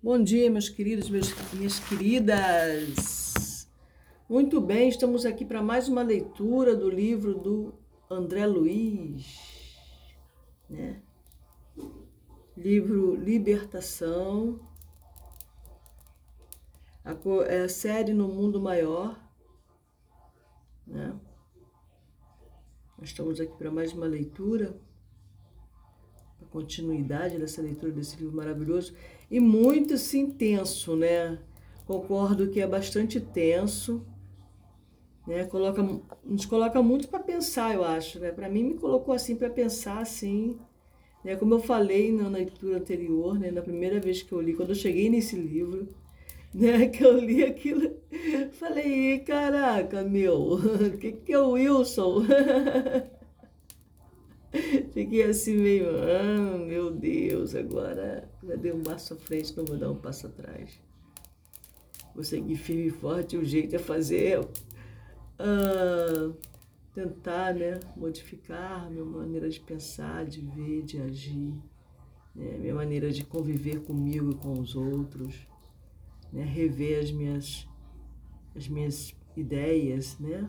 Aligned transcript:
Bom 0.00 0.22
dia, 0.22 0.48
meus 0.48 0.68
queridos, 0.68 1.10
meus, 1.10 1.34
minhas 1.52 1.80
queridas. 1.80 3.68
Muito 4.28 4.60
bem, 4.60 4.88
estamos 4.88 5.26
aqui 5.26 5.44
para 5.44 5.60
mais 5.60 5.88
uma 5.88 6.04
leitura 6.04 6.76
do 6.76 6.88
livro 6.88 7.34
do 7.34 7.74
André 8.08 8.46
Luiz, 8.46 9.76
né? 10.70 11.02
Livro 12.56 13.16
Libertação, 13.16 14.60
a, 17.04 17.16
é 17.48 17.62
a 17.62 17.68
série 17.68 18.14
No 18.14 18.28
Mundo 18.28 18.60
Maior, 18.60 19.20
né? 20.86 21.18
Nós 22.96 23.08
estamos 23.08 23.40
aqui 23.40 23.56
para 23.58 23.72
mais 23.72 23.92
uma 23.92 24.06
leitura 24.06 24.80
continuidade 26.50 27.38
dessa 27.38 27.62
leitura 27.62 27.92
desse 27.92 28.16
livro 28.16 28.36
maravilhoso 28.36 28.94
e 29.30 29.40
muito 29.40 29.94
assim 29.94 30.30
tenso, 30.30 30.96
né? 30.96 31.38
Concordo 31.86 32.50
que 32.50 32.60
é 32.60 32.66
bastante 32.66 33.20
tenso, 33.20 34.04
né? 35.26 35.44
Coloca, 35.44 35.82
nos 36.24 36.46
coloca 36.46 36.82
muito 36.82 37.08
para 37.08 37.20
pensar, 37.20 37.74
eu 37.74 37.84
acho, 37.84 38.18
né? 38.18 38.30
Para 38.32 38.48
mim 38.48 38.64
me 38.64 38.74
colocou 38.74 39.14
assim 39.14 39.36
para 39.36 39.50
pensar 39.50 39.98
assim, 40.00 40.58
né? 41.24 41.36
Como 41.36 41.54
eu 41.54 41.60
falei 41.60 42.12
na 42.12 42.28
leitura 42.28 42.78
anterior, 42.78 43.38
né? 43.38 43.50
Na 43.50 43.62
primeira 43.62 44.00
vez 44.00 44.22
que 44.22 44.32
eu 44.32 44.40
li, 44.40 44.54
quando 44.54 44.70
eu 44.70 44.74
cheguei 44.74 45.10
nesse 45.10 45.36
livro, 45.36 45.88
né? 46.54 46.88
Que 46.88 47.04
eu 47.04 47.18
li 47.18 47.44
aquilo, 47.44 47.96
falei, 48.52 49.18
caraca, 49.20 50.02
meu, 50.02 50.54
o 50.54 50.96
que 50.98 51.12
que 51.12 51.32
é 51.32 51.38
o 51.38 51.50
Wilson? 51.52 52.24
Fiquei 54.92 55.22
assim 55.22 55.56
meio, 55.56 55.86
ah, 55.90 56.58
meu 56.58 56.90
Deus, 56.90 57.54
agora 57.54 58.27
já 58.48 58.56
dei 58.56 58.72
um 58.72 58.82
passo 58.82 59.14
à 59.14 59.16
frente, 59.16 59.54
não 59.56 59.64
vou 59.64 59.76
dar 59.76 59.90
um 59.90 59.96
passo 59.96 60.26
atrás. 60.26 60.80
Vou 62.14 62.24
seguir 62.24 62.56
firme 62.56 62.86
e 62.86 62.90
forte, 62.90 63.36
o 63.36 63.44
jeito 63.44 63.76
é 63.76 63.78
fazer, 63.78 64.40
ah, 65.38 66.32
tentar, 66.94 67.54
né, 67.54 67.78
modificar 67.94 68.90
minha 68.90 69.04
maneira 69.04 69.48
de 69.48 69.60
pensar, 69.60 70.24
de 70.24 70.40
ver, 70.40 70.82
de 70.82 71.00
agir, 71.00 71.54
né, 72.34 72.56
minha 72.58 72.74
maneira 72.74 73.12
de 73.12 73.24
conviver 73.24 73.82
comigo 73.82 74.30
e 74.30 74.34
com 74.34 74.58
os 74.58 74.74
outros, 74.74 75.46
né, 76.32 76.42
rever 76.42 77.04
as 77.04 77.12
minhas, 77.12 77.68
as 78.56 78.66
minhas 78.66 79.14
ideias, 79.36 80.18
né, 80.18 80.48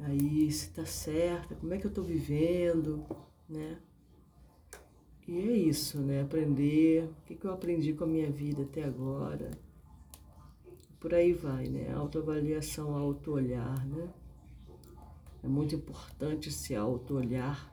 aí 0.00 0.50
se 0.50 0.66
está 0.66 0.84
certa, 0.84 1.54
como 1.54 1.72
é 1.72 1.78
que 1.78 1.86
eu 1.86 1.90
estou 1.90 2.04
vivendo, 2.04 3.06
né? 3.48 3.78
E 5.26 5.38
é 5.38 5.52
isso, 5.52 6.00
né? 6.00 6.22
Aprender, 6.22 7.04
o 7.04 7.26
que, 7.26 7.34
que 7.34 7.44
eu 7.46 7.52
aprendi 7.52 7.92
com 7.92 8.04
a 8.04 8.06
minha 8.06 8.30
vida 8.30 8.62
até 8.62 8.84
agora. 8.84 9.50
Por 10.98 11.14
aí 11.14 11.32
vai, 11.32 11.68
né? 11.68 11.92
Autoavaliação, 11.92 12.96
auto-olhar, 12.96 13.86
né? 13.86 14.08
É 15.42 15.48
muito 15.48 15.74
importante 15.74 16.48
esse 16.48 16.74
auto-olhar. 16.74 17.72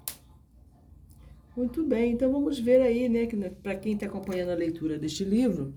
Muito 1.56 1.84
bem, 1.84 2.14
então 2.14 2.32
vamos 2.32 2.60
ver 2.60 2.82
aí, 2.82 3.10
né? 3.10 3.26
Que, 3.26 3.36
né, 3.36 3.50
Para 3.50 3.76
quem 3.76 3.94
está 3.94 4.06
acompanhando 4.06 4.50
a 4.50 4.56
leitura 4.56 4.98
deste 4.98 5.24
livro, 5.24 5.74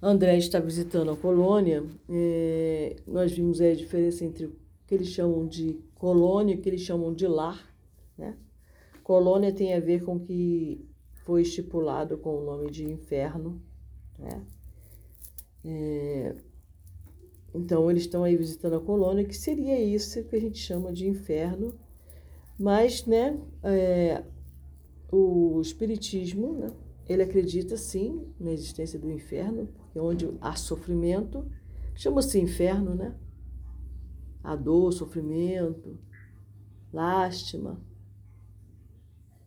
André 0.00 0.36
está 0.36 0.60
visitando 0.60 1.10
a 1.10 1.16
colônia. 1.16 1.84
É, 2.08 2.96
nós 3.06 3.32
vimos 3.32 3.60
aí 3.60 3.72
a 3.72 3.76
diferença 3.76 4.24
entre 4.24 4.50
que 4.86 4.94
eles 4.94 5.08
chamam 5.08 5.46
de 5.46 5.80
colônia, 5.96 6.56
que 6.56 6.68
eles 6.68 6.82
chamam 6.82 7.12
de 7.12 7.26
lar, 7.26 7.74
né? 8.16 8.36
Colônia 9.06 9.52
tem 9.52 9.72
a 9.72 9.78
ver 9.78 10.04
com 10.04 10.16
o 10.16 10.20
que 10.20 10.84
foi 11.24 11.42
estipulado 11.42 12.18
com 12.18 12.38
o 12.38 12.44
nome 12.44 12.72
de 12.72 12.84
inferno, 12.84 13.62
né? 14.18 14.44
É, 15.64 16.34
então, 17.54 17.88
eles 17.88 18.02
estão 18.02 18.24
aí 18.24 18.36
visitando 18.36 18.74
a 18.74 18.80
colônia, 18.80 19.24
que 19.24 19.36
seria 19.36 19.80
isso 19.80 20.24
que 20.24 20.34
a 20.34 20.40
gente 20.40 20.58
chama 20.58 20.92
de 20.92 21.06
inferno, 21.06 21.72
mas, 22.58 23.06
né, 23.06 23.40
é, 23.62 24.24
o 25.12 25.60
Espiritismo, 25.60 26.54
né, 26.54 26.72
ele 27.08 27.22
acredita 27.22 27.76
sim 27.76 28.26
na 28.40 28.50
existência 28.50 28.98
do 28.98 29.08
inferno, 29.08 29.68
porque 29.68 30.00
onde 30.00 30.28
há 30.40 30.56
sofrimento, 30.56 31.46
chama-se 31.94 32.40
inferno, 32.40 32.92
né? 32.96 33.14
a 34.42 34.56
dor, 34.56 34.92
sofrimento, 34.92 35.96
lástima, 36.92 37.80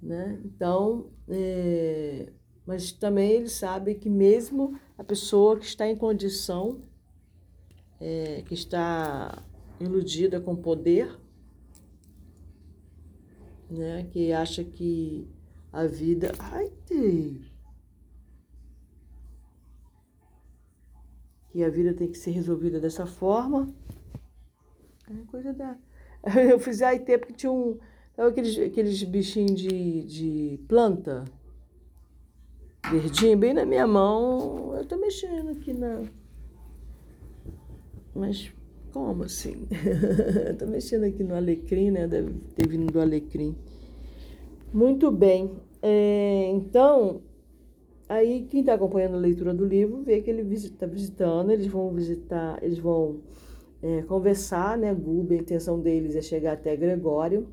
né? 0.01 0.39
Então, 0.45 1.09
é, 1.27 2.31
mas 2.65 2.91
também 2.91 3.31
ele 3.31 3.49
sabe 3.49 3.95
que 3.95 4.09
mesmo 4.09 4.79
a 4.97 5.03
pessoa 5.03 5.57
que 5.57 5.65
está 5.65 5.87
em 5.87 5.95
condição, 5.95 6.81
é, 7.99 8.43
que 8.43 8.53
está 8.53 9.43
iludida 9.79 10.39
com 10.39 10.55
poder, 10.55 11.17
né? 13.69 14.07
Que 14.11 14.33
acha 14.33 14.63
que 14.63 15.27
a 15.71 15.85
vida, 15.85 16.31
ai, 16.39 16.71
que 16.87 17.47
a 21.63 21.69
vida 21.69 21.93
tem 21.93 22.09
que 22.09 22.17
ser 22.17 22.31
resolvida 22.31 22.79
dessa 22.79 23.05
forma, 23.05 23.71
é 25.09 25.25
coisa 25.27 25.53
da. 25.53 25.77
Eu 26.49 26.59
fiz 26.59 26.81
aí 26.81 26.99
tempo 26.99 27.27
que 27.27 27.33
tinha 27.33 27.51
um. 27.51 27.77
Sabe 28.19 28.31
aqueles, 28.31 28.59
aqueles 28.59 29.03
bichinhos 29.03 29.55
de, 29.55 30.03
de 30.03 30.59
planta? 30.67 31.23
Verdinho, 32.91 33.37
bem 33.37 33.53
na 33.53 33.65
minha 33.65 33.87
mão. 33.87 34.75
Eu 34.75 34.83
tô 34.83 34.97
mexendo 34.97 35.51
aqui 35.51 35.71
na. 35.71 36.01
Mas 38.13 38.51
como 38.91 39.23
assim? 39.23 39.69
tô 40.59 40.67
mexendo 40.67 41.05
aqui 41.05 41.23
no 41.23 41.33
alecrim, 41.33 41.91
né? 41.91 42.09
Deve 42.09 42.33
ter 42.57 42.67
vindo 42.67 42.91
do 42.91 42.99
alecrim. 42.99 43.55
Muito 44.73 45.09
bem. 45.13 45.51
É, 45.81 46.51
então, 46.51 47.21
aí 48.09 48.45
quem 48.49 48.59
está 48.59 48.73
acompanhando 48.73 49.15
a 49.15 49.19
leitura 49.19 49.53
do 49.53 49.63
livro 49.63 50.03
vê 50.03 50.19
que 50.19 50.29
ele 50.29 50.41
está 50.55 50.85
visitando, 50.85 51.51
eles 51.51 51.67
vão 51.67 51.93
visitar, 51.93 52.61
eles 52.61 52.79
vão 52.79 53.21
é, 53.81 54.01
conversar, 54.01 54.77
né? 54.77 54.93
Guba, 54.93 55.35
a 55.35 55.37
intenção 55.37 55.79
deles 55.79 56.17
é 56.17 56.21
chegar 56.21 56.51
até 56.51 56.75
Gregório, 56.75 57.47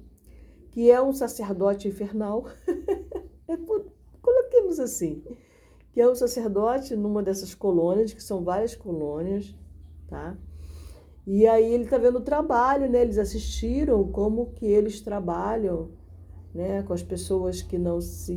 que 0.77 0.91
é 0.91 1.01
um 1.01 1.11
sacerdote 1.11 1.89
infernal. 1.89 2.45
é, 3.49 3.57
coloquemos 4.21 4.79
assim, 4.79 5.23
que 5.91 6.03
é 6.03 6.07
um 6.07 6.15
sacerdote 6.15 6.95
numa 6.95 7.23
dessas 7.23 7.55
colônias, 7.55 8.13
que 8.13 8.23
são 8.23 8.45
várias 8.45 8.77
colônias, 8.77 9.57
tá? 10.07 10.37
E 11.27 11.47
aí 11.47 11.73
ele 11.73 11.85
está 11.85 11.97
vendo 11.97 12.19
o 12.19 12.21
trabalho, 12.21 12.91
né? 12.91 13.01
Eles 13.01 13.17
assistiram 13.17 14.07
como 14.13 14.53
que 14.53 14.67
eles 14.67 15.01
trabalham, 15.01 15.93
né? 16.55 16.83
Com 16.83 16.93
as 16.93 17.03
pessoas 17.03 17.63
que 17.63 17.79
não 17.79 17.99
se 17.99 18.35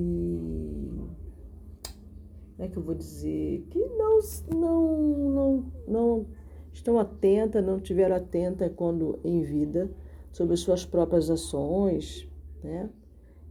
como 2.55 2.65
é 2.65 2.67
que 2.69 2.77
eu 2.77 2.83
vou 2.83 2.95
dizer? 2.95 3.67
Que 3.69 3.79
não, 3.79 4.19
não, 4.55 4.97
não, 5.29 5.65
não 5.85 6.25
estão 6.71 6.97
atentas, 6.97 7.65
não 7.65 7.81
tiveram 7.81 8.15
atenta 8.15 8.69
quando 8.69 9.19
em 9.25 9.41
vida 9.41 9.91
sobre 10.31 10.53
as 10.53 10.61
suas 10.61 10.85
próprias 10.85 11.29
ações, 11.29 12.28
né? 12.63 12.89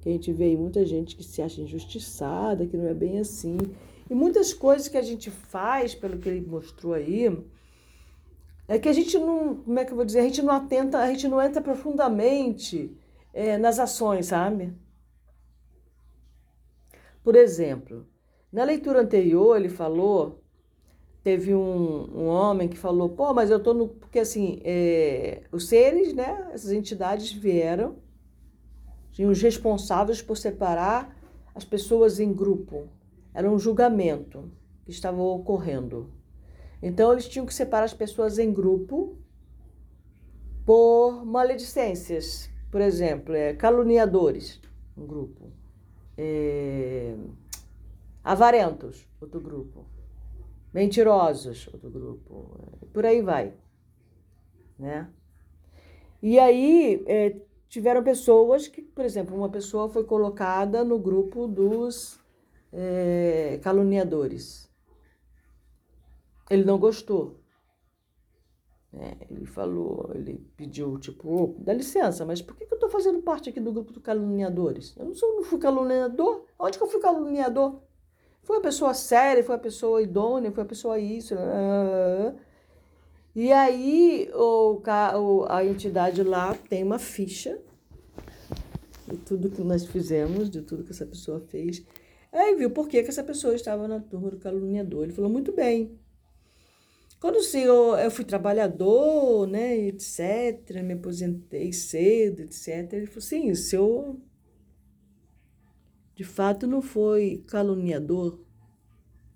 Que 0.01 0.09
a 0.09 0.13
gente 0.13 0.33
vê 0.33 0.45
aí 0.45 0.57
muita 0.57 0.85
gente 0.85 1.17
que 1.17 1.25
se 1.25 1.43
acha 1.43 1.61
injustiçada, 1.61 2.67
que 2.67 2.77
não 2.77 2.87
é 2.87 2.95
bem 2.95 3.19
assim. 3.19 3.57
E 4.09 4.15
muitas 4.15 4.55
coisas 4.55 4.89
que 4.89 4.97
a 4.97 5.03
gente 5.03 5.31
faz, 5.31 5.95
pelo 5.95 6.19
que 6.19 6.29
ele 6.29 6.47
mostrou 6.47 6.95
aí, 6.95 7.27
é 8.67 8.79
que 8.79 8.89
a 8.89 8.93
gente 8.93 9.19
não, 9.19 9.57
como 9.57 9.79
é 9.79 9.85
que 9.85 9.93
eu 9.93 9.97
vou 9.97 10.05
dizer, 10.05 10.21
a 10.21 10.25
gente 10.25 10.43
não 10.43 10.53
atenta, 10.53 10.99
a 10.99 11.09
gente 11.09 11.27
não 11.27 11.41
entra 11.43 11.61
profundamente 11.61 12.97
é, 13.33 13.59
nas 13.59 13.79
ações, 13.79 14.27
sabe? 14.27 14.73
Por 17.23 17.35
exemplo, 17.35 18.07
na 18.53 18.65
leitura 18.65 19.01
anterior 19.01 19.57
ele 19.57 19.69
falou 19.69 20.43
teve 21.29 21.55
um, 21.55 22.09
um 22.15 22.27
homem 22.27 22.69
que 22.69 22.79
falou, 22.79 23.11
pô, 23.11 23.35
mas 23.35 23.50
eu 23.50 23.61
tô 23.61 23.75
no. 23.75 23.88
Porque 23.88 24.19
assim, 24.19 24.61
é, 24.65 25.43
os 25.53 25.69
seres, 25.69 26.15
né? 26.15 26.49
Essas 26.53 26.73
entidades 26.73 27.31
vieram, 27.31 27.97
tinham 29.19 29.32
os 29.32 29.43
responsáveis 29.43 30.23
por 30.23 30.37
separar 30.37 31.12
as 31.53 31.65
pessoas 31.65 32.20
em 32.20 32.32
grupo. 32.32 32.88
Era 33.35 33.50
um 33.50 33.59
julgamento 33.59 34.49
que 34.85 34.93
estava 34.93 35.20
ocorrendo. 35.20 36.12
Então 36.81 37.11
eles 37.11 37.29
tinham 37.29 37.44
que 37.44 37.53
separar 37.53 37.85
as 37.85 37.93
pessoas 37.93 38.38
em 38.38 38.53
grupo 38.53 39.19
por 40.65 41.25
maledicências. 41.26 42.49
Por 42.70 42.81
exemplo, 42.81 43.35
é, 43.35 43.55
caluniadores, 43.55 44.61
um 44.97 45.05
grupo. 45.05 45.50
É, 46.17 47.17
avarentos, 48.23 49.05
outro 49.20 49.41
grupo 49.41 49.85
Mentirosos, 50.73 51.69
outro 51.73 51.91
grupo. 51.91 52.87
Por 52.93 53.05
aí 53.05 53.20
vai. 53.20 53.53
Né? 54.79 55.11
E 56.23 56.38
aí 56.38 57.03
é, 57.09 57.48
tiveram 57.69 58.03
pessoas 58.03 58.67
que, 58.67 58.82
por 58.82 59.05
exemplo, 59.05 59.37
uma 59.37 59.49
pessoa 59.49 59.88
foi 59.88 60.05
colocada 60.05 60.85
no 60.85 60.99
grupo 60.99 61.47
dos 61.47 62.19
é, 62.73 63.59
caluniadores. 63.62 64.69
Ele 66.50 66.65
não 66.65 66.79
gostou. 66.79 67.41
É, 68.93 69.26
ele 69.31 69.44
falou, 69.44 70.11
ele 70.15 70.50
pediu, 70.56 70.99
tipo, 70.99 71.29
oh, 71.29 71.62
dá 71.62 71.75
licença, 71.75 72.25
mas 72.25 72.41
por 72.41 72.56
que, 72.56 72.65
que 72.65 72.73
eu 72.73 72.76
estou 72.76 72.88
fazendo 72.88 73.20
parte 73.20 73.50
aqui 73.50 73.61
do 73.61 73.70
grupo 73.70 73.93
de 73.93 74.00
caluniadores? 74.00 74.97
Eu 74.97 75.05
não, 75.05 75.15
sou, 75.15 75.37
não 75.37 75.44
fui 75.44 75.59
caluniador? 75.59 76.47
Onde 76.59 76.79
que 76.79 76.85
eu 76.85 76.88
fui 76.88 77.00
caluniador? 77.00 77.82
Foi 78.43 78.56
a 78.56 78.61
pessoa 78.62 78.94
séria, 78.94 79.44
foi 79.44 79.56
a 79.56 79.59
pessoa 79.59 80.00
idônea, 80.00 80.50
foi 80.50 80.62
a 80.62 80.67
pessoa 80.67 80.99
isso. 80.99 81.35
E 83.35 83.53
aí 83.53 84.31
o, 84.35 85.47
a 85.49 85.65
entidade 85.65 86.23
lá 86.23 86.55
tem 86.55 86.83
uma 86.83 86.99
ficha 86.99 87.61
de 89.07 89.17
tudo 89.19 89.51
que 89.51 89.63
nós 89.63 89.87
fizemos, 89.87 90.51
de 90.51 90.63
tudo 90.63 90.85
que 90.85 90.93
essa 90.93 91.07
pessoa 91.07 91.41
fez. 91.41 91.85
Aí 92.33 92.55
viu 92.57 92.71
por 92.71 92.89
que, 92.89 93.03
que 93.03 93.09
essa 93.09 93.25
pessoa 93.25 93.55
estava 93.55 93.89
na 93.89 94.01
turma 94.01 94.31
do 94.31 94.39
caluniador. 94.39 95.05
Ele 95.05 95.13
falou, 95.13 95.31
muito 95.31 95.53
bem. 95.53 95.99
Quando 97.21 97.37
o 97.37 97.43
senhor, 97.43 97.99
eu 97.99 98.11
fui 98.11 98.25
trabalhador, 98.25 99.47
né, 99.49 99.77
etc., 99.77 100.83
me 100.85 100.95
aposentei 100.95 101.73
cedo, 101.73 102.43
etc., 102.43 102.93
ele 102.93 103.07
falou, 103.07 103.23
sim, 103.23 103.51
o 103.51 103.57
senhor 103.57 104.17
de 106.15 106.25
fato 106.25 106.67
não 106.67 106.83
foi 106.83 107.45
caluniador, 107.47 108.41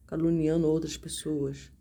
caluniando 0.06 0.67
outras 0.67 0.97
pessoas. 0.97 1.73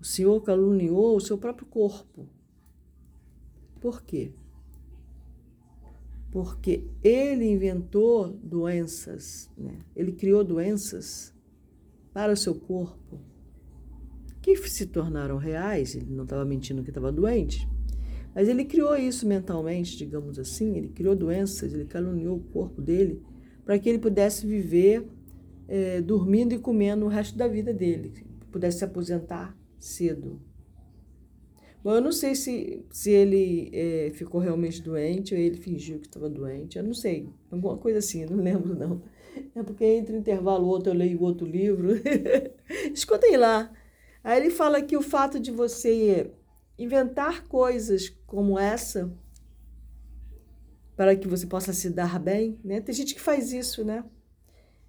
O 0.00 0.04
Senhor 0.04 0.40
caluniou 0.42 1.16
o 1.16 1.20
seu 1.20 1.38
próprio 1.38 1.66
corpo. 1.66 2.28
Por 3.80 4.02
quê? 4.02 4.32
Porque 6.30 6.84
ele 7.02 7.46
inventou 7.46 8.28
doenças, 8.28 9.50
né? 9.56 9.78
ele 9.94 10.12
criou 10.12 10.44
doenças 10.44 11.32
para 12.12 12.32
o 12.32 12.36
seu 12.36 12.54
corpo 12.54 13.20
que 14.42 14.56
se 14.68 14.86
tornaram 14.86 15.38
reais. 15.38 15.94
Ele 15.94 16.14
não 16.14 16.24
estava 16.24 16.44
mentindo 16.44 16.82
que 16.82 16.90
estava 16.90 17.10
doente, 17.10 17.68
mas 18.34 18.48
ele 18.48 18.64
criou 18.64 18.94
isso 18.96 19.26
mentalmente, 19.26 19.96
digamos 19.96 20.38
assim. 20.38 20.76
Ele 20.76 20.88
criou 20.88 21.16
doenças, 21.16 21.72
ele 21.72 21.84
caluniou 21.84 22.36
o 22.36 22.44
corpo 22.52 22.80
dele 22.80 23.22
para 23.64 23.78
que 23.78 23.88
ele 23.88 23.98
pudesse 23.98 24.46
viver 24.46 25.04
é, 25.66 26.00
dormindo 26.00 26.52
e 26.54 26.58
comendo 26.58 27.04
o 27.04 27.08
resto 27.08 27.36
da 27.36 27.48
vida 27.48 27.74
dele, 27.74 28.12
pudesse 28.52 28.78
se 28.78 28.84
aposentar 28.84 29.56
cedo. 29.86 30.40
Bom, 31.82 31.94
eu 31.94 32.00
não 32.00 32.10
sei 32.10 32.34
se, 32.34 32.84
se 32.90 33.10
ele 33.10 33.70
é, 33.72 34.10
ficou 34.12 34.40
realmente 34.40 34.82
doente 34.82 35.34
ou 35.34 35.40
ele 35.40 35.56
fingiu 35.56 36.00
que 36.00 36.06
estava 36.06 36.28
doente, 36.28 36.78
eu 36.78 36.82
não 36.82 36.92
sei, 36.92 37.28
alguma 37.50 37.76
coisa 37.76 38.00
assim, 38.00 38.24
não 38.26 38.38
lembro 38.42 38.74
não. 38.74 39.02
É 39.54 39.62
porque 39.62 39.84
entre 39.84 40.16
um 40.16 40.18
intervalo 40.18 40.66
outro 40.66 40.90
eu 40.90 40.96
leio 40.96 41.22
outro 41.22 41.46
livro. 41.46 41.90
Escutem 42.92 43.36
lá. 43.36 43.70
Aí 44.24 44.40
ele 44.40 44.50
fala 44.50 44.82
que 44.82 44.96
o 44.96 45.02
fato 45.02 45.38
de 45.38 45.50
você 45.52 46.32
inventar 46.78 47.46
coisas 47.46 48.08
como 48.26 48.58
essa 48.58 49.12
para 50.96 51.14
que 51.14 51.28
você 51.28 51.46
possa 51.46 51.72
se 51.72 51.90
dar 51.90 52.18
bem, 52.18 52.58
né? 52.64 52.80
Tem 52.80 52.94
gente 52.94 53.14
que 53.14 53.20
faz 53.20 53.52
isso, 53.52 53.84
né? 53.84 54.02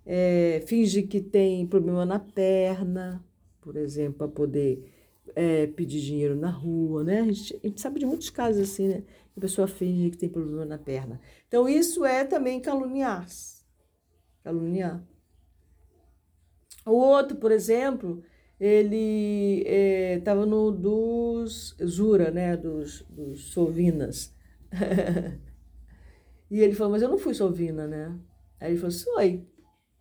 É, 0.06 0.64
finge 0.66 1.04
que 1.04 1.20
tem 1.20 1.68
problema 1.68 2.06
na 2.06 2.18
perna, 2.18 3.24
por 3.68 3.76
exemplo, 3.76 4.20
para 4.20 4.30
poder 4.30 4.90
é, 5.36 5.68
pedir 5.68 6.00
dinheiro 6.00 6.38
na 6.38 6.50
rua, 6.50 7.04
né? 7.04 7.20
A 7.20 7.26
gente, 7.26 7.60
a 7.62 7.68
gente, 7.68 7.82
sabe 7.82 8.00
de 8.00 8.06
muitos 8.06 8.30
casos 8.30 8.62
assim, 8.62 8.88
né? 8.88 9.04
A 9.36 9.42
pessoa 9.42 9.68
finge 9.68 10.10
que 10.10 10.18
tem 10.18 10.30
problema 10.30 10.64
na 10.64 10.78
perna. 10.78 11.20
Então, 11.50 11.68
isso 11.68 12.06
é 12.06 12.24
também 12.24 12.62
caluniar. 12.62 13.28
Caluniar. 14.42 15.04
O 16.86 16.94
outro, 16.94 17.36
por 17.36 17.52
exemplo, 17.52 18.24
ele 18.58 19.66
estava 20.18 20.44
é, 20.44 20.46
no 20.46 20.72
dos 20.72 21.76
Zura, 21.86 22.32
né? 22.32 22.56
Dos, 22.56 23.02
dos 23.10 23.52
Sovinas. 23.52 24.34
E 26.50 26.62
ele 26.62 26.74
falou, 26.74 26.94
mas 26.94 27.02
eu 27.02 27.10
não 27.10 27.18
fui 27.18 27.34
sovina, 27.34 27.86
né? 27.86 28.18
Aí 28.58 28.72
ele 28.72 28.80
falou, 28.80 28.96
foi. 28.96 29.46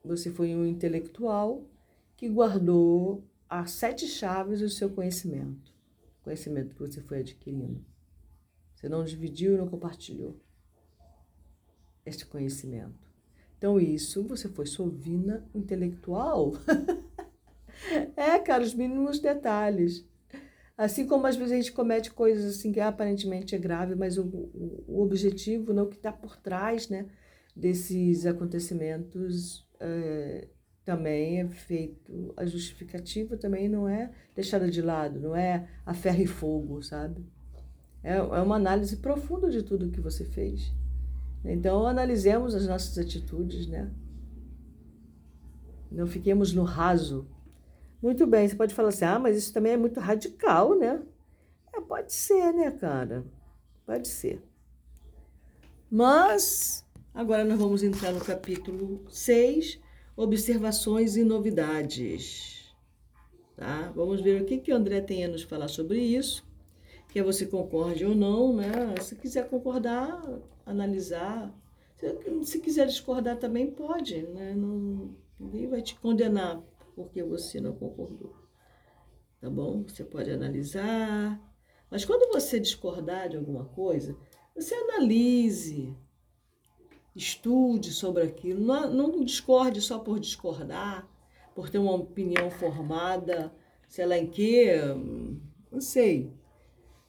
Você 0.04 0.30
foi 0.30 0.54
um 0.54 0.64
intelectual 0.64 1.68
que 2.16 2.28
guardou 2.28 3.24
as 3.48 3.72
sete 3.72 4.06
chaves 4.06 4.60
do 4.60 4.68
seu 4.68 4.90
conhecimento. 4.90 5.72
Conhecimento 6.22 6.74
que 6.74 6.80
você 6.80 7.00
foi 7.00 7.20
adquirindo. 7.20 7.84
Você 8.74 8.88
não 8.88 9.04
dividiu 9.04 9.54
e 9.54 9.58
não 9.58 9.68
compartilhou 9.68 10.40
este 12.04 12.26
conhecimento. 12.26 13.06
Então, 13.58 13.80
isso, 13.80 14.22
você 14.22 14.48
foi 14.48 14.66
sovina 14.66 15.48
intelectual. 15.54 16.52
é, 18.16 18.38
cara, 18.38 18.62
os 18.62 18.74
mínimos 18.74 19.18
detalhes. 19.18 20.04
Assim 20.76 21.06
como 21.06 21.26
às 21.26 21.36
vezes 21.36 21.52
a 21.52 21.56
gente 21.56 21.72
comete 21.72 22.10
coisas 22.10 22.44
assim 22.54 22.70
que 22.70 22.80
aparentemente 22.80 23.54
é 23.54 23.58
grave, 23.58 23.94
mas 23.94 24.18
o, 24.18 24.24
o, 24.24 24.84
o 24.86 25.02
objetivo, 25.02 25.72
não, 25.72 25.88
que 25.88 25.96
está 25.96 26.12
por 26.12 26.36
trás 26.36 26.90
né, 26.90 27.06
desses 27.54 28.26
acontecimentos 28.26 29.66
é, 29.80 30.48
também 30.86 31.40
é 31.40 31.48
feito. 31.48 32.32
A 32.36 32.46
justificativa 32.46 33.36
também 33.36 33.68
não 33.68 33.88
é 33.88 34.10
deixada 34.36 34.70
de 34.70 34.80
lado, 34.80 35.18
não 35.18 35.34
é 35.34 35.68
a 35.84 35.92
ferro 35.92 36.22
e 36.22 36.26
fogo, 36.26 36.80
sabe? 36.80 37.26
É, 38.04 38.14
é 38.14 38.40
uma 38.40 38.54
análise 38.54 38.96
profunda 38.98 39.50
de 39.50 39.64
tudo 39.64 39.90
que 39.90 40.00
você 40.00 40.24
fez. 40.24 40.72
Então, 41.44 41.86
analisemos 41.86 42.54
as 42.54 42.66
nossas 42.68 42.96
atitudes, 42.96 43.66
né? 43.66 43.90
Não 45.90 46.06
fiquemos 46.06 46.52
no 46.52 46.62
raso 46.62 47.26
muito 48.00 48.26
bem, 48.26 48.46
você 48.46 48.54
pode 48.54 48.74
falar 48.74 48.90
assim, 48.90 49.04
ah, 49.04 49.18
mas 49.18 49.36
isso 49.36 49.52
também 49.52 49.72
é 49.72 49.76
muito 49.76 49.98
radical, 49.98 50.78
né? 50.78 51.02
É, 51.74 51.80
pode 51.80 52.12
ser, 52.12 52.52
né, 52.52 52.70
cara? 52.70 53.24
Pode 53.84 54.06
ser. 54.06 54.40
Mas, 55.90 56.84
agora 57.12 57.44
nós 57.44 57.58
vamos 57.58 57.82
entrar 57.82 58.12
no 58.12 58.20
capítulo 58.20 59.04
6, 59.08 59.80
observações 60.16 61.16
e 61.16 61.22
novidades. 61.22 62.74
Tá? 63.56 63.92
Vamos 63.94 64.20
ver 64.20 64.42
o 64.42 64.44
que, 64.44 64.58
que 64.58 64.72
o 64.72 64.76
André 64.76 65.00
tem 65.00 65.24
a 65.24 65.28
nos 65.28 65.42
falar 65.42 65.68
sobre 65.68 65.98
isso. 65.98 66.44
Quer 67.08 67.22
você 67.22 67.46
concorde 67.46 68.04
ou 68.04 68.14
não, 68.14 68.54
né? 68.54 68.94
Se 69.00 69.14
quiser 69.16 69.48
concordar, 69.48 70.22
analisar. 70.64 71.54
Se, 71.96 72.44
se 72.44 72.60
quiser 72.60 72.86
discordar 72.86 73.38
também 73.38 73.70
pode, 73.70 74.22
né? 74.22 74.54
Não, 74.54 75.14
ninguém 75.38 75.66
vai 75.66 75.80
te 75.80 75.94
condenar 75.96 76.62
porque 76.94 77.22
você 77.22 77.60
não 77.60 77.72
concordou. 77.72 78.34
Tá 79.40 79.48
bom? 79.48 79.84
Você 79.86 80.04
pode 80.04 80.30
analisar. 80.30 81.40
Mas 81.90 82.04
quando 82.04 82.32
você 82.32 82.58
discordar 82.58 83.28
de 83.28 83.36
alguma 83.36 83.64
coisa, 83.66 84.16
você 84.54 84.74
analise, 84.74 85.96
estude 87.16 87.92
sobre 87.92 88.22
aquilo. 88.22 88.60
Não, 88.60 88.92
não 88.92 89.24
discorde 89.24 89.80
só 89.80 89.98
por 89.98 90.20
discordar, 90.20 91.08
por 91.54 91.70
ter 91.70 91.78
uma 91.78 91.94
opinião 91.94 92.50
formada, 92.50 93.52
sei 93.88 94.04
lá 94.04 94.18
em 94.18 94.26
quê, 94.26 94.76
não 95.72 95.80
sei. 95.80 96.30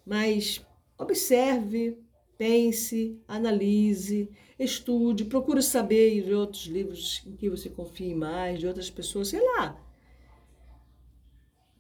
Mas 0.06 0.66
observe, 0.98 1.98
pense, 2.38 3.20
analise, 3.28 4.30
estude, 4.58 5.26
procure 5.26 5.62
saber 5.62 6.24
de 6.24 6.34
outros 6.34 6.66
livros 6.66 7.22
em 7.28 7.36
que 7.36 7.50
você 7.50 7.70
confie 7.70 8.16
mais, 8.16 8.60
de 8.60 8.68
outras 8.68 8.90
pessoas, 8.90 9.28
sei 9.28 9.42
lá. 9.42 9.78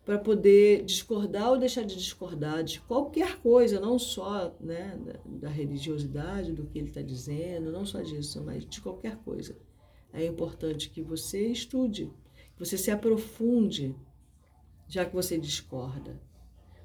Para 0.08 0.18
poder 0.18 0.86
discordar 0.86 1.50
ou 1.50 1.58
deixar 1.58 1.84
de 1.84 1.94
discordar 1.94 2.64
de 2.64 2.80
qualquer 2.80 3.42
coisa, 3.42 3.78
não 3.78 4.00
só 4.00 4.56
né, 4.58 4.98
da, 5.04 5.20
da 5.26 5.50
religiosidade, 5.50 6.54
do 6.54 6.66
que 6.66 6.80
ele 6.80 6.88
está 6.88 7.02
dizendo, 7.02 7.74
não 7.74 7.86
só 7.86 8.00
disso, 8.00 8.42
mas 8.42 8.66
de 8.66 8.80
qualquer 8.80 9.18
coisa. 9.18 9.58
É 10.14 10.26
importante 10.26 10.90
que 10.90 11.02
você 11.02 11.48
estude, 11.48 12.10
que 12.56 12.66
você 12.66 12.78
se 12.78 12.90
aprofunde, 12.90 13.94
já 14.88 15.04
que 15.04 15.14
você 15.14 15.38
discorda. 15.38 16.18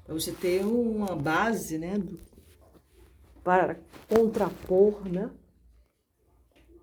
Para 0.03 0.13
você 0.13 0.33
ter 0.33 0.65
uma 0.65 1.15
base 1.15 1.77
né, 1.77 1.97
do, 1.97 2.19
para 3.41 3.79
contrapor, 4.09 5.07
né? 5.07 5.31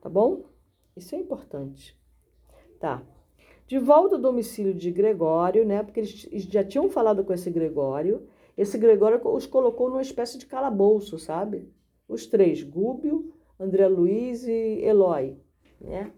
Tá 0.00 0.08
bom? 0.08 0.46
Isso 0.96 1.14
é 1.14 1.18
importante. 1.18 1.94
Tá. 2.80 3.02
De 3.70 3.78
volta 3.78 4.16
ao 4.16 4.20
domicílio 4.20 4.74
de 4.74 4.90
Gregório, 4.90 5.64
né? 5.64 5.80
Porque 5.80 6.00
eles 6.00 6.26
já 6.50 6.64
tinham 6.64 6.90
falado 6.90 7.22
com 7.22 7.32
esse 7.32 7.48
Gregório. 7.48 8.26
Esse 8.58 8.76
Gregório 8.76 9.20
os 9.28 9.46
colocou 9.46 9.88
numa 9.88 10.02
espécie 10.02 10.36
de 10.38 10.44
calabouço, 10.44 11.20
sabe? 11.20 11.72
Os 12.08 12.26
três, 12.26 12.64
Gúbio, 12.64 13.32
André 13.60 13.86
Luiz 13.86 14.42
e 14.44 14.80
Eloy, 14.82 15.36
né? 15.80 16.10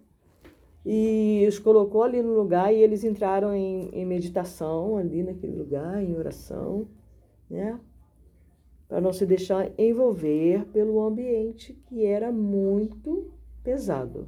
E 0.83 1.45
os 1.47 1.59
colocou 1.59 2.03
ali 2.03 2.23
no 2.23 2.33
lugar 2.33 2.73
e 2.73 2.79
eles 2.79 3.05
entraram 3.05 3.55
em, 3.55 3.91
em 3.93 4.07
meditação 4.07 4.97
ali 4.97 5.23
naquele 5.23 5.55
lugar, 5.55 6.03
em 6.03 6.17
oração, 6.17 6.89
né? 7.51 7.79
para 8.89 8.99
não 8.99 9.13
se 9.13 9.27
deixar 9.27 9.71
envolver 9.79 10.65
pelo 10.73 11.03
ambiente 11.03 11.75
que 11.87 12.07
era 12.07 12.33
muito 12.33 13.31
pesado. 13.63 14.27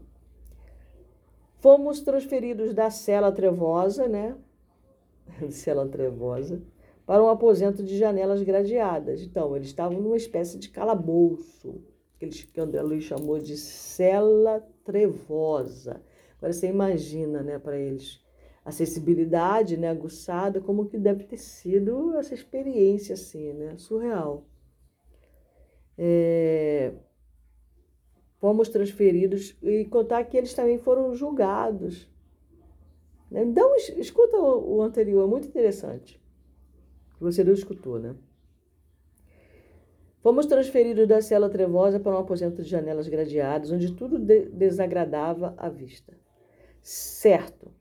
Fomos 1.64 2.02
transferidos 2.02 2.74
da 2.74 2.90
cela 2.90 3.32
trevosa, 3.32 4.06
né? 4.06 4.36
cela 5.48 5.88
trevosa, 5.88 6.62
para 7.06 7.24
um 7.24 7.28
aposento 7.30 7.82
de 7.82 7.96
janelas 7.96 8.42
gradeadas. 8.42 9.22
Então, 9.22 9.56
eles 9.56 9.68
estavam 9.68 9.98
numa 9.98 10.18
espécie 10.18 10.58
de 10.58 10.68
calabouço, 10.68 11.82
que, 12.18 12.60
André 12.60 12.82
Luiz 12.82 13.04
chamou 13.04 13.38
de 13.38 13.56
cela 13.56 14.62
trevosa. 14.84 16.02
Agora 16.36 16.52
você 16.52 16.66
imagina, 16.66 17.42
né, 17.42 17.58
para 17.58 17.78
eles, 17.78 18.22
a 18.62 18.70
sensibilidade, 18.70 19.78
né, 19.78 19.88
aguçada, 19.88 20.60
como 20.60 20.84
que 20.84 20.98
deve 20.98 21.24
ter 21.24 21.38
sido 21.38 22.14
essa 22.18 22.34
experiência, 22.34 23.14
assim, 23.14 23.54
né, 23.54 23.74
surreal. 23.78 24.44
É, 25.96 26.92
fomos 28.44 28.68
transferidos 28.68 29.56
e 29.62 29.86
contar 29.86 30.22
que 30.24 30.36
eles 30.36 30.52
também 30.52 30.76
foram 30.76 31.14
julgados. 31.14 32.06
Né? 33.30 33.42
Então, 33.42 33.74
escuta 33.74 34.36
o, 34.36 34.82
anterior, 34.82 35.24
é 35.24 35.26
muito 35.26 35.48
interessante. 35.48 36.20
Você 37.18 37.42
não 37.42 37.54
escutou, 37.54 37.98
né? 37.98 38.14
Fomos 40.20 40.44
transferidos 40.44 41.08
da 41.08 41.22
cela 41.22 41.48
trevosa 41.48 41.98
para 41.98 42.12
um 42.14 42.18
aposento 42.18 42.62
de 42.62 42.68
janelas 42.68 43.08
gradeadas, 43.08 43.72
onde 43.72 43.94
tudo 43.94 44.18
de 44.18 44.44
desagradava 44.50 45.54
a 45.56 45.70
vista. 45.70 46.12
Certo, 46.82 47.72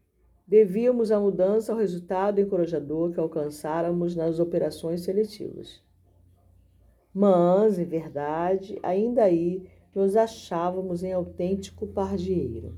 devíamos 0.47 1.11
a 1.11 1.19
mudança 1.19 1.73
ao 1.73 1.77
resultado 1.77 2.39
encorajador 2.39 3.11
que 3.11 3.19
alcançáramos 3.19 4.15
nas 4.15 4.39
operações 4.39 5.01
seletivas. 5.01 5.83
Mas, 7.13 7.77
em 7.77 7.83
verdade, 7.83 8.79
ainda 8.81 9.25
aí 9.25 9.69
nos 9.93 10.15
achávamos 10.15 11.03
em 11.03 11.13
autêntico 11.13 11.87
pardieiro. 11.87 12.75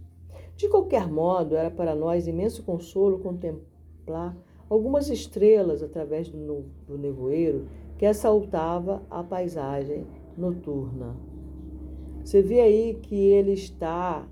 De 0.55 0.69
qualquer 0.69 1.09
modo, 1.09 1.55
era 1.55 1.69
para 1.69 1.95
nós 1.95 2.27
imenso 2.27 2.63
consolo 2.63 3.19
contemplar 3.19 4.35
algumas 4.69 5.09
estrelas 5.09 5.83
através 5.83 6.29
do, 6.29 6.65
do 6.87 6.97
nevoeiro 6.97 7.67
que 7.97 8.05
assaltava 8.05 9.03
a 9.09 9.23
paisagem 9.23 10.05
noturna. 10.37 11.15
Você 12.23 12.41
vê 12.41 12.59
aí 12.61 12.95
que 12.95 13.15
ele 13.15 13.53
está 13.53 14.27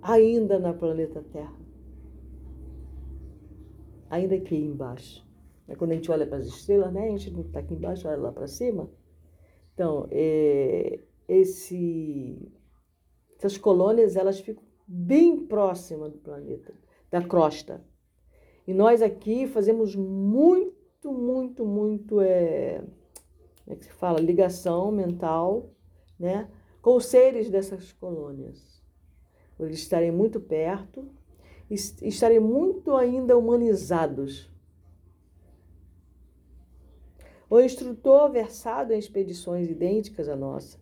ainda 0.00 0.58
na 0.58 0.72
planeta 0.72 1.22
Terra. 1.32 1.58
Ainda 4.08 4.36
aqui 4.36 4.56
embaixo. 4.56 5.26
É 5.68 5.74
quando 5.74 5.92
a 5.92 5.94
gente 5.94 6.10
olha 6.10 6.26
para 6.26 6.38
as 6.38 6.46
estrelas, 6.46 6.92
né? 6.92 7.08
A 7.08 7.10
gente 7.10 7.30
não 7.30 7.42
está 7.42 7.60
aqui 7.60 7.74
embaixo, 7.74 8.08
olha 8.08 8.16
lá 8.16 8.32
para 8.32 8.46
cima. 8.46 8.88
Então, 9.74 10.08
é, 10.10 10.98
esse, 11.28 12.50
essas 13.36 13.58
colônias 13.58 14.16
elas 14.16 14.40
ficam 14.40 14.64
bem 14.86 15.46
próximas 15.46 16.12
do 16.12 16.18
planeta, 16.18 16.74
da 17.10 17.22
crosta. 17.22 17.84
E 18.66 18.72
nós 18.72 19.02
aqui 19.02 19.46
fazemos 19.46 19.94
muito, 19.94 21.12
muito, 21.12 21.64
muito, 21.64 22.20
é, 22.20 22.78
como 23.64 23.74
é 23.74 23.76
que 23.76 23.84
se 23.84 23.92
fala? 23.92 24.20
Ligação 24.20 24.90
mental, 24.90 25.70
né? 26.18 26.50
Com 26.80 26.96
os 26.96 27.06
seres 27.06 27.50
dessas 27.50 27.92
colônias. 27.92 28.82
Eles 29.60 29.78
estarem 29.78 30.10
muito 30.10 30.40
perto 30.40 31.08
e 31.70 31.74
estarem 31.74 32.40
muito 32.40 32.94
ainda 32.94 33.36
humanizados 33.36 34.50
o 37.50 37.60
instrutor, 37.60 38.30
versado 38.30 38.92
em 38.92 38.98
expedições 38.98 39.70
idênticas 39.70 40.28
à 40.28 40.36
nossa, 40.36 40.78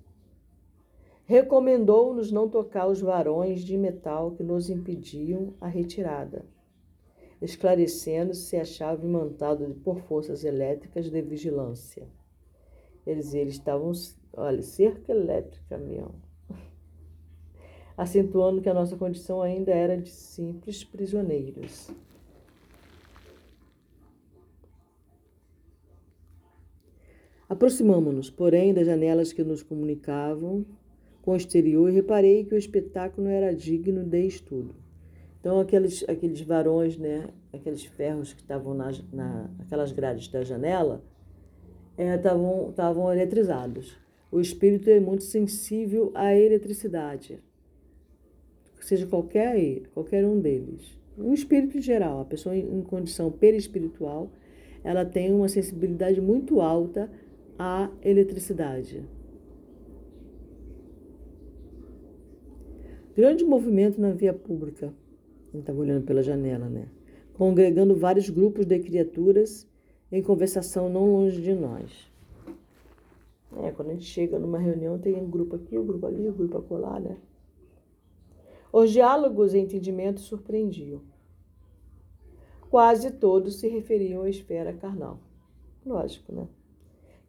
recomendou-nos 1.27 2.31
não 2.31 2.49
tocar 2.49 2.87
os 2.87 3.01
varões 3.01 3.63
de 3.63 3.77
metal 3.77 4.31
que 4.31 4.45
nos 4.45 4.71
impediam 4.71 5.53
a 5.61 5.67
retirada, 5.67 6.47
esclarecendo 7.43 8.33
se 8.33 8.57
achava 8.57 9.05
imantado 9.05 9.67
por 9.83 9.99
forças 10.03 10.45
elétricas 10.45 11.11
de 11.11 11.21
vigilância. 11.21 12.09
Eles, 13.05 13.35
eles 13.35 13.55
estavam, 13.55 13.91
olha, 14.33 14.63
cerca 14.63 15.13
elétrica 15.13 15.77
mesmo, 15.77 16.15
acentuando 17.99 18.63
que 18.63 18.69
a 18.69 18.75
nossa 18.75 18.97
condição 18.97 19.43
ainda 19.43 19.73
era 19.73 20.01
de 20.01 20.11
simples 20.11 20.85
prisioneiros. 20.85 21.91
Aproximamo-nos, 27.49 28.29
porém, 28.29 28.75
das 28.75 28.87
janelas 28.87 29.33
que 29.33 29.45
nos 29.45 29.63
comunicavam 29.63 30.67
com 31.27 31.33
o 31.33 31.37
exterior 31.37 31.91
e 31.91 31.95
reparei 31.95 32.45
que 32.45 32.55
o 32.55 32.57
espetáculo 32.57 33.27
era 33.27 33.53
digno 33.53 34.05
de 34.05 34.27
estudo. 34.29 34.77
Então, 35.41 35.59
aqueles, 35.59 36.05
aqueles 36.09 36.41
varões, 36.41 36.97
né, 36.97 37.29
aqueles 37.53 37.85
ferros 37.85 38.33
que 38.33 38.41
estavam 38.41 38.75
na, 38.75 38.93
na 39.13 39.51
aquelas 39.59 39.91
grades 39.91 40.29
da 40.29 40.45
janela, 40.45 41.03
estavam 42.69 43.11
é, 43.11 43.17
eletrizados. 43.17 43.97
O 44.31 44.41
espírito 44.41 44.89
é 44.89 45.01
muito 45.01 45.25
sensível 45.25 46.13
à 46.15 46.33
eletricidade, 46.33 47.41
seja 48.81 49.05
qualquer, 49.07 49.81
qualquer 49.93 50.25
um 50.25 50.39
deles. 50.39 50.97
O 51.19 51.35
espírito 51.35 51.79
em 51.79 51.83
geral, 51.83 52.21
a 52.21 52.25
pessoa 52.25 52.57
em 52.57 52.83
condição 52.83 53.33
perispiritual, 53.33 54.31
ela 54.85 55.05
tem 55.05 55.35
uma 55.35 55.49
sensibilidade 55.49 56.21
muito 56.21 56.61
alta 56.61 57.11
a 57.59 57.91
eletricidade. 58.01 59.03
Grande 63.17 63.47
movimento 63.47 63.99
na 63.99 64.11
via 64.11 64.35
pública. 64.35 64.93
Ele 65.51 65.61
estava 65.61 65.79
olhando 65.79 66.05
pela 66.05 66.23
janela, 66.23 66.69
né? 66.69 66.87
Congregando 67.33 67.97
vários 67.97 68.29
grupos 68.29 68.67
de 68.67 68.79
criaturas 68.79 69.67
em 70.13 70.23
conversação 70.23 70.91
não 70.91 71.11
longe 71.11 71.41
de 71.41 71.55
nós. 71.55 72.13
É, 73.63 73.71
quando 73.71 73.89
a 73.89 73.93
gente 73.95 74.05
chega 74.05 74.39
numa 74.39 74.59
reunião, 74.59 74.99
tem 74.99 75.15
um 75.15 75.31
grupo 75.31 75.57
aqui, 75.57 75.79
um 75.79 75.87
grupo 75.87 76.05
ali, 76.05 76.29
um 76.29 76.33
grupo 76.35 76.59
acolá, 76.59 77.01
né? 77.01 77.17
Os 78.71 78.91
diálogos 78.91 79.55
e 79.55 79.61
entendimentos 79.61 80.25
surpreendiam. 80.25 81.01
Quase 82.69 83.13
todos 83.13 83.59
se 83.61 83.67
referiam 83.67 84.25
à 84.25 84.29
esfera 84.29 84.75
carnal. 84.75 85.19
Lógico, 85.87 86.35
né? 86.35 86.47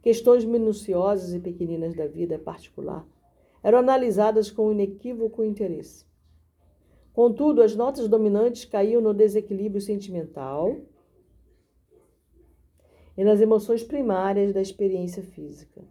Questões 0.02 0.44
minuciosas 0.44 1.32
e 1.32 1.40
pequeninas 1.40 1.94
da 1.94 2.06
vida 2.06 2.38
particular 2.38 3.08
eram 3.62 3.78
analisadas 3.78 4.50
com 4.50 4.72
inequívoco 4.72 5.44
interesse. 5.44 6.06
Contudo, 7.12 7.62
as 7.62 7.74
notas 7.74 8.08
dominantes 8.08 8.64
caíam 8.64 9.00
no 9.00 9.12
desequilíbrio 9.12 9.80
sentimental 9.80 10.76
e 13.16 13.24
nas 13.24 13.40
emoções 13.40 13.82
primárias 13.82 14.52
da 14.52 14.62
experiência 14.62 15.22
física. 15.22 15.82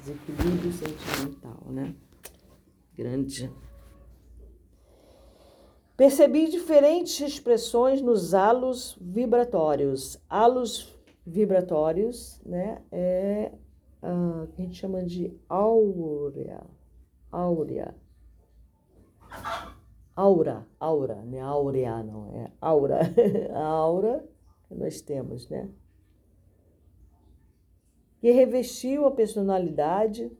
Desequilíbrio 0.00 0.72
sentimental, 0.72 1.62
né? 1.66 1.94
Grande. 2.96 3.52
Percebi 5.96 6.48
diferentes 6.48 7.20
expressões 7.20 8.00
nos 8.00 8.32
halos 8.32 8.96
vibratórios. 9.00 10.18
Halos 10.28 10.94
vibratórios, 11.26 12.40
né? 12.44 12.82
É 12.90 13.52
uh, 14.06 14.46
que 14.48 14.62
a 14.62 14.64
gente 14.64 14.76
chama 14.76 15.04
de 15.04 15.36
áurea. 15.48 16.62
Áurea. 17.30 17.94
Aura, 20.14 20.66
aura, 20.80 21.16
né? 21.16 21.40
Áurea 21.40 22.02
não, 22.02 22.34
é 22.34 22.50
aura. 22.60 23.00
a 23.52 23.60
aura 23.66 24.24
que 24.68 24.74
nós 24.74 25.00
temos, 25.00 25.48
né? 25.48 25.68
Que 28.20 28.30
revestiu 28.30 29.04
a 29.04 29.10
personalidade 29.10 30.32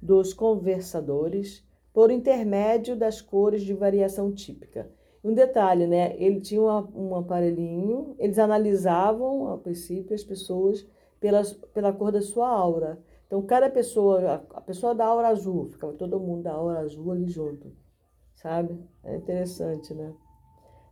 dos 0.00 0.32
conversadores 0.32 1.66
por 1.92 2.10
intermédio 2.10 2.96
das 2.96 3.20
cores 3.20 3.62
de 3.62 3.74
variação 3.74 4.32
típica. 4.32 4.90
Um 5.22 5.34
detalhe, 5.34 5.86
né? 5.86 6.14
Ele 6.18 6.40
tinha 6.40 6.62
um 6.62 7.14
aparelhinho, 7.16 8.14
eles 8.18 8.38
analisavam, 8.38 9.52
a 9.52 9.58
princípio, 9.58 10.14
as 10.14 10.24
pessoas 10.24 10.86
pelas, 11.26 11.52
pela 11.74 11.92
cor 11.92 12.12
da 12.12 12.22
sua 12.22 12.48
aura. 12.48 13.02
Então, 13.26 13.42
cada 13.42 13.68
pessoa, 13.68 14.46
a 14.50 14.60
pessoa 14.60 14.94
da 14.94 15.04
aura 15.04 15.26
azul, 15.26 15.66
ficava 15.66 15.92
todo 15.92 16.20
mundo 16.20 16.44
da 16.44 16.52
aura 16.52 16.78
azul 16.78 17.10
ali 17.10 17.26
junto, 17.26 17.72
sabe? 18.36 18.78
É 19.02 19.16
interessante, 19.16 19.92
né? 19.92 20.14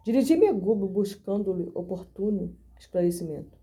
Dirigi-me 0.05 0.49
a 0.49 0.53
Gubo 0.53 0.89
buscando-lhe 0.89 1.71
oportuno 1.73 2.53
esclarecimento. 2.77 3.57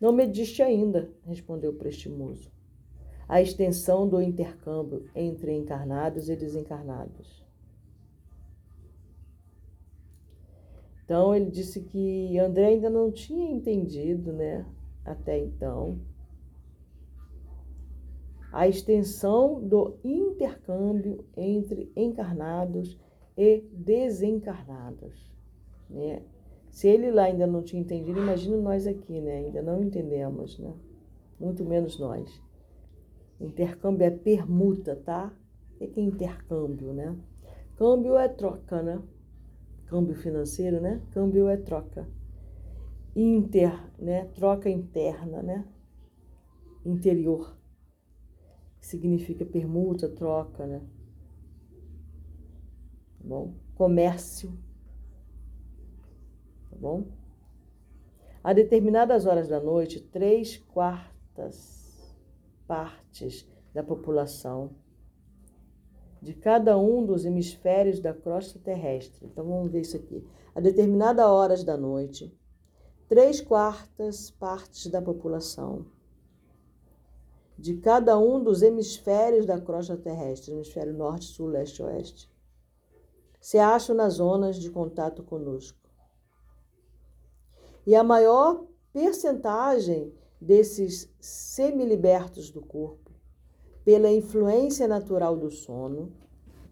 Não 0.00 0.12
mediste 0.12 0.62
ainda, 0.62 1.10
respondeu 1.24 1.72
o 1.72 1.76
prestimoso, 1.76 2.52
a 3.28 3.42
extensão 3.42 4.08
do 4.08 4.22
intercâmbio 4.22 5.10
entre 5.16 5.52
encarnados 5.52 6.28
e 6.28 6.36
desencarnados. 6.36 7.44
Então 11.04 11.34
ele 11.34 11.50
disse 11.50 11.80
que 11.80 12.38
André 12.38 12.66
ainda 12.66 12.88
não 12.88 13.10
tinha 13.10 13.50
entendido, 13.50 14.32
né, 14.32 14.64
até 15.04 15.38
então, 15.38 15.98
a 18.52 18.68
extensão 18.68 19.60
do 19.60 19.98
intercâmbio 20.04 21.24
entre 21.36 21.90
encarnados 21.96 22.98
e 23.36 23.64
desencarnados. 23.72 25.32
Né? 25.88 26.22
Se 26.70 26.86
ele 26.88 27.10
lá 27.10 27.24
ainda 27.24 27.46
não 27.46 27.62
tinha 27.62 27.80
entendido, 27.80 28.18
imagina 28.20 28.56
nós 28.56 28.86
aqui, 28.86 29.20
né? 29.20 29.38
Ainda 29.38 29.62
não 29.62 29.82
entendemos, 29.82 30.58
né? 30.58 30.72
Muito 31.38 31.64
menos 31.64 31.98
nós. 31.98 32.42
Intercâmbio 33.40 34.06
é 34.06 34.10
permuta, 34.10 34.96
tá? 34.96 35.32
O 35.74 35.86
que 35.86 36.00
é 36.00 36.02
intercâmbio, 36.02 36.92
né? 36.92 37.14
Câmbio 37.76 38.16
é 38.16 38.28
troca, 38.28 38.82
né? 38.82 39.02
Câmbio 39.86 40.14
financeiro, 40.14 40.80
né? 40.80 41.02
Câmbio 41.10 41.48
é 41.48 41.56
troca. 41.56 42.08
Inter, 43.14 43.72
né? 43.98 44.26
Troca 44.34 44.70
interna, 44.70 45.42
né? 45.42 45.68
Interior. 46.84 47.56
Significa 48.80 49.44
permuta, 49.44 50.08
troca, 50.08 50.66
né? 50.66 50.80
Tá 53.18 53.24
bom? 53.24 53.54
Comércio. 53.74 54.52
Tá 56.70 56.76
bom? 56.76 57.06
A 58.42 58.52
determinadas 58.52 59.26
horas 59.26 59.48
da 59.48 59.60
noite, 59.60 60.00
três 60.00 60.56
quartas 60.58 62.16
partes 62.66 63.48
da 63.72 63.82
população 63.82 64.74
de 66.20 66.34
cada 66.34 66.78
um 66.78 67.04
dos 67.04 67.24
hemisférios 67.24 68.00
da 68.00 68.14
crosta 68.14 68.58
terrestre. 68.58 69.26
Então 69.26 69.44
vamos 69.44 69.70
ver 69.70 69.80
isso 69.80 69.96
aqui. 69.96 70.24
A 70.54 70.60
determinadas 70.60 71.26
horas 71.26 71.64
da 71.64 71.76
noite, 71.76 72.32
três 73.12 73.42
quartas 73.42 74.30
partes 74.30 74.86
da 74.86 75.02
população 75.02 75.84
de 77.58 77.76
cada 77.76 78.18
um 78.18 78.42
dos 78.42 78.62
hemisférios 78.62 79.44
da 79.44 79.60
crosta 79.60 79.98
terrestre, 79.98 80.54
hemisfério 80.54 80.94
norte, 80.94 81.26
sul, 81.26 81.48
leste 81.48 81.82
e 81.82 81.84
oeste, 81.84 82.32
se 83.38 83.58
acham 83.58 83.94
nas 83.94 84.14
zonas 84.14 84.56
de 84.56 84.70
contato 84.70 85.22
conosco. 85.22 85.78
E 87.86 87.94
a 87.94 88.02
maior 88.02 88.64
percentagem 88.94 90.10
desses 90.40 91.12
semilibertos 91.20 92.48
do 92.48 92.62
corpo, 92.62 93.10
pela 93.84 94.10
influência 94.10 94.88
natural 94.88 95.36
do 95.36 95.50
sono, 95.50 96.10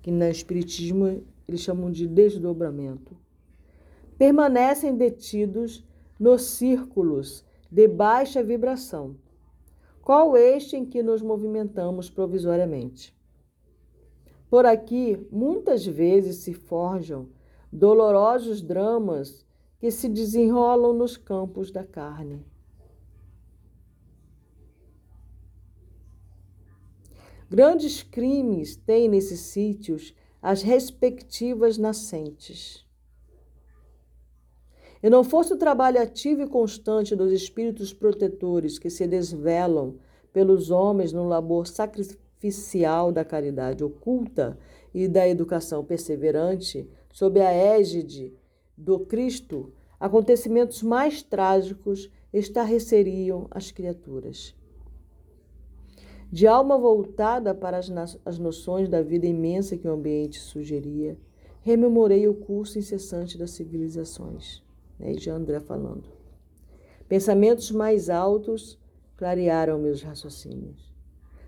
que 0.01 0.11
no 0.11 0.25
Espiritismo 0.25 1.23
eles 1.47 1.61
chamam 1.61 1.91
de 1.91 2.09
desdobramento, 2.09 3.15
permanecem 4.17 4.97
detidos 4.97 5.85
nos 6.21 6.43
círculos 6.43 7.43
de 7.71 7.89
baixa 7.89 8.43
vibração, 8.43 9.17
qual 10.03 10.37
este 10.37 10.77
em 10.77 10.85
que 10.85 11.03
nos 11.03 11.23
movimentamos 11.23 12.11
provisoriamente. 12.11 13.17
Por 14.51 14.67
aqui, 14.67 15.27
muitas 15.33 15.87
vezes 15.87 16.37
se 16.37 16.53
forjam 16.53 17.29
dolorosos 17.73 18.61
dramas 18.61 19.47
que 19.79 19.91
se 19.91 20.09
desenrolam 20.09 20.93
nos 20.93 21.17
campos 21.17 21.71
da 21.71 21.85
carne. 21.85 22.45
Grandes 27.49 28.03
crimes 28.03 28.77
têm 28.77 29.09
nesses 29.09 29.41
sítios 29.41 30.15
as 30.43 30.63
respectivas 30.63 31.79
nascentes. 31.79 32.87
E 35.03 35.09
não 35.09 35.25
fosse 35.25 35.53
o 35.55 35.57
trabalho 35.57 36.01
ativo 36.01 36.43
e 36.43 36.47
constante 36.47 37.17
dos 37.17 37.33
espíritos 37.33 37.93
protetores 37.93 38.79
que 38.79 38.91
se 38.91 39.07
desvelam 39.07 39.95
pelos 40.33 40.71
homens 40.71 41.13
no 41.13 41.27
labor 41.27 41.67
sacrificial 41.67 43.11
da 43.11 43.25
caridade 43.25 43.83
oculta 43.83 44.59
e 44.93 45.09
da 45.09 45.27
educação 45.29 45.85
perseverante, 45.85 46.89
sob 47.13 47.41
a 47.41 47.51
égide 47.51 48.35
do 48.77 49.01
Cristo, 49.01 49.73
acontecimentos 49.99 50.83
mais 50.83 51.23
trágicos 51.23 52.11
estarreceriam 52.33 53.47
as 53.51 53.71
criaturas. 53.71 54.55
De 56.31 56.47
alma 56.47 56.79
voltada 56.79 57.55
para 57.55 57.79
as, 57.79 57.91
as 58.25 58.39
noções 58.39 58.89
da 58.89 59.03
vida 59.03 59.27
imensa 59.27 59.77
que 59.77 59.89
o 59.89 59.93
ambiente 59.93 60.39
sugeria, 60.39 61.19
rememorei 61.63 62.29
o 62.29 62.35
curso 62.35 62.79
incessante 62.79 63.37
das 63.37 63.51
civilizações. 63.51 64.63
Né? 65.01 65.13
E 65.13 65.19
já 65.19 65.35
André 65.35 65.59
falando. 65.59 66.05
Pensamentos 67.09 67.73
mais 67.73 68.09
altos 68.09 68.79
clarearam 69.17 69.79
meus 69.79 70.03
raciocínios. 70.03 70.95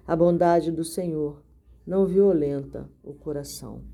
A 0.04 0.16
bondade 0.16 0.72
do 0.72 0.82
Senhor 0.82 1.40
não 1.86 2.06
violenta 2.06 2.90
o 3.04 3.12
coração. 3.14 3.84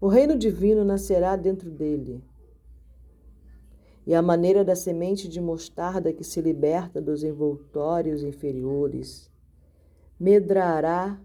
O 0.00 0.08
reino 0.08 0.36
divino 0.36 0.84
nascerá 0.84 1.36
dentro 1.36 1.70
dele. 1.70 2.24
E 4.06 4.14
a 4.14 4.22
maneira 4.22 4.64
da 4.64 4.74
semente 4.74 5.28
de 5.28 5.40
mostarda 5.40 6.12
que 6.12 6.24
se 6.24 6.40
liberta 6.40 7.00
dos 7.00 7.22
envoltórios 7.22 8.22
inferiores 8.22 9.30
medrará, 10.18 11.20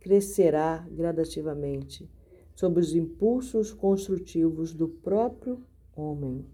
crescerá 0.00 0.86
gradativamente 0.90 2.08
sob 2.56 2.80
os 2.80 2.94
impulsos 2.94 3.70
construtivos 3.70 4.72
do 4.72 4.88
próprio 4.88 5.62
homem. 5.94 6.44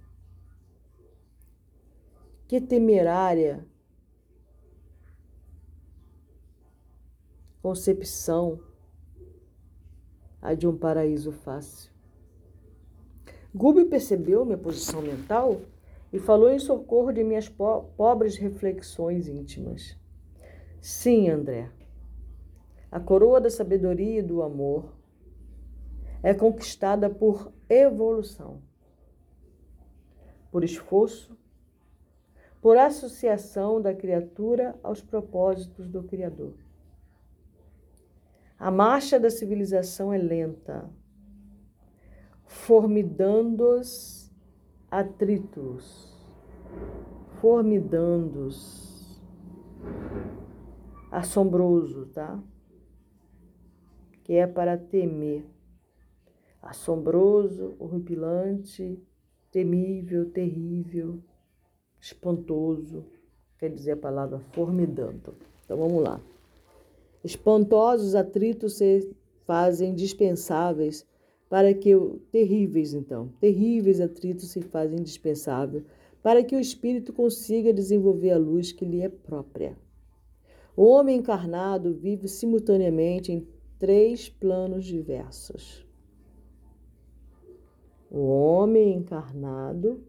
Que 2.49 2.61
temerária 2.61 3.65
concepção 7.63 8.61
a 10.43 10.55
de 10.55 10.67
um 10.67 10.77
paraíso 10.77 11.31
fácil. 11.31 11.93
Gúbio 13.55 13.89
percebeu 13.89 14.45
minha 14.45 14.59
posição 14.59 15.01
mental 15.01 15.61
e 16.13 16.19
falou 16.19 16.51
em 16.51 16.59
socorro 16.59 17.13
de 17.13 17.23
minhas 17.23 17.49
po 17.49 17.85
pobres 17.97 18.37
reflexões 18.37 19.29
íntimas. 19.29 19.97
Sim, 20.81 21.29
André, 21.29 21.71
a 22.91 22.99
coroa 22.99 23.41
da 23.41 23.49
sabedoria 23.49 24.19
e 24.19 24.23
do 24.23 24.43
amor 24.43 25.01
é 26.23 26.33
conquistada 26.33 27.11
por 27.11 27.53
evolução, 27.69 28.63
por 30.51 30.63
esforço 30.63 31.37
por 32.63 32.79
associação 32.79 33.83
da 33.83 33.93
criatura 33.93 34.79
aos 34.85 35.03
propósitos 35.03 35.89
do 35.89 36.05
Criador. 36.05 36.55
A 38.57 38.71
marcha 38.71 39.19
da 39.19 39.29
civilização 39.29 40.13
é 40.13 40.19
lenta, 40.19 40.89
formidandos 42.47 44.31
atritos, 44.89 46.17
formidandos, 47.41 49.21
assombroso, 51.11 52.07
tá? 52.07 52.41
Que 54.23 54.35
é 54.35 54.47
para 54.47 54.79
temer, 54.79 55.45
assombroso, 56.63 57.75
horripilante, 57.79 58.99
temível, 59.51 60.31
terrível 60.31 61.19
espantoso, 62.01 63.05
quer 63.59 63.71
dizer 63.71 63.93
a 63.93 63.97
palavra 63.97 64.39
formidando. 64.53 65.35
Então 65.65 65.77
vamos 65.77 66.03
lá. 66.03 66.21
Espantosos 67.25 68.15
atritos 68.15 68.75
se 68.75 69.15
fazem 69.47 69.95
dispensáveis 69.95 71.07
para 71.49 71.75
que 71.75 71.95
o 71.95 72.19
terríveis 72.33 72.95
então, 72.95 73.29
terríveis 73.41 74.01
atritos 74.01 74.51
se 74.51 74.63
fazem 74.63 74.99
indispensáveis 75.01 75.85
para 76.23 76.43
que 76.43 76.57
o 76.57 76.61
espírito 76.61 77.13
consiga 77.13 77.73
desenvolver 77.73 78.31
a 78.31 78.39
luz 78.39 78.73
que 78.73 78.85
lhe 78.85 79.03
é 79.03 79.09
própria. 79.09 79.77
O 80.77 80.85
homem 80.85 81.19
encarnado 81.19 81.93
vive 81.93 82.27
simultaneamente 82.27 83.31
em 83.31 83.47
três 83.79 84.29
planos 84.29 84.85
diversos. 84.85 85.85
O 88.15 88.27
homem 88.27 88.93
encarnado 88.93 90.05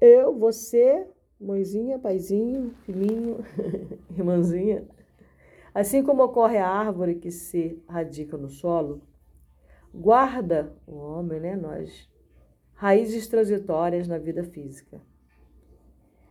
eu, 0.00 0.34
você, 0.38 1.06
mãezinha, 1.38 1.98
paizinho, 1.98 2.70
filhinho, 2.86 3.44
irmãzinha. 4.16 4.88
Assim 5.74 6.02
como 6.02 6.22
ocorre 6.22 6.56
a 6.56 6.66
árvore 6.66 7.16
que 7.16 7.30
se 7.30 7.78
radica 7.86 8.38
no 8.38 8.48
solo, 8.48 9.02
guarda 9.92 10.74
o 10.86 10.96
homem, 10.96 11.38
né, 11.40 11.54
nós, 11.54 12.10
raízes 12.72 13.28
transitórias 13.28 14.08
na 14.08 14.16
vida 14.16 14.42
física. 14.42 14.98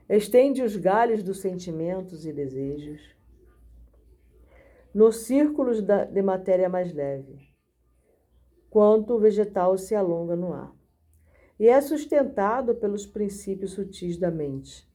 Estende 0.09 0.63
os 0.63 0.75
galhos 0.75 1.21
dos 1.21 1.39
sentimentos 1.39 2.25
e 2.25 2.33
desejos 2.33 3.15
nos 4.91 5.17
círculos 5.17 5.83
de 5.83 6.21
matéria 6.23 6.67
mais 6.67 6.91
leve, 6.91 7.47
quanto 8.71 9.13
o 9.13 9.19
vegetal 9.19 9.77
se 9.77 9.93
alonga 9.93 10.35
no 10.35 10.51
ar 10.51 10.78
e 11.59 11.67
é 11.67 11.81
sustentado 11.81 12.73
pelos 12.73 13.05
princípios 13.05 13.71
sutis 13.71 14.17
da 14.17 14.31
mente, 14.31 14.87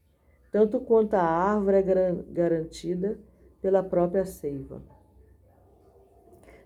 tanto 0.51 0.81
quanto 0.81 1.15
a 1.15 1.23
árvore 1.23 1.77
é 1.77 1.83
garantida 2.31 3.19
pela 3.61 3.83
própria 3.83 4.25
seiva. 4.25 4.83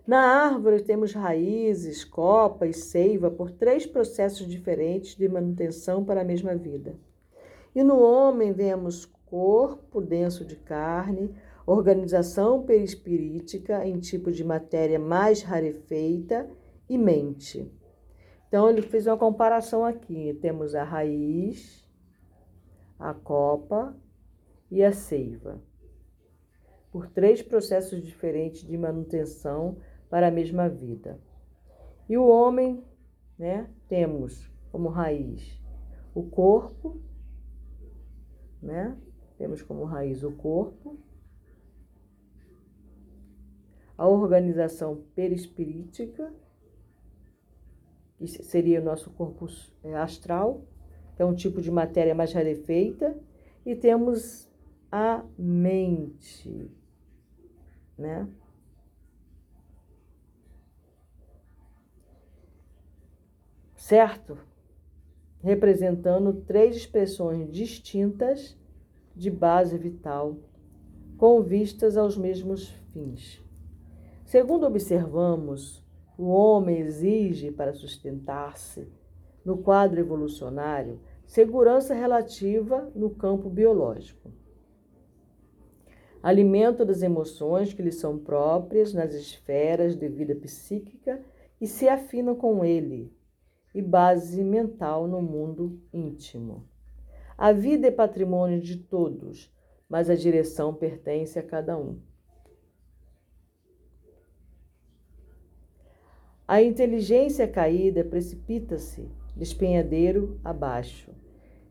Na 0.07 0.21
árvore 0.21 0.81
temos 0.81 1.13
raízes, 1.13 2.03
copa 2.03 2.65
e 2.65 2.73
seiva 2.73 3.29
por 3.29 3.51
três 3.51 3.85
processos 3.85 4.47
diferentes 4.47 5.15
de 5.15 5.27
manutenção 5.27 6.03
para 6.03 6.21
a 6.21 6.25
mesma 6.25 6.55
vida. 6.55 6.95
E 7.75 7.83
no 7.83 7.99
homem 7.99 8.51
vemos 8.51 9.05
corpo 9.27 10.01
denso 10.01 10.43
de 10.43 10.55
carne, 10.55 11.35
organização 11.65 12.63
perispirítica 12.63 13.85
em 13.85 13.99
tipo 13.99 14.31
de 14.31 14.43
matéria 14.43 14.97
mais 14.97 15.43
rarefeita 15.43 16.49
e 16.89 16.97
mente. 16.97 17.71
Então 18.49 18.69
ele 18.69 18.81
fez 18.81 19.07
uma 19.07 19.15
comparação 19.15 19.85
aqui. 19.85 20.37
Temos 20.41 20.75
a 20.75 20.83
raiz, 20.83 21.87
a 22.97 23.13
copa 23.13 23.95
e 24.69 24.83
a 24.83 24.91
seiva. 24.91 25.63
Por 26.91 27.07
três 27.07 27.41
processos 27.41 28.03
diferentes 28.03 28.67
de 28.67 28.75
manutenção 28.75 29.77
para 30.09 30.27
a 30.27 30.31
mesma 30.31 30.67
vida. 30.67 31.21
E 32.09 32.17
o 32.17 32.27
homem, 32.27 32.83
né, 33.37 33.69
temos 33.87 34.51
como 34.71 34.89
raiz 34.89 35.61
o 36.15 36.23
corpo, 36.23 36.99
né? 38.61 38.97
Temos 39.37 39.61
como 39.61 39.85
raiz 39.85 40.23
o 40.23 40.31
corpo, 40.31 40.99
a 43.97 44.07
organização 44.07 45.03
perispirítica, 45.15 46.33
que 48.19 48.27
seria 48.27 48.81
o 48.81 48.83
nosso 48.83 49.09
corpo 49.11 49.47
é, 49.83 49.95
astral, 49.95 50.61
que 51.15 51.21
é 51.21 51.25
um 51.25 51.33
tipo 51.33 51.61
de 51.61 51.71
matéria 51.71 52.13
mais 52.13 52.33
rarefeita, 52.33 53.17
e 53.65 53.75
temos 53.75 54.49
a 54.91 55.23
mente, 55.37 56.69
né? 57.97 58.27
Certo? 63.75 64.37
Representando 65.41 66.33
três 66.33 66.75
expressões 66.75 67.49
distintas 67.49 68.57
de 69.15 69.31
base 69.31 69.77
vital, 69.77 70.37
com 71.17 71.41
vistas 71.41 71.97
aos 71.97 72.17
mesmos 72.17 72.69
fins. 72.91 73.43
Segundo 74.25 74.65
observamos, 74.67 75.78
o 76.19 76.27
homem 76.27 76.79
exige 76.79 77.49
para 77.49 77.71
sustentar-se, 77.71 78.91
no 79.45 79.57
quadro 79.59 80.01
evolucionário, 80.01 80.99
segurança 81.25 81.93
relativa 81.93 82.91
no 82.93 83.09
campo 83.09 83.49
biológico. 83.49 84.29
Alimento 86.21 86.83
das 86.83 87.01
emoções 87.01 87.73
que 87.73 87.81
lhe 87.81 87.93
são 87.93 88.19
próprias 88.19 88.93
nas 88.93 89.13
esferas 89.13 89.95
de 89.95 90.09
vida 90.09 90.35
psíquica 90.35 91.23
e 91.61 91.65
se 91.65 91.87
afinam 91.87 92.35
com 92.35 92.65
ele, 92.65 93.15
e 93.73 93.81
base 93.81 94.43
mental 94.43 95.07
no 95.07 95.21
mundo 95.21 95.79
íntimo. 95.93 96.67
A 97.37 97.53
vida 97.53 97.87
é 97.87 97.91
patrimônio 97.91 98.59
de 98.59 98.75
todos, 98.75 99.49
mas 99.87 100.09
a 100.09 100.15
direção 100.15 100.73
pertence 100.73 101.39
a 101.39 101.43
cada 101.43 101.77
um. 101.77 102.08
A 106.49 106.63
inteligência 106.63 107.47
caída 107.47 108.03
precipita-se 108.03 109.07
despenhadeiro 109.35 110.39
abaixo. 110.43 111.11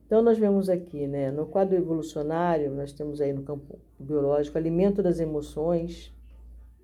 Então, 0.06 0.22
nós 0.22 0.38
vemos 0.38 0.68
aqui, 0.68 1.04
né, 1.08 1.32
no 1.32 1.46
quadro 1.46 1.76
evolucionário, 1.76 2.70
nós 2.70 2.92
temos 2.92 3.20
aí 3.20 3.32
no 3.32 3.42
campo 3.42 3.80
biológico, 3.98 4.56
alimento 4.56 5.02
das 5.02 5.18
emoções, 5.18 6.14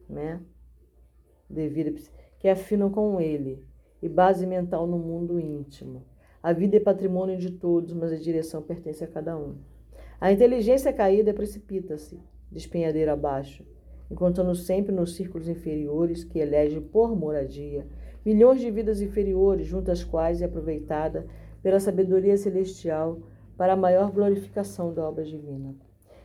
né, 0.09 0.41
devido, 1.49 1.95
que 2.41 2.49
afinam 2.49 2.91
com 2.91 3.21
ele, 3.21 3.65
e 4.03 4.09
base 4.09 4.45
mental 4.45 4.89
no 4.89 4.99
mundo 4.99 5.39
íntimo. 5.39 6.05
A 6.43 6.53
vida 6.53 6.77
é 6.77 6.81
patrimônio 6.81 7.39
de 7.39 7.53
todos, 7.53 7.93
mas 7.93 8.11
a 8.11 8.17
direção 8.17 8.61
pertence 8.61 9.05
a 9.05 9.07
cada 9.07 9.39
um. 9.39 9.55
A 10.21 10.33
inteligência 10.33 10.93
caída 10.93 11.33
precipita-se 11.33 12.19
despenhadeiro 12.51 13.13
abaixo, 13.13 13.65
encontrando 14.11 14.55
sempre 14.55 14.93
nos 14.93 15.15
círculos 15.15 15.49
inferiores 15.49 16.25
que 16.25 16.39
elege 16.39 16.81
por 16.81 17.17
moradia 17.17 17.87
milhões 18.25 18.61
de 18.61 18.71
vidas 18.71 19.01
inferiores, 19.01 19.67
junto 19.67 19.91
às 19.91 20.03
quais 20.03 20.41
é 20.41 20.47
aproveitada 20.47 21.27
pela 21.63 21.79
sabedoria 21.79 22.37
celestial 22.37 23.19
para 23.57 23.75
a 23.75 23.77
maior 23.77 24.11
glorificação 24.11 24.93
da 24.93 25.07
obra 25.07 25.25
divina. 25.25 25.75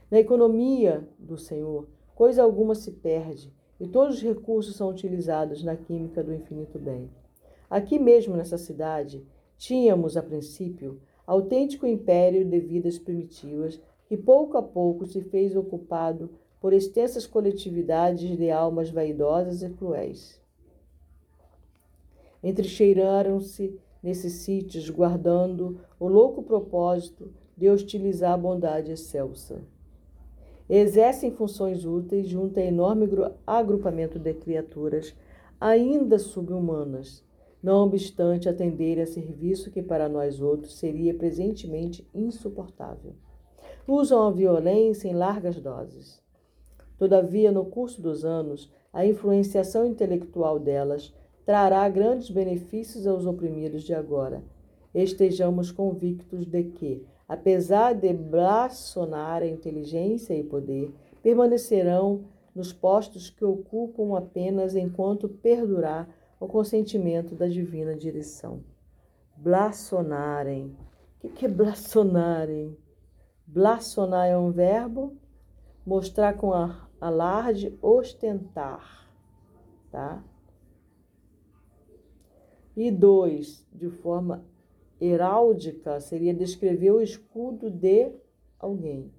Na 0.09 0.19
economia 0.19 1.07
do 1.19 1.37
Senhor, 1.37 1.87
coisa 2.15 2.41
alguma 2.41 2.73
se 2.73 2.91
perde 2.91 3.53
e 3.79 3.87
todos 3.87 4.15
os 4.15 4.23
recursos 4.23 4.75
são 4.75 4.89
utilizados 4.89 5.63
na 5.63 5.75
química 5.75 6.23
do 6.23 6.33
infinito 6.33 6.79
bem. 6.79 7.09
Aqui 7.69 7.99
mesmo 7.99 8.35
nessa 8.35 8.57
cidade, 8.57 9.25
tínhamos, 9.57 10.17
a 10.17 10.23
princípio, 10.23 10.99
autêntico 11.27 11.85
império 11.85 12.43
de 12.43 12.59
vidas 12.59 12.97
primitivas 12.97 13.79
que 14.07 14.17
pouco 14.17 14.57
a 14.57 14.63
pouco 14.63 15.05
se 15.05 15.21
fez 15.21 15.55
ocupado 15.55 16.31
por 16.59 16.73
extensas 16.73 17.25
coletividades 17.25 18.37
de 18.37 18.51
almas 18.51 18.89
vaidosas 18.89 19.61
e 19.61 19.69
cruéis. 19.69 20.39
Entrecheiraram-se 22.43 23.79
nesses 24.01 24.33
sítios, 24.33 24.89
guardando 24.89 25.79
o 25.99 26.07
louco 26.07 26.41
propósito 26.41 27.31
de 27.57 27.69
hostilizar 27.69 28.33
a 28.33 28.37
bondade 28.37 28.91
excelsa. 28.91 29.61
Exercem 30.69 31.31
funções 31.31 31.83
úteis 31.83 32.27
junto 32.27 32.59
a 32.59 32.63
enorme 32.63 33.07
agrupamento 33.45 34.19
de 34.19 34.33
criaturas 34.33 35.15
ainda 35.59 36.17
subhumanas, 36.17 37.23
não 37.61 37.85
obstante 37.85 38.47
atenderem 38.47 39.03
a 39.03 39.07
serviço 39.07 39.71
que 39.71 39.81
para 39.81 40.07
nós 40.07 40.39
outros 40.39 40.77
seria 40.77 41.13
presentemente 41.13 42.07
insuportável. 42.13 43.13
Usam 43.85 44.23
a 44.23 44.31
violência 44.31 45.09
em 45.09 45.15
largas 45.15 45.59
doses. 45.59 46.21
Todavia, 46.99 47.49
no 47.49 47.63
curso 47.63 48.01
dos 48.01 48.25
anos, 48.25 48.69
a 48.91 49.05
influenciação 49.05 49.85
intelectual 49.85 50.59
delas 50.59 51.13
trará 51.45 51.87
grandes 51.87 52.29
benefícios 52.29 53.07
aos 53.07 53.25
oprimidos 53.25 53.83
de 53.83 53.93
agora. 53.93 54.43
Estejamos 54.93 55.71
convictos 55.71 56.45
de 56.45 56.63
que, 56.65 57.05
apesar 57.25 57.93
de 57.93 58.11
blasfonar 58.11 59.41
a 59.41 59.47
inteligência 59.47 60.33
e 60.33 60.43
poder, 60.43 60.93
permanecerão 61.23 62.25
nos 62.53 62.73
postos 62.73 63.29
que 63.29 63.45
ocupam 63.45 64.17
apenas 64.17 64.75
enquanto 64.75 65.29
perdurar 65.29 66.09
o 66.37 66.47
consentimento 66.47 67.33
da 67.33 67.47
divina 67.47 67.95
direção. 67.95 68.61
Blasfonarem. 69.37 70.75
O 71.23 71.29
que 71.29 71.45
é 71.45 71.49
blasfonarem? 71.49 72.75
Blasfonar 73.47 74.27
é 74.27 74.37
um 74.37 74.51
verbo, 74.51 75.13
mostrar 75.85 76.33
com 76.33 76.53
alarde, 76.99 77.77
ostentar, 77.81 79.09
tá? 79.91 80.23
E 82.75 82.91
dois, 82.91 83.65
de 83.73 83.89
forma 83.89 84.45
heráldica, 84.99 85.99
seria 85.99 86.33
descrever 86.33 86.91
o 86.91 87.01
escudo 87.01 87.69
de 87.69 88.11
alguém. 88.59 89.11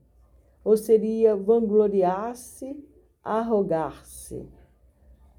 Ou 0.63 0.77
seria 0.77 1.35
vangloriar-se, 1.35 2.83
arrogar-se. 3.23 4.49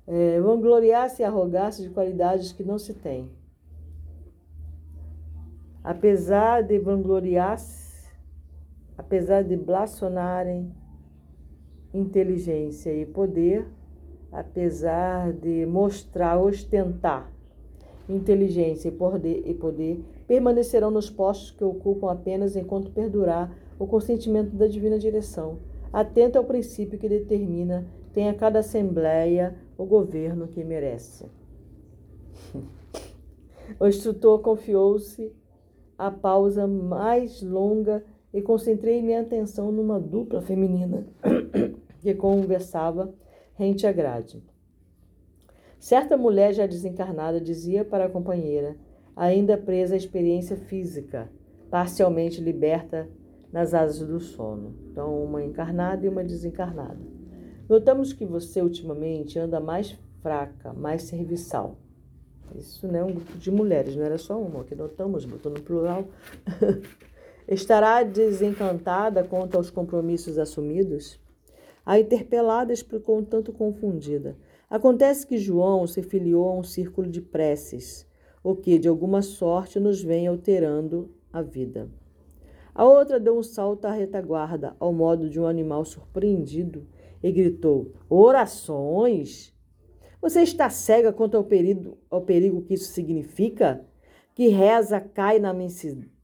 É, 0.08 0.40
vangloriar-se 0.42 1.22
e 1.22 1.26
arrogar-se 1.26 1.84
de 1.84 1.90
qualidades 1.90 2.52
que 2.52 2.64
não 2.64 2.80
se 2.80 2.94
tem. 2.94 3.32
Apesar 5.84 6.64
de 6.64 6.78
vangloriar-se, 6.80 8.12
apesar 8.98 9.44
de 9.44 9.56
blasfonarem 9.56 10.76
inteligência 11.94 12.94
e 12.94 13.06
poder, 13.06 13.68
apesar 14.32 15.34
de 15.34 15.66
mostrar, 15.66 16.40
ostentar 16.40 17.32
inteligência 18.10 18.90
e 18.90 18.92
poder, 18.92 19.44
e 19.46 19.54
poder, 19.54 20.04
permanecerão 20.28 20.92
nos 20.92 21.10
postos 21.10 21.52
que 21.52 21.64
ocupam 21.64 22.12
apenas 22.12 22.56
enquanto 22.56 22.92
perdurar 22.92 23.56
o 23.80 23.88
consentimento 23.88 24.56
da 24.56 24.68
divina 24.68 24.98
direção, 24.98 25.60
atento 25.92 26.38
ao 26.38 26.44
princípio 26.44 27.00
que 27.00 27.10
determina 27.10 27.86
tem 28.14 28.30
a 28.30 28.34
cada 28.34 28.60
assembleia 28.60 29.56
o 29.78 29.86
governo 29.86 30.48
que 30.48 30.64
merece. 30.64 31.26
O 33.80 33.88
instrutor 33.88 34.40
confiou-se 34.40 35.32
a 35.98 36.12
pausa 36.12 36.68
mais 36.68 37.42
longa 37.42 38.04
e 38.34 38.42
concentrei 38.42 39.02
minha 39.02 39.22
atenção 39.22 39.72
numa 39.72 40.00
dupla 40.00 40.42
feminina 40.42 41.06
que 42.02 42.14
conversava 42.14 43.14
rente 43.54 43.86
à 43.86 43.92
grade. 43.92 44.44
Certa 45.80 46.18
mulher 46.18 46.54
já 46.54 46.66
desencarnada 46.66 47.40
dizia 47.40 47.86
para 47.86 48.06
a 48.06 48.10
companheira, 48.10 48.76
ainda 49.16 49.58
presa 49.58 49.94
à 49.94 49.98
experiência 49.98 50.56
física, 50.56 51.32
parcialmente 51.70 52.42
liberta 52.42 53.08
nas 53.52 53.74
asas 53.74 54.08
do 54.08 54.20
sono. 54.20 54.76
Então, 54.90 55.24
uma 55.24 55.44
encarnada 55.44 56.06
e 56.06 56.10
uma 56.10 56.24
desencarnada. 56.24 57.00
Notamos 57.70 58.14
que 58.14 58.26
você 58.26 58.62
ultimamente 58.62 59.38
anda 59.38 59.60
mais 59.60 59.98
fraca, 60.22 60.74
mais 60.74 61.04
serviçal. 61.04 61.78
Isso 62.56 62.88
não 62.88 63.00
é 63.00 63.04
um 63.04 63.14
grupo 63.14 63.38
de 63.38 63.52
mulheres, 63.52 63.96
não 63.96 64.04
era 64.04 64.18
só 64.18 64.40
uma, 64.40 64.64
que 64.64 64.76
notamos, 64.76 65.24
botou 65.24 65.52
no 65.52 65.62
plural. 65.62 66.06
Estará 67.48 68.04
desencantada 68.04 69.24
quanto 69.24 69.56
aos 69.56 69.70
compromissos 69.70 70.38
assumidos? 70.38 71.21
A 71.86 72.00
interpelada 72.00 72.72
explicou 72.72 73.18
um 73.18 73.24
tanto 73.24 73.52
confundida. 73.52 74.38
Acontece 74.70 75.26
que 75.26 75.38
João 75.38 75.88
se 75.88 76.02
filiou 76.02 76.48
a 76.48 76.56
um 76.56 76.64
círculo 76.64 77.10
de 77.10 77.22
preces, 77.22 78.08
o 78.44 78.56
que, 78.56 78.80
de 78.80 78.88
alguma 78.88 79.22
sorte, 79.22 79.80
nos 79.80 80.02
vem 80.02 80.28
alterando 80.28 81.14
a 81.32 81.42
vida. 81.42 81.90
A 82.74 82.86
outra 82.86 83.20
deu 83.20 83.38
um 83.38 83.44
salto 83.44 83.86
à 83.86 83.92
retaguarda, 83.92 84.76
ao 84.80 84.94
modo 84.94 85.30
de 85.30 85.40
um 85.40 85.46
animal 85.46 85.84
surpreendido, 85.84 86.88
e 87.22 87.32
gritou: 87.32 87.94
Orações? 88.10 89.54
Você 90.22 90.42
está 90.42 90.70
cega 90.70 91.12
quanto 91.12 91.36
ao 91.36 91.44
perigo, 91.44 91.98
ao 92.10 92.22
perigo 92.22 92.62
que 92.62 92.76
isso 92.76 92.92
significa? 92.92 93.86
Que 94.34 94.48
reza 94.48 95.00
cai 95.02 95.40
na. 95.40 95.54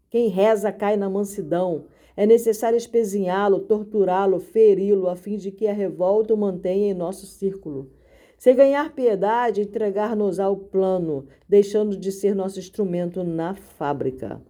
Quem 0.10 0.30
reza 0.30 0.72
cai 0.72 0.96
na 0.96 1.10
mansidão. 1.10 1.86
É 2.18 2.26
necessário 2.26 2.76
espezinhá-lo, 2.76 3.60
torturá-lo, 3.60 4.40
feri-lo, 4.40 5.08
a 5.08 5.16
fim 5.16 5.38
de 5.38 5.52
que 5.52 5.68
a 5.68 5.74
revolta 5.74 6.34
o 6.34 6.38
mantenha 6.38 6.90
em 6.90 6.94
nosso 6.96 7.28
círculo. 7.28 7.92
Se 8.40 8.52
ganhar 8.56 8.96
piedade, 8.96 9.62
entregar-nos 9.62 10.40
ao 10.40 10.58
plano, 10.58 11.28
deixando 11.48 11.96
de 11.96 12.12
ser 12.12 12.34
nosso 12.34 12.58
instrumento 12.58 13.24
na 13.24 13.54
fábrica. 13.54 14.42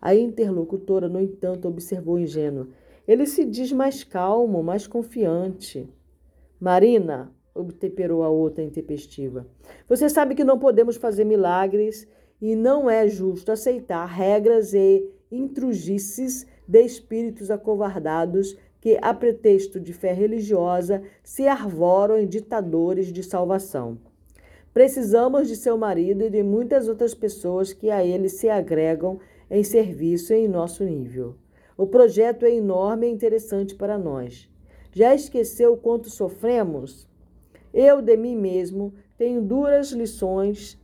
A 0.00 0.14
interlocutora, 0.14 1.10
no 1.10 1.20
entanto, 1.20 1.68
observou 1.68 2.18
ingênuo. 2.18 2.68
Ele 3.06 3.26
se 3.26 3.44
diz 3.44 3.70
mais 3.70 4.02
calmo, 4.02 4.62
mais 4.62 4.86
confiante. 4.86 5.86
Marina, 6.58 7.30
obtemperou 7.54 8.22
a 8.22 8.30
outra 8.30 8.64
intempestiva. 8.64 9.46
Você 9.86 10.08
sabe 10.08 10.34
que 10.34 10.44
não 10.44 10.58
podemos 10.58 10.96
fazer 10.96 11.24
milagres 11.24 12.08
e 12.40 12.56
não 12.56 12.88
é 12.88 13.06
justo 13.08 13.52
aceitar 13.52 14.06
regras 14.06 14.72
e 14.72 15.06
intrugices 15.30 16.46
de 16.68 16.82
espíritos 16.82 17.50
acovardados 17.50 18.54
que, 18.78 18.98
a 19.00 19.14
pretexto 19.14 19.80
de 19.80 19.94
fé 19.94 20.12
religiosa, 20.12 21.02
se 21.24 21.48
arvoram 21.48 22.18
em 22.18 22.26
ditadores 22.26 23.10
de 23.10 23.22
salvação. 23.22 23.98
Precisamos 24.72 25.48
de 25.48 25.56
seu 25.56 25.78
marido 25.78 26.22
e 26.22 26.30
de 26.30 26.42
muitas 26.42 26.86
outras 26.86 27.14
pessoas 27.14 27.72
que 27.72 27.90
a 27.90 28.04
ele 28.04 28.28
se 28.28 28.50
agregam 28.50 29.18
em 29.50 29.64
serviço 29.64 30.34
em 30.34 30.46
nosso 30.46 30.84
nível. 30.84 31.34
O 31.76 31.86
projeto 31.86 32.44
é 32.44 32.54
enorme 32.54 33.06
e 33.06 33.10
interessante 33.10 33.74
para 33.74 33.96
nós. 33.96 34.48
Já 34.92 35.14
esqueceu 35.14 35.76
quanto 35.76 36.10
sofremos? 36.10 37.08
Eu 37.72 38.02
de 38.02 38.16
mim 38.16 38.36
mesmo 38.36 38.92
tenho 39.16 39.40
duras 39.40 39.90
lições 39.90 40.78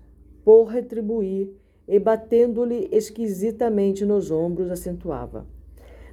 por 0.44 0.64
retribuir, 0.64 1.50
e 1.86 1.98
batendo-lhe 1.98 2.88
esquisitamente 2.90 4.04
nos 4.04 4.30
ombros, 4.30 4.70
acentuava. 4.70 5.46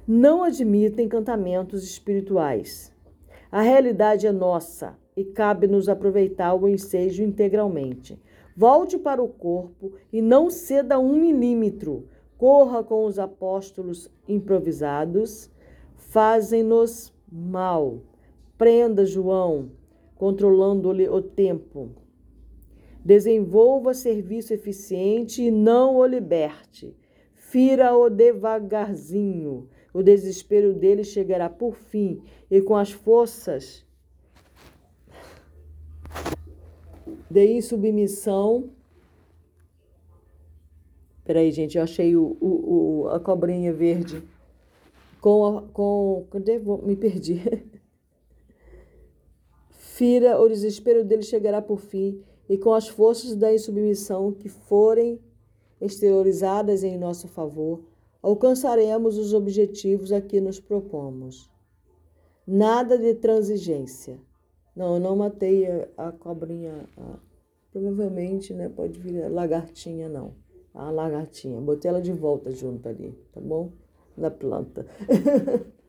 Não 0.06 0.42
admita 0.42 1.00
encantamentos 1.00 1.84
espirituais. 1.84 2.92
A 3.52 3.60
realidade 3.60 4.26
é 4.26 4.32
nossa 4.32 4.98
e 5.16 5.24
cabe-nos 5.24 5.88
aproveitar 5.88 6.54
o 6.54 6.68
ensejo 6.68 7.22
integralmente. 7.22 8.20
Volte 8.56 8.98
para 8.98 9.22
o 9.22 9.28
corpo 9.28 9.92
e 10.12 10.20
não 10.20 10.50
ceda 10.50 10.98
um 10.98 11.14
milímetro. 11.14 12.08
Corra 12.36 12.82
com 12.82 13.04
os 13.04 13.18
apóstolos 13.18 14.10
improvisados, 14.26 15.48
fazem-nos 15.94 17.12
mal. 17.30 18.00
Prenda 18.58 19.06
João, 19.06 19.70
controlando-lhe 20.16 21.08
o 21.08 21.22
tempo. 21.22 21.90
Desenvolva 23.04 23.94
serviço 23.94 24.52
eficiente 24.52 25.42
e 25.42 25.50
não 25.50 25.96
o 25.96 26.04
liberte. 26.04 26.96
Fira-o 27.34 28.08
devagarzinho. 28.08 29.68
O 29.92 30.02
desespero 30.02 30.72
dele 30.72 31.04
chegará 31.04 31.48
por 31.50 31.74
fim 31.74 32.22
e 32.50 32.60
com 32.60 32.76
as 32.76 32.90
forças 32.90 33.84
de 37.30 37.46
insubmissão. 37.46 38.70
Peraí, 41.24 41.52
gente, 41.52 41.76
eu 41.76 41.84
achei 41.84 42.16
o, 42.16 42.36
o, 42.40 43.02
o 43.02 43.08
a 43.08 43.20
cobrinha 43.20 43.72
verde 43.72 44.22
com 45.22 45.46
a, 45.46 45.62
com 45.62 46.26
cadê? 46.30 46.58
Me 46.58 46.96
perdi. 46.96 47.40
Fira, 49.70 50.40
o 50.40 50.48
desespero 50.48 51.04
dele 51.04 51.22
chegará 51.22 51.62
por 51.62 51.78
fim, 51.78 52.20
e 52.48 52.58
com 52.58 52.74
as 52.74 52.88
forças 52.88 53.36
da 53.36 53.54
insubmissão 53.54 54.32
que 54.32 54.48
forem 54.48 55.20
exteriorizadas 55.80 56.82
em 56.82 56.98
nosso 56.98 57.28
favor, 57.28 57.80
alcançaremos 58.22 59.18
os 59.18 59.34
objetivos 59.34 60.12
a 60.12 60.20
que 60.20 60.40
nos 60.40 60.60
propomos. 60.60 61.50
Nada 62.46 62.96
de 62.96 63.14
transigência. 63.14 64.18
Não, 64.74 64.94
eu 64.94 65.00
não 65.00 65.16
matei 65.16 65.66
a, 65.66 65.88
a 66.08 66.12
cobrinha. 66.12 66.88
A, 66.96 67.18
provavelmente, 67.72 68.54
né? 68.54 68.68
Pode 68.68 68.98
vir 68.98 69.24
a 69.24 69.28
lagartinha, 69.28 70.08
não. 70.08 70.34
A 70.72 70.90
lagartinha. 70.90 71.60
Botei 71.60 71.88
ela 71.88 72.00
de 72.00 72.12
volta 72.12 72.50
junto 72.50 72.88
ali, 72.88 73.12
tá 73.32 73.40
bom? 73.40 73.72
Na 74.16 74.30
planta. 74.30 74.86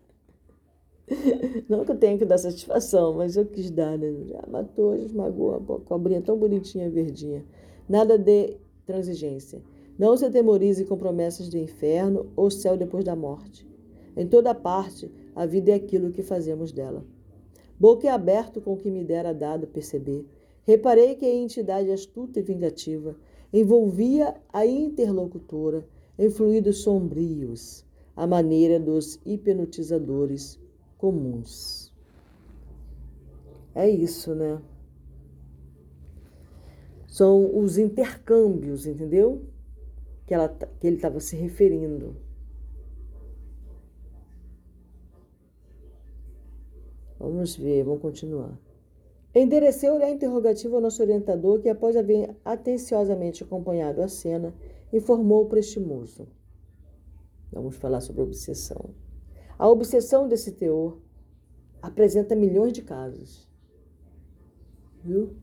Não 1.68 1.84
que 1.84 1.92
eu 1.92 1.98
tenha 1.98 2.18
que 2.18 2.26
dar 2.26 2.38
satisfação, 2.38 3.14
mas 3.14 3.36
eu 3.36 3.46
quis 3.46 3.70
dar, 3.70 3.98
né? 3.98 4.10
Já 4.26 4.44
matou, 4.48 4.98
já 4.98 5.04
esmagou 5.04 5.56
a 5.56 5.80
cobrinha 5.82 6.22
tão 6.22 6.38
bonitinha, 6.38 6.90
verdinha. 6.90 7.46
Nada 7.88 8.18
de 8.18 8.58
transigência. 8.86 9.62
Não 9.98 10.18
se 10.18 10.26
atemorize 10.26 10.86
com 10.86 10.98
promessas 10.98 11.50
de 11.50 11.60
inferno 11.60 12.32
ou 12.36 12.50
céu 12.50 12.76
depois 12.76 13.04
da 13.04 13.16
morte. 13.16 13.68
Em 14.16 14.28
toda 14.28 14.54
parte, 14.54 15.12
a 15.36 15.46
vida 15.46 15.72
é 15.72 15.76
aquilo 15.76 16.12
que 16.12 16.24
fazemos 16.24 16.72
dela. 16.72 17.06
Boque 17.80 18.08
aberto 18.08 18.62
com 18.62 18.74
o 18.74 18.78
que 18.78 18.90
me 18.90 19.04
dera 19.04 19.34
dado 19.34 19.68
perceber. 19.68 20.28
Reparei 20.66 21.16
que 21.16 21.26
a 21.26 21.34
entidade 21.34 21.92
astuta 21.92 22.40
e 22.40 22.44
vingativa 22.44 23.16
envolvia 23.52 24.36
a 24.52 24.66
interlocutora 24.66 25.86
em 26.18 26.30
fluidos 26.30 26.80
sombrios, 26.80 27.86
à 28.16 28.26
maneira 28.26 28.80
dos 28.80 29.20
hipnotizadores 29.26 30.60
comuns. 30.98 31.92
É 33.76 33.90
isso, 33.90 34.34
né? 34.36 34.62
São 37.08 37.58
os 37.58 37.78
intercâmbios, 37.78 38.86
entendeu? 38.86 39.42
Que, 40.34 40.36
ela, 40.36 40.50
que 40.50 40.88
ele 40.88 40.96
estava 40.96 41.20
se 41.20 41.36
referindo. 41.36 42.16
Vamos 47.20 47.56
ver, 47.56 47.84
vamos 47.84 48.02
continuar. 48.02 48.60
Endereceu-lhe 49.36 50.04
a 50.04 50.10
interrogativa 50.10 50.76
ao 50.76 50.82
nosso 50.82 51.04
orientador, 51.04 51.62
que, 51.62 51.70
após 51.70 51.96
haver 51.96 52.36
atenciosamente 52.44 53.44
acompanhado 53.44 54.02
a 54.02 54.08
cena, 54.08 54.56
informou 54.92 55.44
o 55.44 55.50
prestimoso. 55.50 56.28
Vamos 57.52 57.76
falar 57.76 58.02
sobre 58.02 58.24
obsessão. 58.24 58.90
A 59.56 59.70
obsessão 59.70 60.28
desse 60.28 60.54
teor 60.54 61.00
apresenta 61.80 62.36
milhões 62.36 62.74
de 62.74 62.82
casos. 62.82 63.48
Viu? 65.04 65.36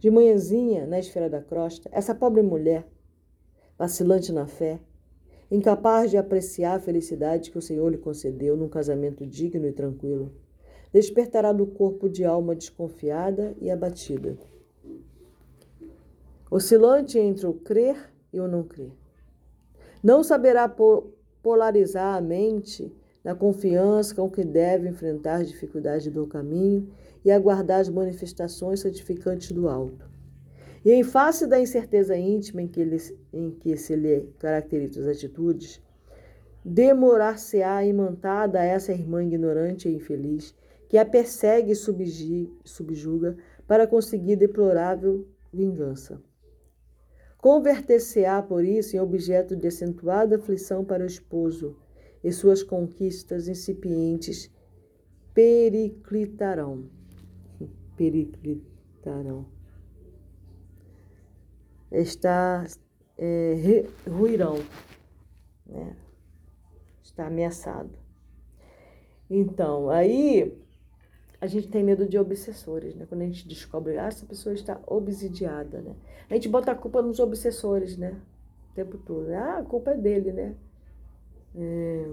De 0.00 0.10
manhãzinha, 0.10 0.84
na 0.84 0.98
esfera 0.98 1.30
da 1.30 1.40
crosta, 1.40 1.88
essa 1.92 2.12
pobre 2.12 2.42
mulher, 2.42 2.92
vacilante 3.78 4.32
na 4.32 4.46
fé, 4.46 4.80
incapaz 5.50 6.10
de 6.10 6.16
apreciar 6.16 6.76
a 6.76 6.80
felicidade 6.80 7.50
que 7.50 7.58
o 7.58 7.62
Senhor 7.62 7.88
lhe 7.90 7.98
concedeu 7.98 8.56
num 8.56 8.68
casamento 8.68 9.26
digno 9.26 9.66
e 9.66 9.72
tranquilo, 9.72 10.32
despertará 10.92 11.52
do 11.52 11.66
corpo 11.66 12.08
de 12.08 12.24
alma 12.24 12.54
desconfiada 12.54 13.54
e 13.60 13.70
abatida. 13.70 14.38
Oscilante 16.50 17.18
entre 17.18 17.46
o 17.46 17.54
crer 17.54 18.12
e 18.32 18.38
o 18.38 18.46
não 18.46 18.62
crer. 18.62 18.92
Não 20.02 20.22
saberá 20.22 20.72
polarizar 21.42 22.16
a 22.16 22.20
mente 22.20 22.94
na 23.24 23.34
confiança 23.34 24.14
com 24.14 24.30
que 24.30 24.44
deve 24.44 24.88
enfrentar 24.88 25.40
as 25.40 25.48
dificuldades 25.48 26.06
do 26.12 26.26
caminho 26.26 26.88
e 27.24 27.30
aguardar 27.30 27.80
as 27.80 27.88
manifestações 27.88 28.80
santificantes 28.80 29.50
do 29.50 29.68
alto. 29.68 30.13
E 30.84 30.92
em 30.92 31.02
face 31.02 31.46
da 31.46 31.58
incerteza 31.58 32.16
íntima 32.16 32.60
em 32.60 32.68
que, 32.68 32.80
ele, 32.80 32.98
em 33.32 33.50
que 33.50 33.76
se 33.76 33.96
lhe 33.96 34.28
caracterizam 34.38 35.02
as 35.04 35.16
atitudes, 35.16 35.82
demorar-se-á 36.64 37.84
imantada 37.84 38.60
a 38.60 38.64
essa 38.64 38.92
irmã 38.92 39.24
ignorante 39.24 39.88
e 39.88 39.94
infeliz, 39.94 40.54
que 40.88 40.98
a 40.98 41.04
persegue 41.04 41.72
e 41.72 42.50
subjuga 42.64 43.36
para 43.66 43.86
conseguir 43.86 44.36
deplorável 44.36 45.26
vingança. 45.52 46.22
Converter-se-á, 47.38 48.42
por 48.42 48.64
isso, 48.64 48.96
em 48.96 49.00
objeto 49.00 49.56
de 49.56 49.66
acentuada 49.66 50.36
aflição 50.36 50.84
para 50.84 51.02
o 51.02 51.06
esposo, 51.06 51.76
e 52.22 52.32
suas 52.32 52.62
conquistas 52.62 53.48
incipientes 53.48 54.50
periclitarão. 55.34 56.88
Periclitarão. 57.96 59.53
Está 62.00 62.66
é, 63.16 63.86
ruirão, 64.08 64.58
né? 65.66 65.96
está 67.02 67.26
ameaçado. 67.26 67.90
Então, 69.30 69.88
aí 69.88 70.56
a 71.40 71.46
gente 71.46 71.68
tem 71.68 71.84
medo 71.84 72.06
de 72.06 72.18
obsessores, 72.18 72.94
né? 72.94 73.06
Quando 73.06 73.22
a 73.22 73.26
gente 73.26 73.46
descobre, 73.46 73.98
ah, 73.98 74.06
essa 74.06 74.26
pessoa 74.26 74.54
está 74.54 74.80
obsidiada, 74.86 75.80
né? 75.80 75.94
A 76.28 76.34
gente 76.34 76.48
bota 76.48 76.72
a 76.72 76.74
culpa 76.74 77.02
nos 77.02 77.20
obsessores, 77.20 77.96
né? 77.96 78.20
O 78.70 78.74
tempo 78.74 78.98
todo. 78.98 79.30
Ah, 79.32 79.58
a 79.58 79.62
culpa 79.62 79.92
é 79.92 79.96
dele, 79.96 80.32
né? 80.32 80.54
É... 81.54 82.08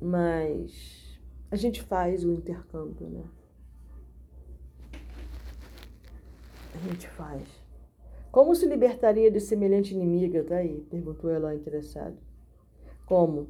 Mas 0.00 1.18
a 1.50 1.56
gente 1.56 1.82
faz 1.82 2.24
o 2.24 2.32
intercâmbio, 2.32 3.08
né? 3.08 3.24
A 6.74 6.78
gente 6.78 7.08
faz. 7.08 7.42
Como 8.32 8.54
se 8.54 8.66
libertaria 8.66 9.30
de 9.30 9.40
semelhante 9.40 9.94
inimiga? 9.94 10.42
Tá 10.42 10.56
aí, 10.56 10.84
perguntou 10.90 11.30
ela 11.30 11.54
interessada. 11.54 12.16
Como? 13.06 13.46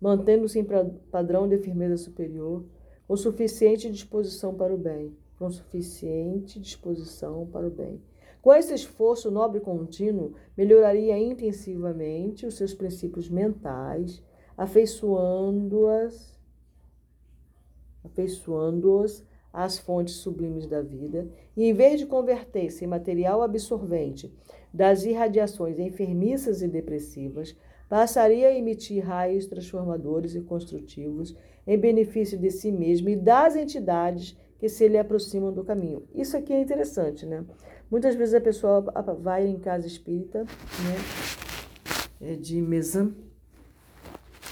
Mantendo-se 0.00 0.60
em 0.60 0.66
padrão 1.10 1.48
de 1.48 1.58
firmeza 1.58 1.96
superior, 1.96 2.64
com 3.08 3.16
suficiente 3.16 3.90
disposição 3.90 4.54
para 4.54 4.72
o 4.72 4.78
bem, 4.78 5.16
com 5.38 5.50
suficiente 5.50 6.60
disposição 6.60 7.46
para 7.46 7.66
o 7.66 7.70
bem. 7.70 8.00
Com 8.40 8.52
esse 8.52 8.74
esforço 8.74 9.30
nobre 9.30 9.60
contínuo, 9.60 10.34
melhoraria 10.56 11.18
intensivamente 11.18 12.46
os 12.46 12.54
seus 12.54 12.74
princípios 12.74 13.28
mentais, 13.28 14.22
afeiçoando-as, 14.56 16.38
afeiçoando-os 18.04 19.24
às 19.54 19.78
fontes 19.78 20.16
sublimes 20.16 20.66
da 20.66 20.82
vida, 20.82 21.28
e 21.56 21.64
em 21.64 21.72
vez 21.72 22.00
de 22.00 22.06
converter-se 22.06 22.84
em 22.84 22.88
material 22.88 23.40
absorvente 23.40 24.34
das 24.72 25.04
irradiações 25.04 25.78
enfermiças 25.78 26.60
e 26.60 26.66
depressivas, 26.66 27.56
passaria 27.88 28.48
a 28.48 28.54
emitir 28.54 29.06
raios 29.06 29.46
transformadores 29.46 30.34
e 30.34 30.40
construtivos 30.40 31.36
em 31.64 31.78
benefício 31.78 32.36
de 32.36 32.50
si 32.50 32.72
mesmo 32.72 33.08
e 33.08 33.14
das 33.14 33.54
entidades 33.54 34.36
que 34.58 34.68
se 34.68 34.88
lhe 34.88 34.98
aproximam 34.98 35.52
do 35.52 35.62
caminho. 35.62 36.02
Isso 36.12 36.36
aqui 36.36 36.52
é 36.52 36.60
interessante, 36.60 37.24
né? 37.24 37.44
Muitas 37.88 38.16
vezes 38.16 38.34
a 38.34 38.40
pessoa 38.40 38.80
vai 39.20 39.46
em 39.46 39.58
casa 39.60 39.86
espírita, 39.86 40.42
né? 40.42 40.96
É 42.20 42.34
de 42.34 42.60
mesa, 42.60 43.12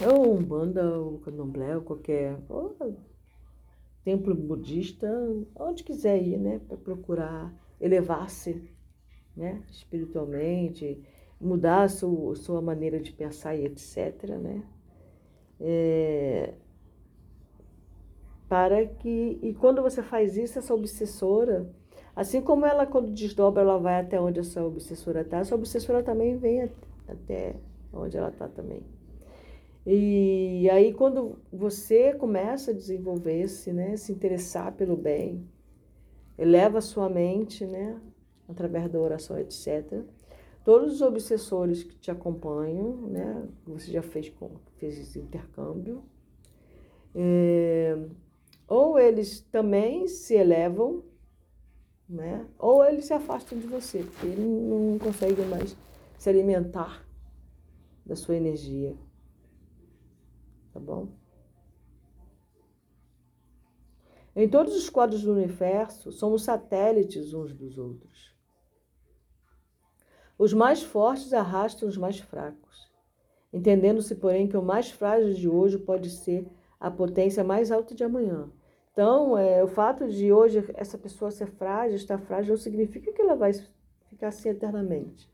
ou 0.01 0.35
umbanda, 0.37 0.99
ou 0.99 1.19
candomblé, 1.19 1.75
ou 1.75 1.83
qualquer 1.83 2.37
ou 2.49 2.77
templo 4.05 4.35
budista, 4.35 5.09
onde 5.55 5.85
quiser 5.85 6.23
ir, 6.23 6.39
né? 6.39 6.61
Para 6.67 6.77
procurar 6.77 7.55
elevar-se, 7.81 8.63
né? 9.37 9.63
Espiritualmente, 9.71 11.03
mudar 11.43 11.83
a 11.83 11.89
sua, 11.89 12.37
sua 12.37 12.63
maneira 12.63 13.01
de 13.01 13.13
pensar 13.13 13.57
e 13.57 13.65
etc. 13.67 14.29
Né? 14.41 14.63
É, 15.61 16.55
para 18.49 18.87
que 18.87 19.39
e 19.43 19.53
quando 19.55 19.83
você 19.83 20.03
faz 20.03 20.37
isso, 20.37 20.59
essa 20.59 20.73
obsessora, 20.73 21.69
assim 22.15 22.41
como 22.41 22.65
ela 22.65 22.87
quando 22.87 23.13
desdobra, 23.13 23.63
ela 23.63 23.79
vai 23.79 24.01
até 24.01 24.21
onde 24.21 24.41
essa 24.41 24.65
obsessora 24.65 25.23
está, 25.23 25.39
essa 25.39 25.55
obsessora 25.55 26.03
também 26.03 26.37
vem 26.37 26.71
até 27.09 27.57
onde 27.93 28.17
ela 28.17 28.29
está 28.29 28.49
também. 28.49 28.83
E 29.85 30.69
aí 30.71 30.93
quando 30.93 31.39
você 31.53 32.15
começa 32.15 32.71
a 32.71 32.75
desenvolver-se, 32.75 33.73
né, 33.73 33.97
se 33.97 34.13
interessar 34.13 34.73
pelo 34.73 34.97
bem, 34.97 35.49
eleva 36.39 36.79
a 36.79 36.83
sua 36.83 37.09
mente, 37.09 37.67
né, 37.67 38.01
através 38.49 38.89
da 38.91 39.01
oração, 39.01 39.39
etc 39.39 40.05
todos 40.65 40.95
os 40.95 41.03
obsessores 41.03 41.83
que 41.83 41.97
te 41.97 42.11
acompanham, 42.11 43.09
né? 43.09 43.49
Você 43.67 43.91
já 43.91 44.03
fez, 44.03 44.33
fez 44.77 44.99
esse 44.99 45.19
intercâmbio. 45.19 46.03
É, 47.15 47.99
ou 48.67 48.99
eles 48.99 49.41
também 49.41 50.07
se 50.07 50.35
elevam, 50.35 51.05
né? 52.09 52.47
Ou 52.59 52.85
eles 52.85 53.07
se 53.07 53.13
afastam 53.13 53.59
de 53.59 53.67
você, 53.67 54.05
porque 54.05 54.27
eles 54.27 54.39
não 54.39 54.99
conseguem 54.99 55.47
mais 55.47 55.77
se 56.19 56.29
alimentar 56.29 57.05
da 58.07 58.17
sua 58.17 58.37
energia. 58.37 58.97
Tá 60.73 60.81
bom? 60.81 61.09
Em 64.35 64.49
todos 64.49 64.75
os 64.75 64.89
quadros 64.89 65.23
do 65.23 65.33
universo, 65.33 66.11
somos 66.11 66.43
satélites 66.43 67.35
uns 67.35 67.53
dos 67.53 67.77
outros. 67.77 68.35
Os 70.39 70.55
mais 70.55 70.83
fortes 70.83 71.33
arrastam 71.35 71.89
os 71.89 71.99
mais 71.99 72.19
fracos, 72.19 72.91
entendendo-se, 73.53 74.15
porém, 74.15 74.49
que 74.49 74.57
o 74.57 74.63
mais 74.63 74.91
frágil 74.91 75.35
de 75.35 75.49
hoje 75.49 75.79
pode 75.79 76.09
ser 76.11 76.49
a 76.81 76.91
potência 76.91 77.45
mais 77.45 77.71
alta 77.71 77.95
de 77.95 78.03
amanhã. 78.03 78.51
Então, 78.93 79.37
é, 79.39 79.63
o 79.63 79.69
fato 79.69 80.09
de 80.09 80.33
hoje 80.33 80.65
essa 80.75 80.99
pessoa 80.99 81.31
ser 81.31 81.47
frágil, 81.47 81.97
estar 81.97 82.19
frágil, 82.19 82.55
não 82.55 82.61
significa 82.61 83.13
que 83.13 83.21
ela 83.21 83.37
vai 83.37 83.53
ficar 84.07 84.29
assim 84.29 84.49
eternamente. 84.49 85.31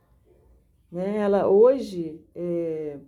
Né? 0.91 1.19
Ela 1.19 1.49
hoje, 1.49 2.21
é, 2.35 2.99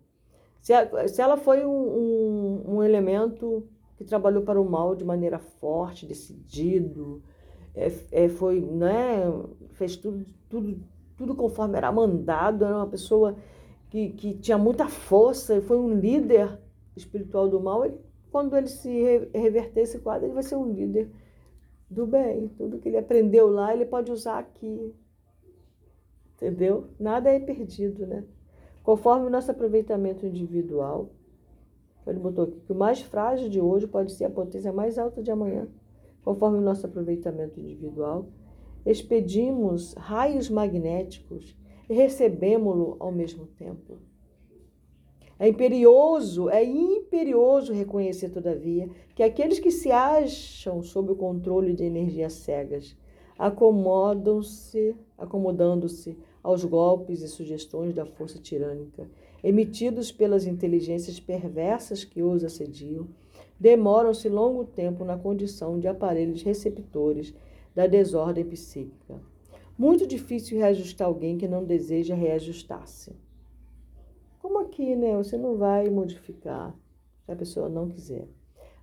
se, 0.61 0.73
a, 0.73 1.09
se, 1.09 1.21
ela 1.21 1.37
foi 1.37 1.65
um, 1.65 1.71
um, 1.71 2.75
um, 2.75 2.83
elemento 2.83 3.67
que 3.97 4.05
trabalhou 4.05 4.43
para 4.43 4.61
o 4.61 4.69
mal 4.69 4.95
de 4.95 5.05
maneira 5.05 5.39
forte, 5.39 6.07
decidido, 6.07 7.23
é, 7.75 7.93
é 8.13 8.29
foi, 8.29 8.61
né, 8.61 9.25
fez 9.73 9.97
tudo, 9.97 10.25
tudo 10.49 10.79
tudo 11.21 11.35
conforme 11.35 11.77
era 11.77 11.93
mandado, 11.93 12.65
era 12.65 12.75
uma 12.77 12.87
pessoa 12.87 13.37
que, 13.91 14.09
que 14.13 14.33
tinha 14.39 14.57
muita 14.57 14.89
força, 14.89 15.61
foi 15.61 15.77
um 15.77 15.93
líder 16.01 16.59
espiritual 16.97 17.47
do 17.47 17.61
mal. 17.61 17.85
Ele, 17.85 18.01
quando 18.33 18.57
ele 18.57 18.69
se 18.69 19.29
reverter 19.35 19.83
esse 19.83 19.99
quadro, 19.99 20.25
ele 20.25 20.33
vai 20.33 20.43
ser 20.43 20.57
um 20.57 20.73
líder 20.73 21.11
do 21.91 22.07
bem. 22.07 22.49
Tudo 22.57 22.79
que 22.79 22.89
ele 22.89 22.97
aprendeu 22.97 23.51
lá, 23.51 23.75
ele 23.75 23.85
pode 23.85 24.11
usar 24.11 24.39
aqui. 24.39 24.95
Entendeu? 26.37 26.89
Nada 26.99 27.29
é 27.29 27.39
perdido, 27.39 28.07
né? 28.07 28.25
Conforme 28.91 29.29
o 29.29 29.31
nosso 29.31 29.53
aproveitamento 29.53 30.27
individual, 30.27 31.11
ele 32.05 32.19
botou 32.19 32.43
aqui 32.43 32.59
que 32.59 32.73
o 32.73 32.75
mais 32.75 33.01
frágil 33.01 33.49
de 33.49 33.61
hoje 33.61 33.87
pode 33.87 34.11
ser 34.11 34.25
a 34.25 34.31
potência 34.31 34.73
mais 34.73 34.99
alta 34.99 35.23
de 35.23 35.31
amanhã. 35.31 35.69
Conforme 36.25 36.59
o 36.59 36.61
nosso 36.61 36.87
aproveitamento 36.87 37.61
individual, 37.61 38.27
expedimos 38.85 39.95
raios 39.95 40.51
magnéticos 40.51 41.57
e 41.89 41.95
recebemos-lo 41.95 42.97
ao 42.99 43.13
mesmo 43.13 43.47
tempo. 43.47 43.99
É 45.39 45.47
imperioso, 45.47 46.51
é 46.51 46.65
imperioso 46.65 47.73
reconhecer, 47.73 48.31
todavia, 48.31 48.91
que 49.15 49.23
aqueles 49.23 49.61
que 49.61 49.71
se 49.71 49.93
acham 49.93 50.83
sob 50.83 51.13
o 51.13 51.17
controle 51.17 51.75
de 51.75 51.85
energias 51.85 52.33
cegas 52.33 52.97
acomodam-se, 53.39 54.97
acomodando-se 55.17 56.19
aos 56.43 56.65
golpes 56.65 57.23
e 57.23 57.29
sugestões 57.29 57.95
da 57.95 58.05
força 58.07 58.39
tirânica, 58.39 59.09
emitidos 59.43 60.11
pelas 60.11 60.47
inteligências 60.47 61.21
perversas 61.21 62.05
que 62.05 62.23
os 62.23 62.45
assediam, 62.45 63.09
demoram-se 63.59 64.29
longo 64.29 64.65
tempo 64.65 65.05
na 65.05 65.19
condição 65.19 65.79
de 65.79 65.87
aparelhos 65.87 66.43
receptores 66.43 67.35
da 67.75 67.87
desordem 67.87 68.45
psíquica. 68.45 69.21
Muito 69.79 70.07
difícil 70.07 70.59
reajustar 70.59 71.09
alguém 71.09 71.39
que 71.39 71.49
não 71.49 71.65
deseja 71.65 72.15
reajustar-se. 72.15 73.13
Como 74.41 74.59
aqui, 74.59 74.97
né? 74.97 75.17
Você 75.17 75.37
não 75.37 75.57
vai 75.57 75.89
modificar 75.89 76.75
se 77.25 77.33
a 77.33 77.37
pessoa 77.37 77.69
não 77.69 77.89
quiser. 77.89 78.27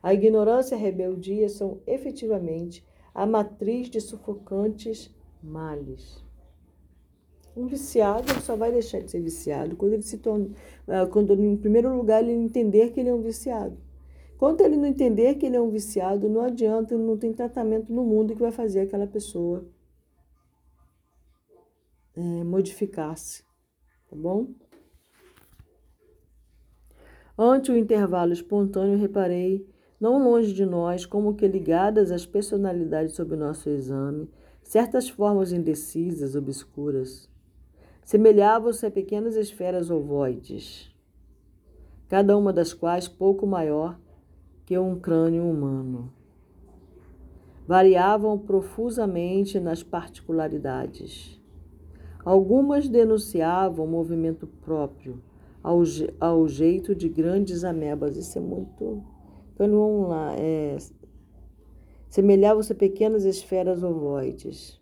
A 0.01 0.13
ignorância 0.13 0.75
e 0.75 0.77
a 0.77 0.81
rebeldia 0.81 1.49
são 1.49 1.79
efetivamente 1.85 2.85
a 3.13 3.25
matriz 3.25 3.89
de 3.89 3.99
sufocantes 3.99 5.13
males. 5.41 6.23
Um 7.57 7.65
viciado 7.65 8.31
só 8.41 8.55
vai 8.55 8.71
deixar 8.71 9.01
de 9.01 9.09
ser 9.09 9.19
viciado 9.19 9.75
quando 9.75 9.93
ele 9.93 10.03
se 10.03 10.19
torna, 10.19 10.47
ah, 10.87 11.07
quando 11.07 11.33
em 11.33 11.57
primeiro 11.57 11.91
lugar 11.97 12.21
ele 12.21 12.33
entender 12.33 12.91
que 12.91 12.99
ele 12.99 13.09
é 13.09 13.13
um 13.13 13.23
viciado. 13.23 13.75
Quando 14.37 14.61
ele 14.61 14.77
não 14.77 14.85
entender 14.85 15.33
que 15.35 15.47
ele 15.47 15.55
é 15.55 15.61
um 15.61 15.71
viciado, 15.71 16.29
não 16.29 16.41
adianta, 16.41 16.95
não 16.95 17.17
tem 17.17 17.33
tratamento 17.33 17.91
no 17.91 18.03
mundo 18.05 18.35
que 18.35 18.41
vai 18.41 18.51
fazer 18.51 18.81
aquela 18.81 19.07
pessoa 19.07 19.65
é, 22.15 22.43
modificar-se, 22.43 23.43
tá 24.07 24.15
bom? 24.15 24.49
Ante 27.35 27.71
o 27.71 27.77
intervalo 27.77 28.33
espontâneo, 28.33 28.99
reparei, 28.99 29.67
não 29.99 30.23
longe 30.23 30.53
de 30.53 30.63
nós, 30.63 31.07
como 31.07 31.33
que 31.33 31.47
ligadas 31.47 32.11
às 32.11 32.23
personalidades 32.23 33.15
sob 33.15 33.33
o 33.33 33.37
nosso 33.37 33.67
exame, 33.67 34.29
certas 34.61 35.09
formas 35.09 35.51
indecisas, 35.51 36.35
obscuras, 36.35 37.27
semelhavam-se 38.07 38.85
a 38.85 38.89
pequenas 38.89 39.35
esferas 39.35 39.91
ovoides, 39.91 40.89
cada 42.07 42.37
uma 42.37 42.53
das 42.53 42.73
quais 42.73 43.05
pouco 43.05 43.45
maior 43.45 43.99
que 44.65 44.77
um 44.77 44.97
crânio 44.97 45.43
humano. 45.43 46.09
variavam 47.67 48.39
profusamente 48.39 49.59
nas 49.59 49.83
particularidades. 49.83 51.37
Algumas 52.23 52.87
denunciavam 52.87 53.85
movimento 53.85 54.47
próprio, 54.47 55.21
ao, 55.61 55.81
ao 56.17 56.47
jeito 56.47 56.95
de 56.95 57.09
grandes 57.09 57.65
amebas. 57.65 58.15
Isso 58.15 58.37
é 58.37 58.41
muito. 58.41 59.03
Então 59.53 59.69
vamos 59.69 60.07
lá. 60.07 60.33
É... 60.37 60.77
Semelhavam-se 62.07 62.71
a 62.71 62.75
pequenas 62.75 63.25
esferas 63.25 63.83
ovoides. 63.83 64.81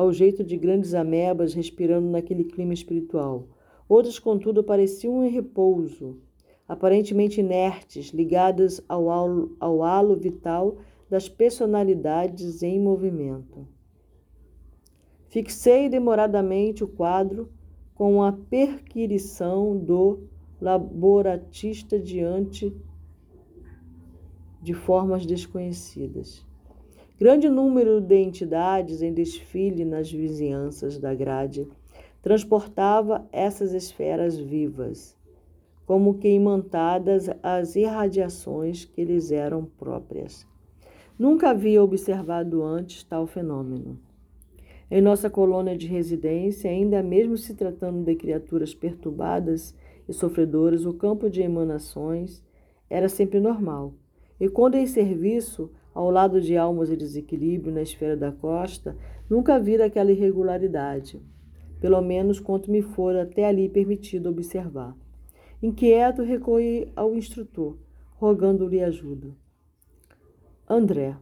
Ao 0.00 0.10
jeito 0.14 0.42
de 0.42 0.56
grandes 0.56 0.94
amebas 0.94 1.52
respirando 1.52 2.08
naquele 2.08 2.42
clima 2.42 2.72
espiritual. 2.72 3.48
Outras, 3.86 4.18
contudo, 4.18 4.64
pareciam 4.64 5.22
em 5.22 5.28
repouso, 5.28 6.16
aparentemente 6.66 7.40
inertes, 7.40 8.06
ligadas 8.06 8.82
ao 8.88 9.10
halo, 9.10 9.54
ao 9.60 9.82
halo 9.82 10.16
vital 10.16 10.78
das 11.10 11.28
personalidades 11.28 12.62
em 12.62 12.80
movimento. 12.80 13.68
Fixei 15.28 15.90
demoradamente 15.90 16.82
o 16.82 16.88
quadro 16.88 17.50
com 17.94 18.22
a 18.22 18.32
perquirição 18.32 19.76
do 19.76 20.20
laboratista 20.58 22.00
diante 22.00 22.74
de 24.62 24.72
formas 24.72 25.26
desconhecidas. 25.26 26.49
Grande 27.20 27.50
número 27.50 28.00
de 28.00 28.16
entidades 28.16 29.02
em 29.02 29.12
desfile 29.12 29.84
nas 29.84 30.10
vizinhanças 30.10 30.96
da 30.96 31.14
grade 31.14 31.68
transportava 32.22 33.28
essas 33.30 33.74
esferas 33.74 34.38
vivas, 34.38 35.14
como 35.84 36.14
que 36.14 36.28
imantadas 36.28 37.28
as 37.42 37.76
irradiações 37.76 38.86
que 38.86 39.04
lhes 39.04 39.30
eram 39.30 39.66
próprias. 39.66 40.46
Nunca 41.18 41.50
havia 41.50 41.84
observado 41.84 42.62
antes 42.62 43.04
tal 43.04 43.26
fenômeno. 43.26 43.98
Em 44.90 45.02
nossa 45.02 45.28
colônia 45.28 45.76
de 45.76 45.86
residência, 45.86 46.70
ainda 46.70 47.02
mesmo 47.02 47.36
se 47.36 47.52
tratando 47.52 48.02
de 48.02 48.14
criaturas 48.14 48.74
perturbadas 48.74 49.74
e 50.08 50.12
sofredoras, 50.14 50.86
o 50.86 50.94
campo 50.94 51.28
de 51.28 51.42
emanações 51.42 52.42
era 52.88 53.10
sempre 53.10 53.38
normal. 53.40 53.92
E 54.40 54.48
quando 54.48 54.76
em 54.76 54.86
serviço, 54.86 55.70
ao 55.94 56.10
lado 56.10 56.40
de 56.40 56.56
almas 56.56 56.90
em 56.90 56.96
desequilíbrio 56.96 57.72
na 57.72 57.82
esfera 57.82 58.16
da 58.16 58.30
costa, 58.30 58.96
nunca 59.28 59.58
vi 59.58 59.80
aquela 59.80 60.12
irregularidade, 60.12 61.20
pelo 61.80 62.00
menos 62.00 62.38
quanto 62.38 62.70
me 62.70 62.82
for 62.82 63.16
até 63.16 63.46
ali 63.46 63.68
permitido 63.68 64.28
observar. 64.28 64.96
Inquieto, 65.62 66.22
recorri 66.22 66.90
ao 66.96 67.14
instrutor, 67.14 67.76
rogando-lhe 68.16 68.82
ajuda. 68.82 69.28
André, 70.68 71.16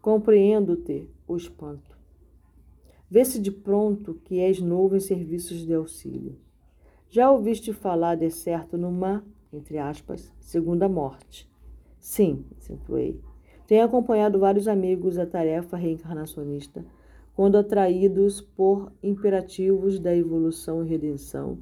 compreendo-te 0.00 1.08
o 1.26 1.36
espanto. 1.36 1.96
Vê-se 3.08 3.38
de 3.38 3.52
pronto 3.52 4.14
que 4.24 4.40
és 4.40 4.60
novo 4.60 4.96
em 4.96 5.00
serviços 5.00 5.58
de 5.58 5.74
auxílio. 5.74 6.38
Já 7.08 7.30
ouviste 7.30 7.72
falar 7.72 8.14
de 8.14 8.30
certo 8.30 8.78
numa, 8.78 9.22
entre 9.52 9.76
aspas, 9.76 10.32
segunda 10.40 10.88
morte? 10.88 11.51
Sim, 12.02 12.44
acentuei. 12.58 13.20
Tenho 13.66 13.84
acompanhado 13.84 14.40
vários 14.40 14.66
amigos 14.66 15.16
à 15.18 15.24
tarefa 15.24 15.76
reencarnacionista, 15.76 16.84
quando 17.34 17.56
atraídos 17.56 18.40
por 18.40 18.92
imperativos 19.00 20.00
da 20.00 20.14
evolução 20.14 20.84
e 20.84 20.88
redenção, 20.88 21.58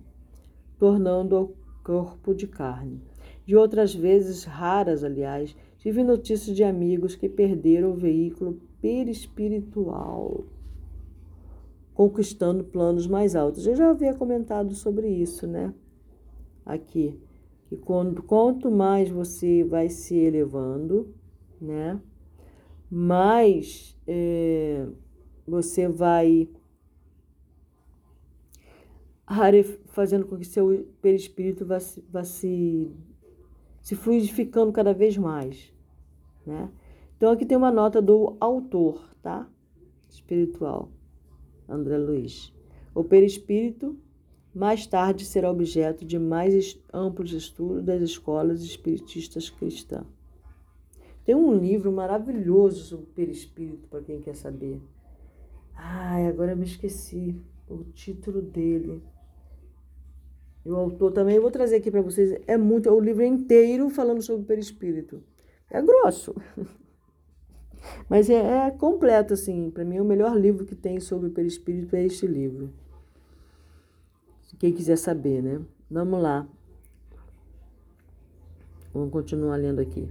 tornando 0.79 1.37
ao 1.37 1.53
corpo 1.85 2.35
de 2.35 2.47
carne. 2.47 3.03
De 3.45 3.55
outras 3.55 3.95
vezes, 3.95 4.45
raras, 4.45 5.05
aliás, 5.05 5.55
tive 5.77 6.03
notícias 6.03 6.57
de 6.57 6.65
amigos 6.65 7.15
que 7.15 7.29
perderam 7.29 7.91
o 7.91 7.97
veículo 7.97 8.59
perispiritual 8.81 10.47
conquistando 11.93 12.65
planos 12.65 13.07
mais 13.07 13.37
altos. 13.37 13.67
Eu 13.67 13.77
já 13.77 13.91
havia 13.91 14.15
comentado 14.15 14.75
sobre 14.75 15.07
isso, 15.07 15.47
né? 15.47 15.75
Aqui. 16.65 17.21
Que 17.71 17.77
quando, 17.77 18.21
quanto 18.25 18.69
mais 18.69 19.09
você 19.09 19.63
vai 19.63 19.89
se 19.89 20.17
elevando, 20.17 21.15
né? 21.61 22.03
Mais 22.91 23.97
é, 24.09 24.89
você 25.47 25.87
vai 25.87 26.51
fazendo 29.87 30.27
com 30.27 30.37
que 30.37 30.45
seu 30.45 30.89
perispírito 31.01 31.65
vá, 31.65 31.79
vá 32.11 32.25
se, 32.25 32.91
se 33.81 33.95
fluidificando 33.95 34.73
cada 34.73 34.93
vez 34.93 35.17
mais, 35.17 35.73
né? 36.45 36.69
Então 37.17 37.31
aqui 37.31 37.47
tem 37.47 37.57
uma 37.57 37.71
nota 37.71 38.03
do 38.03 38.37
autor, 38.41 39.15
tá? 39.23 39.49
Espiritual. 40.09 40.91
André 41.69 41.97
Luiz. 41.99 42.53
O 42.93 43.05
perispírito 43.05 43.97
mais 44.55 44.87
tarde 44.87 45.25
será 45.25 45.51
objeto 45.51 46.05
de 46.05 46.19
mais 46.19 46.79
amplos 46.93 47.33
estudos 47.33 47.85
das 47.85 48.03
escolas 48.03 48.63
espiritistas 48.63 49.49
cristãs. 49.49 50.05
Tem 51.25 51.35
um 51.35 51.55
livro 51.57 51.93
maravilhoso 51.93 52.83
sobre 52.85 53.05
o 53.05 53.15
perispírito, 53.15 53.87
para 53.89 54.03
quem 54.03 54.21
quer 54.21 54.35
saber. 54.35 54.81
Ai, 55.75 56.27
agora 56.27 56.53
eu 56.53 56.57
me 56.57 56.65
esqueci 56.65 57.41
o 57.69 57.85
título 57.85 58.43
dele. 58.43 59.03
E 60.65 60.71
o 60.71 60.77
autor 60.77 61.13
também, 61.13 61.37
eu 61.37 61.43
vou 61.43 61.51
trazer 61.51 61.77
aqui 61.77 61.91
para 61.91 62.03
vocês. 62.03 62.39
É 62.47 62.57
muito, 62.57 62.89
é 62.89 62.93
o 62.93 63.01
livro 63.01 63.23
inteiro 63.23 63.89
falando 63.89 64.21
sobre 64.21 64.43
o 64.43 64.47
perispírito. 64.47 65.23
É 65.71 65.81
grosso. 65.81 66.35
Mas 68.09 68.29
é, 68.29 68.67
é 68.67 68.71
completo, 68.73 69.35
assim. 69.35 69.71
Para 69.71 69.85
mim, 69.85 70.01
o 70.01 70.05
melhor 70.05 70.37
livro 70.37 70.67
que 70.67 70.75
tem 70.75 71.01
sobre 71.01 71.29
o 71.29 71.33
perispírito 71.33 71.95
é 71.95 72.05
este 72.05 72.27
livro. 72.27 72.73
Quem 74.61 74.75
quiser 74.75 74.97
saber, 74.97 75.43
né? 75.43 75.59
Vamos 75.91 76.23
lá. 76.23 76.47
Vamos 78.93 79.11
continuar 79.11 79.57
lendo 79.57 79.81
aqui. 79.81 80.07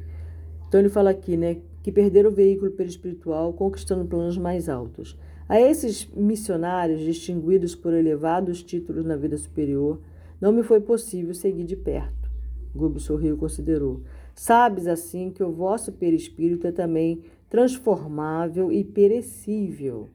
Então 0.67 0.79
ele 0.79 0.89
fala 0.89 1.11
aqui, 1.11 1.37
né, 1.37 1.61
que 1.83 1.91
perderam 1.91 2.31
o 2.31 2.33
veículo 2.33 2.71
perispiritual 2.71 3.53
conquistando 3.53 4.05
planos 4.05 4.39
mais 4.39 4.67
altos. 4.67 5.15
A 5.47 5.61
esses 5.61 6.07
missionários 6.15 6.99
distinguidos 7.01 7.75
por 7.75 7.93
elevados 7.93 8.63
títulos 8.63 9.05
na 9.05 9.15
vida 9.15 9.37
superior, 9.37 10.01
não 10.41 10.51
me 10.51 10.63
foi 10.63 10.81
possível 10.81 11.35
seguir 11.35 11.65
de 11.65 11.75
perto. 11.75 12.31
Gubo 12.75 12.99
sorriu 12.99 13.35
e 13.35 13.37
considerou. 13.37 14.01
Sabes 14.33 14.87
assim 14.87 15.29
que 15.29 15.43
o 15.43 15.51
vosso 15.51 15.91
perispírito 15.91 16.65
é 16.65 16.71
também 16.71 17.21
transformável 17.47 18.71
e 18.71 18.83
perecível, 18.83 20.09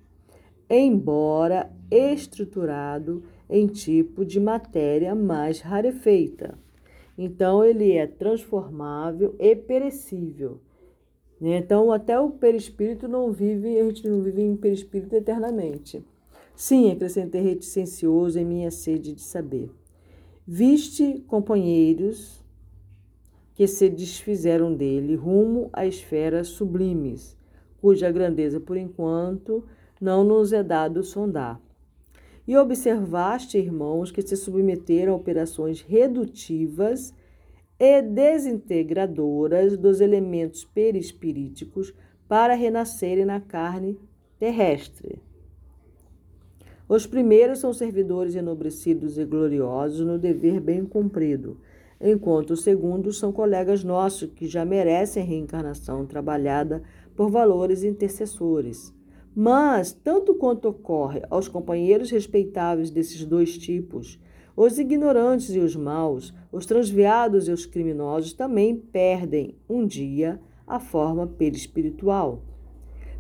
embora 0.69 1.71
estruturado 1.89 3.23
em 3.49 3.67
tipo 3.67 4.25
de 4.25 4.41
matéria 4.41 5.15
mais 5.15 5.61
rarefeita. 5.61 6.59
Então, 7.17 7.65
ele 7.65 7.93
é 7.93 8.07
transformável 8.07 9.35
e 9.39 9.55
perecível. 9.55 10.61
Né? 11.41 11.59
Então, 11.59 11.93
até 11.93 12.19
o 12.19 12.31
perispírito 12.31 13.07
não 13.07 13.31
vive, 13.31 13.79
a 13.79 13.85
gente 13.85 14.09
não 14.09 14.23
vive 14.23 14.43
em 14.43 14.57
perispírito 14.57 15.15
eternamente. 15.15 16.05
Sim, 16.57 16.91
acrescentei 16.91 17.41
reticencioso 17.41 18.39
em 18.39 18.45
minha 18.45 18.71
sede 18.71 19.13
de 19.13 19.21
saber. 19.21 19.71
Viste 20.47 21.25
companheiros 21.27 22.43
que 23.55 23.67
se 23.67 23.89
desfizeram 23.89 24.75
dele 24.75 25.15
rumo 25.15 25.71
a 25.73 25.87
esferas 25.87 26.49
sublimes, 26.49 27.37
cuja 27.81 28.11
grandeza, 28.11 28.59
por 28.59 28.77
enquanto, 28.77 29.65
não 30.01 30.25
nos 30.25 30.53
é 30.53 30.63
dado 30.63 31.03
sondar. 31.03 31.61
E 32.47 32.57
observaste, 32.57 33.57
irmãos, 33.59 34.11
que 34.11 34.23
se 34.23 34.37
submeteram 34.37 35.13
a 35.13 35.17
operações 35.17 35.81
redutivas 35.81 37.15
e 37.79 38.03
desintegradoras 38.03 39.77
dos 39.77 40.01
elementos 40.01 40.65
perispiríticos 40.65 41.95
para 42.29 42.55
renascerem 42.55 43.25
na 43.25 43.41
carne 43.41 43.99
terrestre. 44.39 45.19
Os 46.89 47.07
primeiros 47.07 47.61
são 47.61 47.73
servidores 47.73 48.35
enobrecidos 48.35 49.17
e 49.17 49.25
gloriosos 49.25 50.07
no 50.07 50.19
dever 50.19 50.61
bem 50.61 50.85
cumprido 50.85 51.59
enquanto 52.01 52.51
os 52.51 52.63
segundos 52.63 53.19
são 53.19 53.33
colegas 53.33 53.83
nossos 53.83 54.31
que 54.31 54.47
já 54.47 54.65
merecem 54.65 55.25
reencarnação 55.25 56.05
trabalhada 56.05 56.83
por 57.17 57.31
valores 57.31 57.83
intercessores. 57.83 58.93
Mas, 59.35 59.93
tanto 59.93 60.35
quanto 60.35 60.69
ocorre 60.69 61.23
aos 61.29 61.49
companheiros 61.49 62.11
respeitáveis 62.11 62.91
desses 62.91 63.25
dois 63.25 63.59
tipos, 63.59 64.19
os 64.57 64.79
ignorantes 64.79 65.51
e 65.51 65.59
os 65.59 65.75
maus, 65.75 66.33
os 66.53 66.65
transviados 66.65 67.49
e 67.49 67.51
os 67.51 67.67
criminosos 67.67 68.33
também 68.33 68.77
perdem 68.77 69.57
um 69.69 69.85
dia 69.85 70.41
a 70.65 70.79
forma 70.79 71.27
perispiritual. 71.27 72.43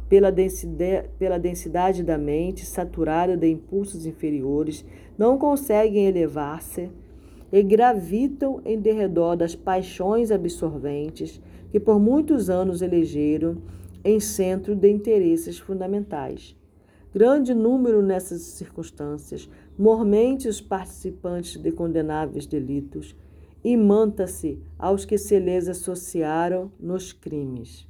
Pela 0.09 0.31
densidade, 0.31 1.09
pela 1.19 1.39
densidade 1.39 2.05
da 2.05 2.17
mente 2.17 2.65
saturada 2.65 3.37
de 3.37 3.51
impulsos 3.51 4.07
inferiores, 4.07 4.85
não 5.19 5.37
conseguem 5.37 6.07
elevar-se 6.07 6.91
e 7.53 7.63
gravitam 7.63 8.61
em 8.65 8.79
derredor 8.79 9.37
das 9.37 9.57
paixões 9.57 10.31
absorventes 10.31 11.41
que 11.73 11.81
por 11.81 11.99
muitos 11.99 12.49
anos 12.49 12.83
elegeram 12.83 13.57
em 14.05 14.21
centro 14.21 14.77
de 14.77 14.91
interesses 14.91 15.59
fundamentais. 15.59 16.55
Grande 17.13 17.55
número 17.55 18.03
nessas 18.03 18.43
circunstâncias, 18.43 19.49
mormente 19.79 20.49
os 20.49 20.61
participantes 20.61 21.57
de 21.57 21.73
condenáveis 21.73 22.45
delitos, 22.45 23.17
imanta-se 23.63 24.61
aos 24.79 25.05
que 25.05 25.17
se 25.17 25.39
lhes 25.39 25.69
associaram 25.69 26.71
nos 26.79 27.13
crimes. 27.13 27.89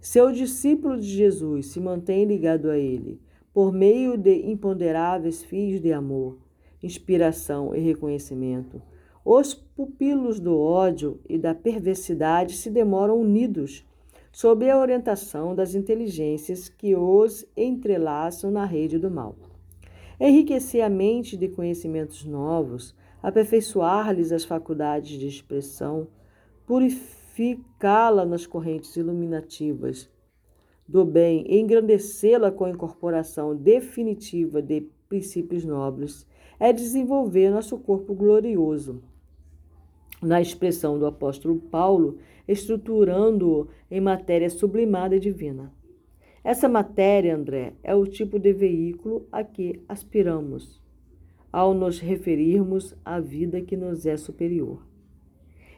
Seu 0.00 0.32
discípulo 0.32 0.98
de 0.98 1.06
Jesus 1.06 1.66
se 1.66 1.80
mantém 1.80 2.24
ligado 2.24 2.68
a 2.68 2.76
ele, 2.76 3.20
por 3.52 3.72
meio 3.72 4.16
de 4.16 4.50
imponderáveis 4.50 5.42
fios 5.42 5.80
de 5.80 5.92
amor, 5.92 6.38
inspiração 6.82 7.74
e 7.74 7.80
reconhecimento. 7.80 8.80
Os 9.24 9.54
pupilos 9.54 10.40
do 10.40 10.58
ódio 10.58 11.20
e 11.28 11.38
da 11.38 11.54
perversidade 11.54 12.56
se 12.56 12.70
demoram 12.70 13.20
unidos 13.20 13.84
sob 14.32 14.68
a 14.68 14.78
orientação 14.78 15.54
das 15.54 15.74
inteligências 15.74 16.68
que 16.68 16.94
os 16.94 17.44
entrelaçam 17.56 18.50
na 18.50 18.64
rede 18.64 18.98
do 18.98 19.10
mal. 19.10 19.36
Enriquecer 20.18 20.84
a 20.84 20.88
mente 20.88 21.36
de 21.36 21.48
conhecimentos 21.48 22.24
novos, 22.24 22.94
aperfeiçoar-lhes 23.22 24.32
as 24.32 24.44
faculdades 24.44 25.18
de 25.18 25.26
expressão, 25.26 26.06
purificá-la 26.66 28.24
nas 28.24 28.46
correntes 28.46 28.94
iluminativas 28.96 30.08
do 30.90 31.04
bem 31.04 31.46
engrandecê-la 31.48 32.50
com 32.50 32.64
a 32.64 32.70
incorporação 32.70 33.54
definitiva 33.54 34.60
de 34.60 34.88
princípios 35.08 35.64
nobres, 35.64 36.26
é 36.58 36.72
desenvolver 36.72 37.48
nosso 37.50 37.78
corpo 37.78 38.12
glorioso. 38.12 39.00
Na 40.22 40.40
expressão 40.40 40.98
do 40.98 41.06
apóstolo 41.06 41.58
Paulo, 41.58 42.18
estruturando-o 42.46 43.68
em 43.90 44.00
matéria 44.00 44.50
sublimada 44.50 45.16
e 45.16 45.20
divina. 45.20 45.72
Essa 46.42 46.68
matéria, 46.68 47.36
André, 47.36 47.74
é 47.82 47.94
o 47.94 48.06
tipo 48.06 48.38
de 48.38 48.50
veículo 48.52 49.26
a 49.30 49.44
que 49.44 49.82
aspiramos 49.88 50.80
ao 51.52 51.74
nos 51.74 51.98
referirmos 51.98 52.96
à 53.04 53.20
vida 53.20 53.60
que 53.60 53.76
nos 53.76 54.06
é 54.06 54.16
superior. 54.16 54.82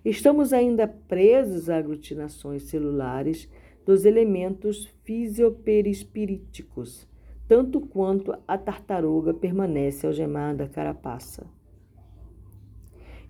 Estamos 0.04 0.52
ainda 0.52 0.86
presos 0.86 1.70
a 1.70 1.78
aglutinações 1.78 2.64
celulares 2.64 3.48
dos 3.86 4.04
elementos 4.04 4.86
fisioperispiríticos, 5.04 7.08
tanto 7.48 7.80
quanto 7.80 8.36
a 8.46 8.58
tartaruga 8.58 9.34
permanece 9.34 10.06
algemada 10.06 10.64
à 10.64 10.68
carapaça. 10.68 11.46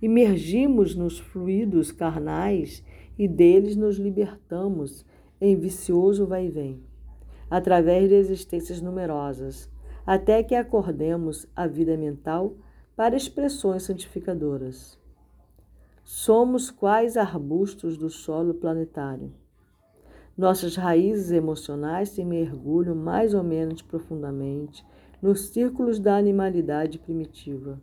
Imergimos 0.03 0.97
nos 0.97 1.19
fluidos 1.19 1.93
carnais 1.93 2.85
e 3.17 3.29
deles 3.29 3.77
nos 3.77 3.97
libertamos 3.97 5.07
em 5.41 5.57
vicioso 5.57 6.27
vai-vem, 6.27 6.83
através 7.49 8.09
de 8.09 8.17
existências 8.17 8.81
numerosas, 8.81 9.71
até 10.05 10.43
que 10.43 10.57
acordemos 10.57 11.47
a 11.55 11.67
vida 11.67 11.97
mental 11.97 12.57
para 12.97 13.17
expressões 13.17 13.85
santificadoras. 13.85 14.99
Somos 16.03 16.71
quais 16.71 17.17
arbustos 17.17 17.97
do 17.97 18.11
solo 18.11 18.55
planetário 18.55 19.33
nossas 20.37 20.77
raízes 20.77 21.31
emocionais 21.31 22.11
se 22.11 22.25
mergulham 22.25 22.95
mais 22.95 23.35
ou 23.35 23.43
menos 23.43 23.83
profundamente 23.83 24.85
nos 25.21 25.49
círculos 25.49 25.99
da 25.99 26.17
animalidade 26.17 26.99
primitiva. 26.99 27.81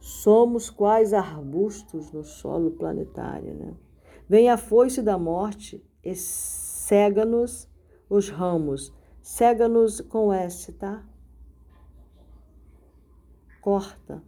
Somos 0.00 0.70
quais 0.70 1.12
arbustos 1.12 2.10
no 2.10 2.24
solo 2.24 2.72
planetário, 2.72 3.54
né? 3.54 3.74
Vem 4.28 4.48
a 4.48 4.56
foice 4.56 5.02
da 5.02 5.18
morte 5.18 5.84
e 6.02 6.14
cega-nos 6.14 7.68
os 8.08 8.28
ramos. 8.28 8.92
Cega-nos 9.20 10.00
com 10.00 10.32
S, 10.32 10.72
tá? 10.72 11.04
Corta, 13.60 14.24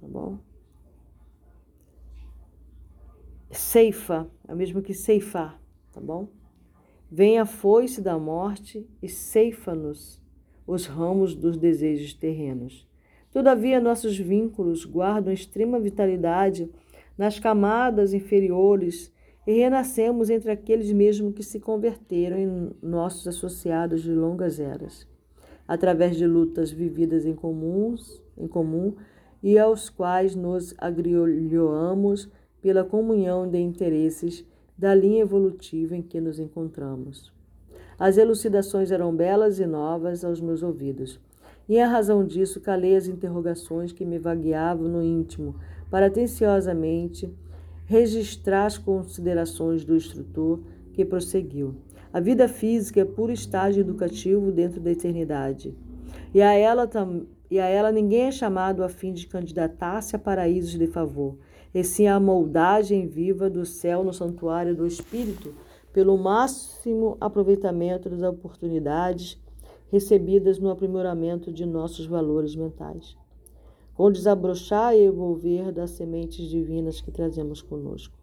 tá 0.00 0.06
bom? 0.06 0.38
ceifa, 3.50 4.30
é 4.46 4.54
o 4.54 4.56
mesmo 4.56 4.80
que 4.80 4.94
ceifar, 4.94 5.60
tá 5.92 6.00
bom? 6.00 6.28
Vem 7.10 7.38
a 7.38 7.46
foice 7.46 8.00
da 8.00 8.18
morte 8.18 8.88
e 9.02 9.08
ceifa-nos 9.08 10.22
os 10.66 10.86
ramos 10.86 11.34
dos 11.34 11.56
desejos 11.56 12.14
terrenos. 12.14 12.87
Todavia, 13.38 13.80
nossos 13.80 14.18
vínculos 14.18 14.84
guardam 14.84 15.32
extrema 15.32 15.78
vitalidade 15.78 16.68
nas 17.16 17.38
camadas 17.38 18.12
inferiores 18.12 19.12
e 19.46 19.52
renascemos 19.52 20.28
entre 20.28 20.50
aqueles 20.50 20.90
mesmos 20.90 21.34
que 21.34 21.44
se 21.44 21.60
converteram 21.60 22.36
em 22.36 22.70
nossos 22.82 23.28
associados 23.28 24.02
de 24.02 24.10
longas 24.10 24.58
eras, 24.58 25.06
através 25.68 26.16
de 26.16 26.26
lutas 26.26 26.72
vividas 26.72 27.24
em, 27.24 27.32
comuns, 27.32 28.20
em 28.36 28.48
comum 28.48 28.96
e 29.40 29.56
aos 29.56 29.88
quais 29.88 30.34
nos 30.34 30.74
agrilhoamos 30.76 32.28
pela 32.60 32.82
comunhão 32.82 33.48
de 33.48 33.60
interesses 33.60 34.44
da 34.76 34.92
linha 34.96 35.22
evolutiva 35.22 35.94
em 35.96 36.02
que 36.02 36.20
nos 36.20 36.40
encontramos. 36.40 37.32
As 37.96 38.18
elucidações 38.18 38.90
eram 38.90 39.14
belas 39.14 39.60
e 39.60 39.66
novas 39.66 40.24
aos 40.24 40.40
meus 40.40 40.60
ouvidos, 40.60 41.20
e 41.68 41.76
em 41.76 41.84
razão 41.84 42.24
disso 42.24 42.60
calei 42.60 42.96
as 42.96 43.06
interrogações 43.06 43.92
que 43.92 44.04
me 44.04 44.18
vagueavam 44.18 44.88
no 44.88 45.02
íntimo, 45.02 45.56
para 45.90 46.06
atenciosamente 46.06 47.32
registrar 47.84 48.66
as 48.66 48.78
considerações 48.78 49.84
do 49.84 49.96
instrutor 49.96 50.60
que 50.92 51.04
prosseguiu. 51.04 51.74
A 52.12 52.20
vida 52.20 52.48
física 52.48 53.00
é 53.00 53.04
puro 53.04 53.32
estágio 53.32 53.80
educativo 53.80 54.50
dentro 54.50 54.80
da 54.80 54.90
eternidade, 54.90 55.74
e 56.34 56.40
a 56.40 56.52
ela, 56.54 56.88
e 57.50 57.58
a 57.58 57.66
ela 57.66 57.92
ninguém 57.92 58.22
é 58.22 58.32
chamado 58.32 58.82
a 58.82 58.88
fim 58.88 59.12
de 59.12 59.26
candidatar-se 59.26 60.16
a 60.16 60.18
paraísos 60.18 60.78
de 60.78 60.86
favor 60.86 61.36
e 61.74 61.84
sim 61.84 62.06
a 62.06 62.18
moldagem 62.18 63.06
viva 63.06 63.50
do 63.50 63.64
céu 63.64 64.02
no 64.02 64.12
santuário 64.12 64.74
do 64.74 64.86
Espírito, 64.86 65.54
pelo 65.92 66.16
máximo 66.16 67.16
aproveitamento 67.20 68.08
das 68.08 68.22
oportunidades 68.22 69.38
recebidas 69.90 70.58
no 70.58 70.70
aprimoramento 70.70 71.52
de 71.52 71.64
nossos 71.66 72.06
valores 72.06 72.54
mentais, 72.54 73.16
com 73.94 74.10
desabrochar 74.10 74.94
e 74.94 75.04
envolver 75.04 75.72
das 75.72 75.90
sementes 75.90 76.48
divinas 76.48 77.00
que 77.00 77.10
trazemos 77.10 77.60
conosco. 77.60 78.16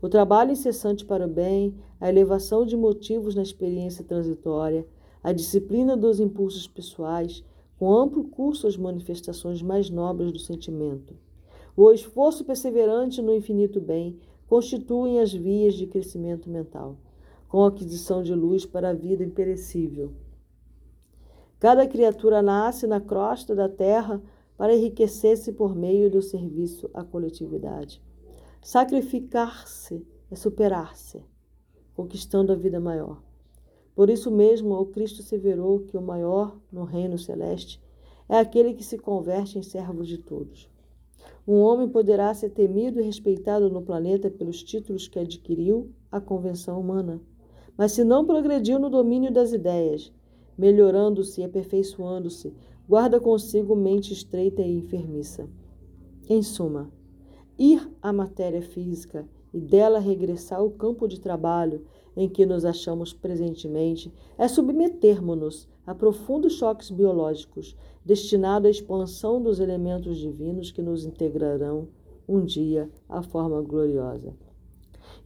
O 0.00 0.08
trabalho 0.08 0.52
incessante 0.52 1.04
para 1.04 1.26
o 1.26 1.30
bem, 1.30 1.74
a 2.00 2.08
elevação 2.08 2.66
de 2.66 2.76
motivos 2.76 3.34
na 3.34 3.42
experiência 3.42 4.04
transitória, 4.04 4.86
a 5.22 5.32
disciplina 5.32 5.96
dos 5.96 6.20
impulsos 6.20 6.66
pessoais, 6.66 7.44
com 7.78 7.92
amplo 7.92 8.24
curso 8.24 8.66
às 8.66 8.76
manifestações 8.76 9.62
mais 9.62 9.90
nobres 9.90 10.32
do 10.32 10.38
sentimento 10.38 11.14
o 11.74 11.90
esforço 11.90 12.44
perseverante 12.44 13.22
no 13.22 13.34
infinito 13.34 13.80
bem 13.80 14.18
constituem 14.46 15.20
as 15.20 15.32
vias 15.32 15.74
de 15.74 15.86
crescimento 15.86 16.50
mental, 16.50 16.98
com 17.48 17.64
aquisição 17.64 18.22
de 18.22 18.34
luz 18.34 18.66
para 18.66 18.90
a 18.90 18.92
vida 18.92 19.24
imperecível. 19.24 20.12
Cada 21.62 21.86
criatura 21.86 22.42
nasce 22.42 22.88
na 22.88 23.00
crosta 23.00 23.54
da 23.54 23.68
terra 23.68 24.20
para 24.56 24.74
enriquecer-se 24.74 25.52
por 25.52 25.76
meio 25.76 26.10
do 26.10 26.20
serviço 26.20 26.90
à 26.92 27.04
coletividade. 27.04 28.02
Sacrificar-se 28.60 30.04
é 30.28 30.34
superar-se, 30.34 31.22
conquistando 31.94 32.50
a 32.50 32.56
vida 32.56 32.80
maior. 32.80 33.22
Por 33.94 34.10
isso 34.10 34.28
mesmo, 34.28 34.74
o 34.74 34.86
Cristo 34.86 35.22
severou 35.22 35.78
que 35.78 35.96
o 35.96 36.02
maior 36.02 36.58
no 36.72 36.82
reino 36.82 37.16
celeste 37.16 37.80
é 38.28 38.40
aquele 38.40 38.74
que 38.74 38.82
se 38.82 38.98
converte 38.98 39.56
em 39.56 39.62
servo 39.62 40.02
de 40.02 40.18
todos. 40.18 40.68
Um 41.46 41.60
homem 41.60 41.88
poderá 41.88 42.34
ser 42.34 42.50
temido 42.50 42.98
e 42.98 43.04
respeitado 43.04 43.70
no 43.70 43.82
planeta 43.82 44.28
pelos 44.28 44.64
títulos 44.64 45.06
que 45.06 45.20
adquiriu 45.20 45.92
a 46.10 46.20
convenção 46.20 46.80
humana, 46.80 47.20
mas 47.76 47.92
se 47.92 48.02
não 48.02 48.26
progrediu 48.26 48.80
no 48.80 48.90
domínio 48.90 49.32
das 49.32 49.52
ideias, 49.52 50.12
melhorando-se 50.62 51.40
e 51.40 51.44
aperfeiçoando-se, 51.44 52.54
guarda 52.88 53.18
consigo 53.18 53.74
mente 53.74 54.12
estreita 54.12 54.62
e 54.62 54.78
enfermiça. 54.78 55.48
Em 56.30 56.40
suma, 56.40 56.88
ir 57.58 57.90
à 58.00 58.12
matéria 58.12 58.62
física 58.62 59.28
e 59.52 59.60
dela 59.60 59.98
regressar 59.98 60.60
ao 60.60 60.70
campo 60.70 61.08
de 61.08 61.18
trabalho 61.18 61.84
em 62.16 62.28
que 62.28 62.46
nos 62.46 62.64
achamos 62.64 63.12
presentemente 63.12 64.12
é 64.38 64.46
submetermos-nos 64.46 65.68
a 65.84 65.96
profundos 65.96 66.52
choques 66.52 66.90
biológicos 66.90 67.76
destinado 68.04 68.68
à 68.68 68.70
expansão 68.70 69.42
dos 69.42 69.58
elementos 69.58 70.16
divinos 70.16 70.70
que 70.70 70.80
nos 70.80 71.04
integrarão 71.04 71.88
um 72.28 72.44
dia 72.44 72.88
à 73.08 73.20
forma 73.20 73.60
gloriosa. 73.62 74.32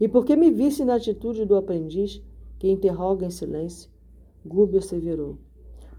E 0.00 0.08
porque 0.08 0.34
me 0.34 0.50
visse 0.50 0.82
na 0.82 0.94
atitude 0.94 1.44
do 1.44 1.56
aprendiz, 1.56 2.22
que 2.58 2.70
interroga 2.70 3.26
em 3.26 3.30
silêncio, 3.30 3.90
Gúbio 4.46 4.78
asseverou. 4.78 5.38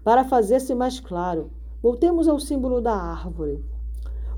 Para 0.02 0.24
fazer-se 0.24 0.74
mais 0.74 0.98
claro, 0.98 1.50
voltemos 1.82 2.26
ao 2.26 2.40
símbolo 2.40 2.80
da 2.80 2.94
árvore. 2.94 3.62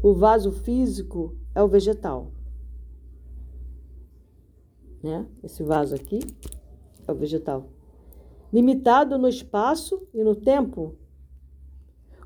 O 0.03 0.13
vaso 0.13 0.51
físico 0.51 1.35
é 1.55 1.63
o 1.63 1.69
vegetal. 1.69 2.33
Né? 5.03 5.27
Esse 5.43 5.63
vaso 5.63 5.95
aqui 5.95 6.21
é 7.07 7.13
o 7.13 7.15
vegetal. 7.15 7.69
Limitado 8.53 9.17
no 9.17 9.29
espaço 9.29 10.07
e 10.13 10.23
no 10.25 10.35
tempo. 10.35 10.97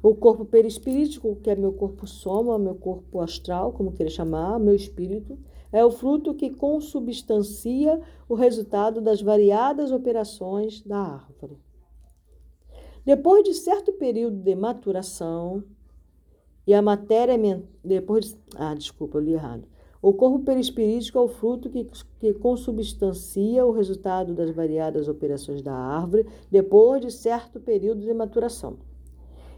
O 0.03 0.15
corpo 0.15 0.45
perispirítico, 0.45 1.37
que 1.37 1.51
é 1.51 1.55
meu 1.55 1.73
corpo 1.73 2.07
soma, 2.07 2.59
meu 2.59 2.75
corpo 2.75 3.21
astral, 3.21 3.73
como 3.73 3.93
queira 3.93 4.11
chamar, 4.11 4.59
meu 4.59 4.75
espírito, 4.75 5.39
é 5.73 5.85
o 5.85 5.91
fruto 5.91 6.35
que 6.35 6.51
consubstancia 6.51 8.01
o 8.29 8.35
resultado 8.35 9.01
das 9.01 9.21
variadas 9.21 9.91
operações 9.91 10.83
da 10.83 10.99
árvore. 10.99 11.59
Depois 13.05 13.45
de 13.45 13.53
certo 13.53 13.93
período 13.93 14.37
de 14.37 14.55
maturação, 14.55 15.63
e 16.67 16.73
a 16.73 16.81
matéria 16.81 17.63
depois 17.85 18.31
de, 18.31 18.39
ah, 18.57 18.75
desculpa, 18.75 19.19
eu 19.19 19.23
li 19.23 19.33
errado. 19.35 19.69
O 20.01 20.13
corpo 20.13 20.41
perispirítico 20.41 21.19
é 21.19 21.21
o 21.21 21.29
fruto 21.29 21.71
que, 21.71 21.87
que 22.19 22.35
consubstancia 22.35 23.65
o 23.65 23.73
resultado 23.73 24.35
das 24.35 24.51
variadas 24.51 25.09
operações 25.09 25.63
da 25.63 25.75
árvore 25.75 26.27
depois 26.51 27.01
de 27.01 27.11
certo 27.11 27.59
período 27.59 28.03
de 28.03 28.13
maturação. 28.13 28.77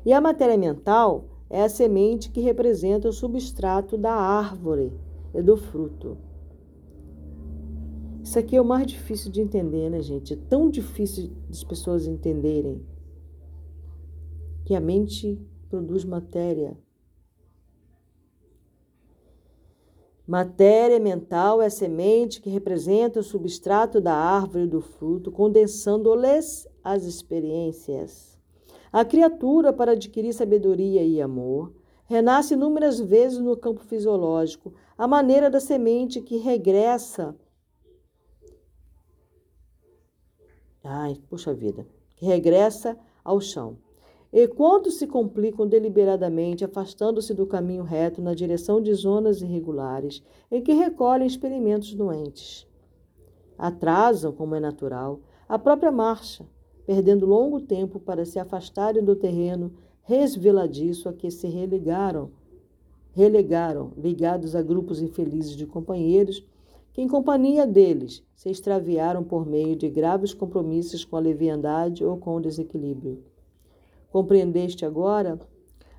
E 0.05 0.13
a 0.13 0.21
matéria 0.21 0.57
mental 0.57 1.25
é 1.51 1.63
a 1.63 1.69
semente 1.69 2.31
que 2.31 2.41
representa 2.41 3.09
o 3.09 3.13
substrato 3.13 3.97
da 3.97 4.13
árvore 4.13 4.93
é 5.35 5.43
do 5.43 5.57
fruto. 5.57 6.17
Isso 8.23 8.39
aqui 8.39 8.57
é 8.57 8.61
o 8.61 8.65
mais 8.65 8.87
difícil 8.87 9.31
de 9.31 9.41
entender, 9.41 9.91
né, 9.91 10.01
gente? 10.01 10.35
É 10.35 10.39
tão 10.49 10.69
difícil 10.69 11.31
das 11.49 11.63
pessoas 11.63 12.07
entenderem 12.07 12.81
que 14.67 14.75
a 14.75 14.81
mente 14.81 15.41
produz 15.69 16.05
matéria. 16.05 16.77
Matéria 20.27 20.99
mental 20.99 21.63
é 21.63 21.67
a 21.67 21.71
semente 21.71 22.41
que 22.41 22.51
representa 22.51 23.21
o 23.21 23.23
substrato 23.23 24.01
da 24.01 24.13
árvore 24.13 24.67
do 24.67 24.81
fruto, 24.81 25.31
condensando-lhes 25.31 26.67
as 26.83 27.05
experiências. 27.05 28.37
A 28.93 29.05
criatura, 29.05 29.73
para 29.73 29.93
adquirir 29.93 30.33
sabedoria 30.33 31.05
e 31.05 31.23
amor, 31.23 31.73
renasce 32.07 32.55
inúmeras 32.55 32.99
vezes 32.99 33.39
no 33.39 33.57
campo 33.57 33.85
fisiológico, 33.85 34.75
a 34.99 35.07
maneira 35.07 35.49
da 35.49 35.61
semente 35.61 36.21
que 36.21 36.39
regressa. 36.39 37.37
Ai, 40.83 41.23
puxa 41.29 41.55
vida, 41.55 41.87
que 42.17 42.27
regressa 42.27 42.99
ao 43.23 43.41
chão. 43.41 43.86
E 44.33 44.47
quando 44.49 44.91
se 44.91 45.07
complicam 45.07 45.67
deliberadamente, 45.67 46.65
afastando-se 46.65 47.33
do 47.33 47.47
caminho 47.47 47.83
reto 47.83 48.21
na 48.21 48.35
direção 48.35 48.81
de 48.81 48.93
zonas 48.93 49.41
irregulares 49.41 50.23
em 50.51 50.63
que 50.63 50.73
recolhem 50.73 51.27
experimentos 51.27 51.95
doentes. 51.95 52.67
Atrasam, 53.57 54.33
como 54.33 54.55
é 54.55 54.61
natural, 54.61 55.21
a 55.49 55.59
própria 55.59 55.93
marcha, 55.93 56.45
perdendo 56.85 57.25
longo 57.25 57.61
tempo 57.61 57.99
para 57.99 58.25
se 58.25 58.39
afastarem 58.39 59.03
do 59.03 59.17
terreno 59.17 59.73
resveladiço 60.03 61.09
a 61.09 61.13
que 61.13 61.31
se 61.31 61.49
religaram 61.49 62.31
relegaram, 63.17 63.93
ligados 63.97 64.55
a 64.55 64.61
grupos 64.61 65.01
infelizes 65.01 65.57
de 65.57 65.67
companheiros, 65.67 66.47
que 66.93 67.01
em 67.01 67.09
companhia 67.09 67.67
deles 67.67 68.23
se 68.35 68.51
extraviaram 68.51 69.25
por 69.25 69.47
meio 69.47 69.75
de 69.75 69.89
graves 69.89 70.35
compromissos 70.35 71.03
com 71.03 71.17
a 71.17 71.21
leviandade 71.21 72.05
ou 72.05 72.19
com 72.19 72.37
o 72.37 72.41
desequilíbrio. 72.41 73.25
Compreendeste 74.17 74.87
agora? 74.87 75.39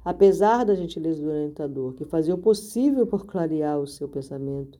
Apesar 0.04 0.66
da 0.66 0.74
gentileza 0.74 1.22
do 1.22 1.30
orientador, 1.30 1.94
que 1.94 2.04
fazia 2.04 2.34
o 2.34 2.38
possível 2.40 3.06
por 3.06 3.28
clarear 3.28 3.80
o 3.80 3.86
seu 3.86 4.10
pensamento, 4.10 4.80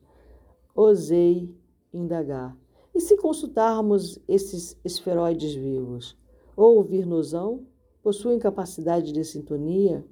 ousei 0.74 1.48
indagar. 1.94 2.56
E 2.92 3.00
se 3.00 3.16
consultarmos 3.16 4.18
esses 4.26 4.76
esferoides 4.84 5.54
vivos, 5.54 6.16
ou 6.56 6.78
ouvir-nos-ão, 6.78 7.64
possuem 8.02 8.40
capacidade 8.40 9.12
de 9.12 9.22
sintonia? 9.22 10.04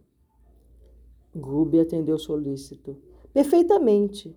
Ruby 1.34 1.80
atendeu 1.80 2.20
solícito. 2.20 2.96
Perfeitamente. 3.34 4.36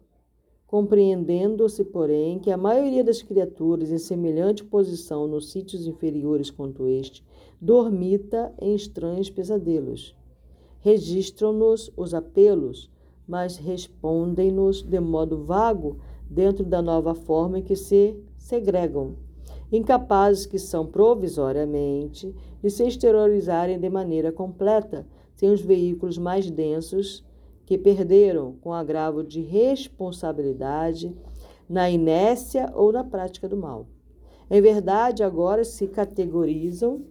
Compreendendo-se, 0.69 1.83
porém, 1.83 2.37
que 2.37 2.51
a 2.51 2.55
maioria 2.55 3.03
das 3.03 3.23
criaturas 3.23 3.91
em 3.91 3.97
semelhante 3.97 4.63
posição 4.63 5.27
nos 5.27 5.49
sítios 5.49 5.87
inferiores 5.87 6.51
quanto 6.51 6.87
este, 6.87 7.25
dormita 7.59 8.53
em 8.61 8.75
estranhos 8.75 9.31
pesadelos. 9.31 10.15
Registram-nos 10.81 11.91
os 11.97 12.13
apelos, 12.13 12.87
mas 13.27 13.57
respondem-nos 13.57 14.83
de 14.83 14.99
modo 14.99 15.43
vago 15.43 15.97
dentro 16.29 16.63
da 16.63 16.83
nova 16.83 17.15
forma 17.15 17.57
em 17.57 17.63
que 17.63 17.75
se 17.75 18.15
segregam, 18.37 19.15
incapazes 19.71 20.45
que 20.45 20.59
são 20.59 20.85
provisoriamente 20.85 22.31
de 22.61 22.69
se 22.69 22.83
exteriorizarem 22.83 23.79
de 23.79 23.89
maneira 23.89 24.31
completa, 24.31 25.07
sem 25.33 25.49
os 25.49 25.61
veículos 25.61 26.19
mais 26.19 26.51
densos 26.51 27.27
que 27.69 27.77
perderam 27.77 28.55
com 28.61 28.73
agravo 28.73 29.23
de 29.23 29.41
responsabilidade 29.41 31.15
na 31.69 31.87
inércia 31.87 32.67
ou 32.73 32.91
na 32.91 33.03
prática 33.03 33.47
do 33.47 33.55
mal. 33.55 33.85
Em 34.49 34.59
verdade, 34.59 35.21
agora 35.21 35.63
se 35.63 35.87
categorizam 35.87 37.05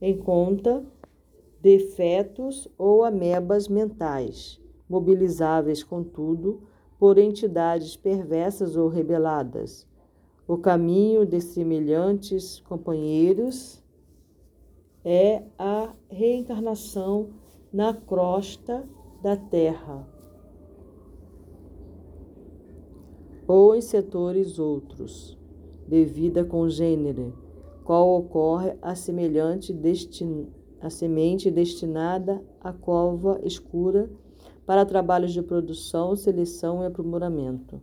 em 0.00 0.16
conta 0.16 0.86
defetos 1.60 2.68
ou 2.78 3.02
amebas 3.02 3.66
mentais, 3.66 4.60
mobilizáveis, 4.88 5.82
contudo, 5.82 6.62
por 6.96 7.18
entidades 7.18 7.96
perversas 7.96 8.76
ou 8.76 8.86
rebeladas. 8.86 9.84
O 10.46 10.56
caminho 10.56 11.26
de 11.26 11.40
semelhantes 11.40 12.60
companheiros 12.60 13.82
é 15.04 15.42
a 15.58 15.92
reencarnação 16.08 17.30
na 17.72 17.92
crosta 17.92 18.88
da 19.22 19.36
terra 19.36 20.06
ou 23.46 23.74
em 23.74 23.80
setores 23.80 24.58
outros, 24.58 25.38
de 25.86 26.04
vida 26.04 26.44
congênere, 26.44 27.32
qual 27.82 28.18
ocorre 28.18 28.76
a 28.82 28.94
semelhante 28.94 29.74
a 30.80 30.90
semente 30.90 31.50
destinada 31.50 32.44
à 32.60 32.72
cova 32.72 33.40
escura 33.42 34.10
para 34.66 34.84
trabalhos 34.84 35.32
de 35.32 35.42
produção, 35.42 36.14
seleção 36.14 36.82
e 36.82 36.86
aprimoramento. 36.86 37.80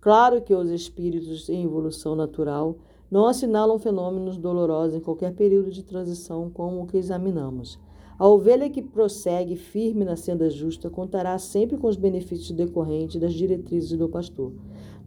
Claro 0.00 0.40
que 0.40 0.54
os 0.54 0.70
espíritos 0.70 1.50
em 1.50 1.64
evolução 1.64 2.16
natural 2.16 2.78
não 3.10 3.26
assinalam 3.26 3.78
fenômenos 3.78 4.38
dolorosos 4.38 4.96
em 4.96 5.00
qualquer 5.00 5.34
período 5.34 5.70
de 5.70 5.82
transição 5.82 6.48
como 6.48 6.82
o 6.82 6.86
que 6.86 6.96
examinamos. 6.96 7.78
A 8.18 8.26
ovelha 8.26 8.68
que 8.68 8.82
prossegue 8.82 9.54
firme 9.54 10.04
na 10.04 10.16
senda 10.16 10.50
justa 10.50 10.90
contará 10.90 11.38
sempre 11.38 11.76
com 11.76 11.86
os 11.86 11.94
benefícios 11.94 12.50
decorrentes 12.50 13.20
das 13.20 13.32
diretrizes 13.32 13.96
do 13.96 14.08
pastor. 14.08 14.52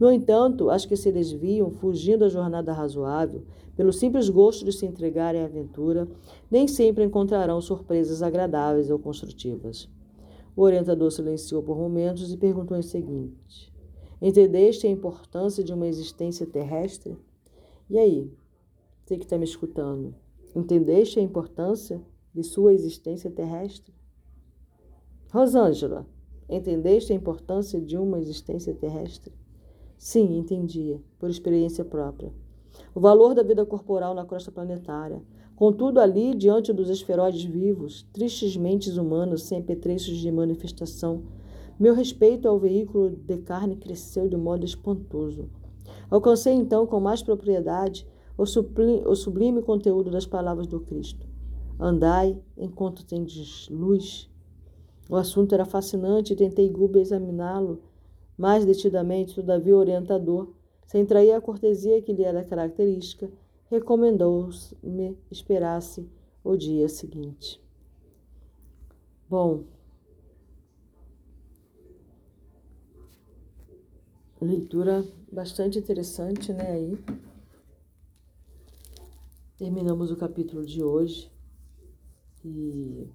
No 0.00 0.10
entanto, 0.10 0.70
as 0.70 0.86
que 0.86 0.96
se 0.96 1.12
desviam, 1.12 1.70
fugindo 1.70 2.20
da 2.20 2.30
jornada 2.30 2.72
razoável, 2.72 3.42
pelo 3.76 3.92
simples 3.92 4.30
gosto 4.30 4.64
de 4.64 4.72
se 4.72 4.86
entregarem 4.86 5.42
à 5.42 5.44
aventura, 5.44 6.08
nem 6.50 6.66
sempre 6.66 7.04
encontrarão 7.04 7.60
surpresas 7.60 8.22
agradáveis 8.22 8.88
ou 8.88 8.98
construtivas. 8.98 9.90
O 10.56 10.62
orientador 10.62 11.10
silenciou 11.10 11.62
por 11.62 11.76
momentos 11.76 12.32
e 12.32 12.36
perguntou 12.38 12.78
em 12.78 12.82
seguinte: 12.82 13.70
Entendeste 14.22 14.86
a 14.86 14.90
importância 14.90 15.62
de 15.62 15.72
uma 15.72 15.86
existência 15.86 16.46
terrestre? 16.46 17.14
E 17.90 17.98
aí, 17.98 18.30
você 19.04 19.18
que 19.18 19.24
está 19.24 19.36
me 19.36 19.44
escutando, 19.44 20.14
entendeste 20.54 21.18
a 21.18 21.22
importância 21.22 22.00
de 22.34 22.42
sua 22.42 22.72
existência 22.72 23.30
terrestre? 23.30 23.94
Rosângela, 25.32 26.06
entendeste 26.48 27.12
a 27.12 27.16
importância 27.16 27.80
de 27.80 27.96
uma 27.96 28.18
existência 28.18 28.74
terrestre? 28.74 29.32
Sim, 29.96 30.36
entendia, 30.36 31.00
por 31.18 31.30
experiência 31.30 31.84
própria. 31.84 32.32
O 32.94 33.00
valor 33.00 33.34
da 33.34 33.42
vida 33.42 33.64
corporal 33.64 34.14
na 34.14 34.24
crosta 34.24 34.50
planetária. 34.50 35.22
Contudo, 35.54 36.00
ali, 36.00 36.34
diante 36.34 36.72
dos 36.72 36.90
esferoides 36.90 37.44
vivos, 37.44 38.06
tristes 38.12 38.56
mentes 38.56 38.96
humanas 38.96 39.42
sem 39.42 39.58
apetrechos 39.58 40.16
de 40.16 40.32
manifestação, 40.32 41.22
meu 41.78 41.94
respeito 41.94 42.48
ao 42.48 42.58
veículo 42.58 43.10
de 43.10 43.38
carne 43.38 43.76
cresceu 43.76 44.28
de 44.28 44.36
modo 44.36 44.64
espantoso. 44.64 45.48
Alcancei 46.10 46.54
então 46.54 46.86
com 46.86 47.00
mais 47.00 47.22
propriedade 47.22 48.06
o 48.36 48.44
sublime, 48.46 49.62
conteúdo 49.62 50.10
das 50.10 50.26
palavras 50.26 50.66
do 50.66 50.80
Cristo. 50.80 51.26
Andai 51.78 52.40
enquanto 52.56 53.04
tendes 53.04 53.68
luz. 53.68 54.30
O 55.08 55.16
assunto 55.16 55.54
era 55.54 55.64
fascinante 55.64 56.32
e 56.32 56.36
tentei 56.36 56.68
Guba 56.68 56.98
examiná-lo 56.98 57.82
mais 58.36 58.64
detidamente, 58.64 59.34
todavia 59.34 59.74
o 59.74 59.78
orientador, 59.78 60.52
sem 60.86 61.06
trair 61.06 61.32
a 61.32 61.40
cortesia 61.40 62.02
que 62.02 62.12
lhe 62.12 62.24
era 62.24 62.44
característica, 62.44 63.30
recomendou-me 63.70 65.16
esperasse 65.30 66.08
o 66.42 66.56
dia 66.56 66.88
seguinte. 66.88 67.62
Bom, 69.28 69.64
leitura 74.40 75.04
bastante 75.30 75.78
interessante, 75.78 76.52
né? 76.52 76.72
Aí 76.72 76.98
terminamos 79.56 80.10
o 80.10 80.16
capítulo 80.16 80.66
de 80.66 80.82
hoje 80.82 81.31
e 82.44 83.08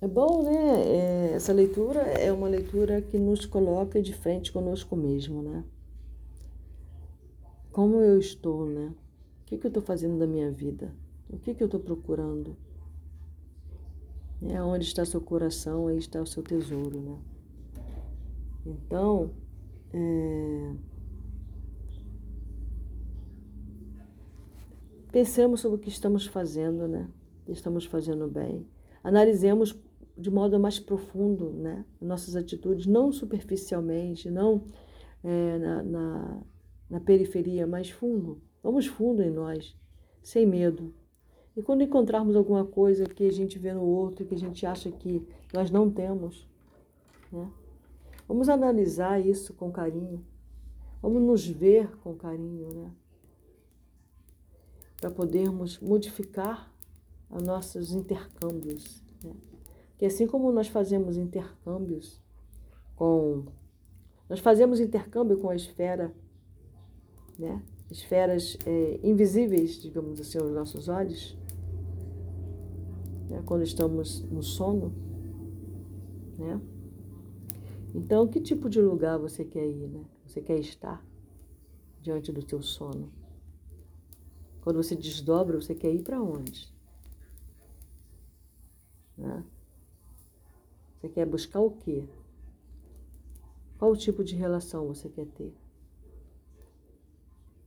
é 0.00 0.06
bom, 0.06 0.42
né? 0.42 0.82
É, 0.84 1.32
essa 1.34 1.52
leitura 1.52 2.00
é 2.00 2.30
uma 2.30 2.48
leitura 2.48 3.00
que 3.00 3.18
nos 3.18 3.46
coloca 3.46 4.00
de 4.00 4.12
frente 4.12 4.52
conosco 4.52 4.94
mesmo, 4.94 5.42
né? 5.42 5.64
Como 7.72 8.00
eu 8.00 8.18
estou, 8.18 8.66
né? 8.66 8.94
O 9.42 9.46
que, 9.46 9.56
que 9.56 9.66
eu 9.66 9.68
estou 9.68 9.82
fazendo 9.82 10.18
da 10.18 10.26
minha 10.26 10.50
vida? 10.50 10.92
O 11.30 11.38
que, 11.38 11.54
que 11.54 11.62
eu 11.62 11.66
estou 11.66 11.80
procurando? 11.80 12.56
É, 14.42 14.62
onde 14.62 14.84
está 14.84 15.04
seu 15.04 15.20
coração, 15.20 15.86
aí 15.86 15.96
está 15.96 16.20
o 16.20 16.26
seu 16.26 16.42
tesouro, 16.42 17.00
né? 17.00 17.18
Então, 18.66 19.30
é... 19.92 20.74
pensemos 25.16 25.60
sobre 25.60 25.78
o 25.78 25.80
que 25.80 25.88
estamos 25.88 26.26
fazendo, 26.26 26.86
né? 26.86 27.08
Estamos 27.48 27.86
fazendo 27.86 28.28
bem. 28.28 28.68
Analisemos 29.02 29.74
de 30.14 30.30
modo 30.30 30.60
mais 30.60 30.78
profundo, 30.78 31.54
né? 31.54 31.86
Nossas 31.98 32.36
atitudes, 32.36 32.84
não 32.84 33.10
superficialmente, 33.10 34.30
não 34.30 34.66
é, 35.24 35.58
na, 35.58 35.82
na, 35.82 36.42
na 36.90 37.00
periferia, 37.00 37.66
mas 37.66 37.88
fundo. 37.88 38.42
Vamos 38.62 38.88
fundo 38.88 39.22
em 39.22 39.30
nós, 39.30 39.74
sem 40.22 40.44
medo, 40.44 40.92
e 41.56 41.62
quando 41.62 41.82
encontrarmos 41.82 42.36
alguma 42.36 42.66
coisa 42.66 43.06
que 43.06 43.24
a 43.24 43.32
gente 43.32 43.58
vê 43.58 43.72
no 43.72 43.84
outro, 43.84 44.26
que 44.26 44.34
a 44.34 44.38
gente 44.38 44.66
acha 44.66 44.92
que 44.92 45.26
nós 45.50 45.70
não 45.70 45.90
temos, 45.90 46.46
né? 47.32 47.50
vamos 48.28 48.50
analisar 48.50 49.18
isso 49.18 49.54
com 49.54 49.72
carinho. 49.72 50.22
Vamos 51.00 51.22
nos 51.22 51.46
ver 51.46 51.96
com 52.02 52.14
carinho, 52.14 52.68
né? 52.74 52.92
Para 55.00 55.10
podermos 55.10 55.78
modificar 55.78 56.72
os 57.30 57.42
nossos 57.42 57.92
intercâmbios. 57.92 59.02
Né? 59.22 59.32
Que 59.98 60.06
assim 60.06 60.26
como 60.26 60.50
nós 60.52 60.68
fazemos 60.68 61.16
intercâmbios 61.16 62.20
com. 62.94 63.44
Nós 64.28 64.40
fazemos 64.40 64.80
intercâmbio 64.80 65.38
com 65.38 65.48
a 65.48 65.54
esfera, 65.54 66.12
né? 67.38 67.62
esferas 67.90 68.56
é, 68.66 69.00
invisíveis, 69.02 69.80
digamos 69.80 70.20
assim, 70.20 70.38
aos 70.38 70.50
nossos 70.50 70.88
olhos, 70.88 71.36
né, 73.28 73.42
quando 73.44 73.62
estamos 73.62 74.22
no 74.22 74.42
sono, 74.42 74.92
né? 76.38 76.60
Então, 77.94 78.26
que 78.26 78.40
tipo 78.40 78.68
de 78.68 78.80
lugar 78.80 79.18
você 79.18 79.44
quer 79.44 79.66
ir, 79.66 79.88
né? 79.88 80.04
Você 80.26 80.42
quer 80.42 80.58
estar 80.58 81.02
diante 82.02 82.30
do 82.30 82.42
teu 82.42 82.60
sono? 82.60 83.10
Quando 84.66 84.82
você 84.82 84.96
desdobra, 84.96 85.60
você 85.60 85.76
quer 85.76 85.94
ir 85.94 86.02
para 86.02 86.20
onde? 86.20 86.68
Né? 89.16 89.44
Você 90.96 91.08
quer 91.08 91.24
buscar 91.24 91.60
o 91.60 91.70
quê? 91.70 92.02
Qual 93.78 93.94
tipo 93.96 94.24
de 94.24 94.34
relação 94.34 94.88
você 94.88 95.08
quer 95.08 95.26
ter? 95.26 95.54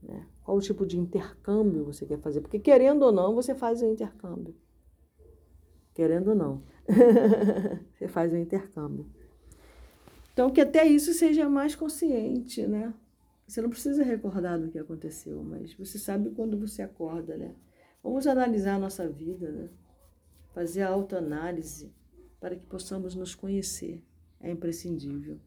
Né? 0.04 0.28
Qual 0.44 0.60
tipo 0.60 0.86
de 0.86 1.00
intercâmbio 1.00 1.86
você 1.86 2.06
quer 2.06 2.20
fazer? 2.20 2.42
Porque 2.42 2.60
querendo 2.60 3.04
ou 3.04 3.14
não, 3.14 3.34
você 3.34 3.56
faz 3.56 3.82
o 3.82 3.86
intercâmbio 3.86 4.54
querendo 5.94 6.32
ou 6.32 6.36
não. 6.36 6.64
você 7.98 8.10
faz 8.10 8.34
o 8.34 8.36
intercâmbio. 8.36 9.06
Então, 10.34 10.52
que 10.52 10.60
até 10.60 10.86
isso 10.86 11.14
seja 11.14 11.48
mais 11.50 11.78
consciente, 11.78 12.68
né? 12.68 12.94
Você 13.50 13.64
não 13.64 13.70
precisa 13.72 14.04
recordar 14.04 14.60
do 14.60 14.70
que 14.70 14.78
aconteceu, 14.78 15.44
mas 15.44 15.74
você 15.74 15.98
sabe 15.98 16.30
quando 16.30 16.56
você 16.56 16.84
acorda, 16.84 17.36
né? 17.36 17.56
Vamos 18.04 18.28
analisar 18.28 18.76
a 18.76 18.80
nossa 18.80 19.10
vida, 19.10 19.52
né? 19.52 19.70
Fazer 20.54 20.84
a 20.84 20.90
autoanálise 20.90 21.92
para 22.40 22.56
que 22.56 22.68
possamos 22.68 23.16
nos 23.16 23.34
conhecer. 23.34 24.04
É 24.40 24.52
imprescindível. 24.52 25.40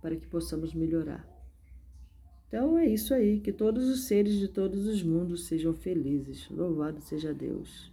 Para 0.00 0.14
que 0.14 0.28
possamos 0.28 0.72
melhorar. 0.74 1.28
Então 2.46 2.78
é 2.78 2.86
isso 2.86 3.12
aí, 3.12 3.40
que 3.40 3.52
todos 3.52 3.88
os 3.88 4.04
seres 4.04 4.34
de 4.34 4.46
todos 4.46 4.86
os 4.86 5.02
mundos 5.02 5.48
sejam 5.48 5.74
felizes. 5.74 6.48
Louvado 6.48 7.00
seja 7.00 7.34
Deus. 7.34 7.92